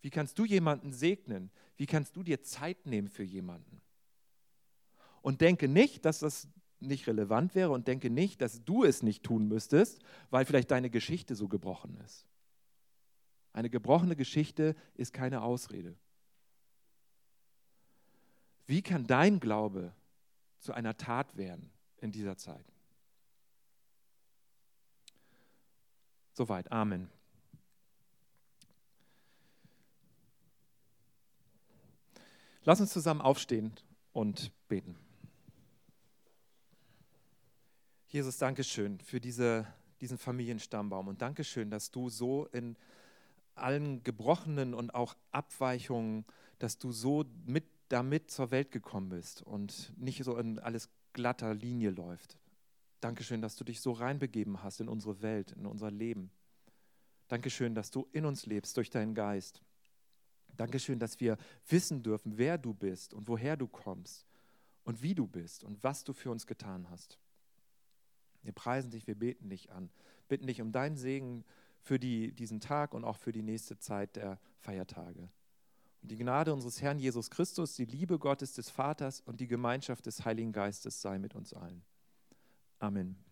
Wie 0.00 0.10
kannst 0.10 0.36
du 0.40 0.44
jemanden 0.44 0.92
segnen? 0.92 1.52
Wie 1.76 1.86
kannst 1.86 2.16
du 2.16 2.24
dir 2.24 2.42
Zeit 2.42 2.84
nehmen 2.84 3.06
für 3.06 3.22
jemanden? 3.22 3.80
Und 5.22 5.40
denke 5.40 5.68
nicht, 5.68 6.04
dass 6.04 6.18
das 6.18 6.48
nicht 6.80 7.06
relevant 7.06 7.54
wäre 7.54 7.70
und 7.70 7.86
denke 7.86 8.10
nicht, 8.10 8.40
dass 8.40 8.64
du 8.64 8.82
es 8.82 9.04
nicht 9.04 9.22
tun 9.22 9.46
müsstest, 9.46 10.00
weil 10.30 10.44
vielleicht 10.44 10.72
deine 10.72 10.90
Geschichte 10.90 11.36
so 11.36 11.46
gebrochen 11.46 11.96
ist. 12.04 12.26
Eine 13.58 13.70
gebrochene 13.70 14.14
Geschichte 14.14 14.76
ist 14.94 15.12
keine 15.12 15.42
Ausrede. 15.42 15.96
Wie 18.66 18.82
kann 18.82 19.04
dein 19.04 19.40
Glaube 19.40 19.92
zu 20.60 20.72
einer 20.74 20.96
Tat 20.96 21.36
werden 21.36 21.68
in 21.96 22.12
dieser 22.12 22.36
Zeit? 22.36 22.64
Soweit. 26.34 26.70
Amen. 26.70 27.10
Lass 32.62 32.80
uns 32.80 32.92
zusammen 32.92 33.20
aufstehen 33.20 33.72
und 34.12 34.52
beten. 34.68 34.96
Jesus, 38.06 38.38
danke 38.38 38.62
schön 38.62 39.00
für 39.00 39.20
diese, 39.20 39.66
diesen 40.00 40.16
Familienstammbaum 40.16 41.08
und 41.08 41.20
danke 41.20 41.42
schön, 41.42 41.70
dass 41.70 41.90
du 41.90 42.08
so 42.08 42.46
in 42.52 42.76
allen 43.58 44.02
Gebrochenen 44.02 44.74
und 44.74 44.94
auch 44.94 45.16
Abweichungen, 45.30 46.24
dass 46.58 46.78
du 46.78 46.92
so 46.92 47.24
mit 47.44 47.64
damit 47.88 48.30
zur 48.30 48.50
Welt 48.50 48.70
gekommen 48.70 49.08
bist 49.08 49.42
und 49.42 49.92
nicht 49.96 50.22
so 50.24 50.36
in 50.36 50.58
alles 50.58 50.90
glatter 51.12 51.54
Linie 51.54 51.90
läuft. 51.90 52.38
Dankeschön, 53.00 53.40
dass 53.40 53.56
du 53.56 53.64
dich 53.64 53.80
so 53.80 53.92
reinbegeben 53.92 54.62
hast 54.62 54.80
in 54.80 54.88
unsere 54.88 55.22
Welt, 55.22 55.52
in 55.52 55.66
unser 55.66 55.90
Leben. 55.90 56.30
Dankeschön, 57.28 57.74
dass 57.74 57.90
du 57.90 58.08
in 58.12 58.24
uns 58.24 58.46
lebst 58.46 58.76
durch 58.76 58.90
deinen 58.90 59.14
Geist. 59.14 59.62
Dankeschön, 60.56 60.98
dass 60.98 61.20
wir 61.20 61.36
wissen 61.68 62.02
dürfen, 62.02 62.36
wer 62.36 62.58
du 62.58 62.74
bist 62.74 63.14
und 63.14 63.28
woher 63.28 63.56
du 63.56 63.68
kommst 63.68 64.26
und 64.84 65.02
wie 65.02 65.14
du 65.14 65.26
bist 65.26 65.62
und 65.62 65.82
was 65.84 66.04
du 66.04 66.12
für 66.12 66.30
uns 66.30 66.46
getan 66.46 66.90
hast. 66.90 67.18
Wir 68.42 68.52
preisen 68.52 68.90
dich, 68.90 69.06
wir 69.06 69.14
beten 69.14 69.50
dich 69.50 69.70
an, 69.70 69.90
bitten 70.26 70.46
dich 70.46 70.60
um 70.60 70.72
deinen 70.72 70.96
Segen 70.96 71.44
für 71.88 71.98
die, 71.98 72.32
diesen 72.32 72.60
Tag 72.60 72.92
und 72.92 73.04
auch 73.04 73.16
für 73.16 73.32
die 73.32 73.42
nächste 73.42 73.78
Zeit 73.78 74.16
der 74.16 74.38
Feiertage. 74.58 75.30
Und 76.02 76.10
die 76.10 76.16
Gnade 76.16 76.52
unseres 76.52 76.82
Herrn 76.82 76.98
Jesus 76.98 77.30
Christus, 77.30 77.74
die 77.76 77.86
Liebe 77.86 78.18
Gottes 78.18 78.52
des 78.52 78.68
Vaters 78.68 79.22
und 79.22 79.40
die 79.40 79.48
Gemeinschaft 79.48 80.04
des 80.04 80.26
Heiligen 80.26 80.52
Geistes 80.52 81.00
sei 81.00 81.18
mit 81.18 81.34
uns 81.34 81.54
allen. 81.54 81.82
Amen. 82.78 83.27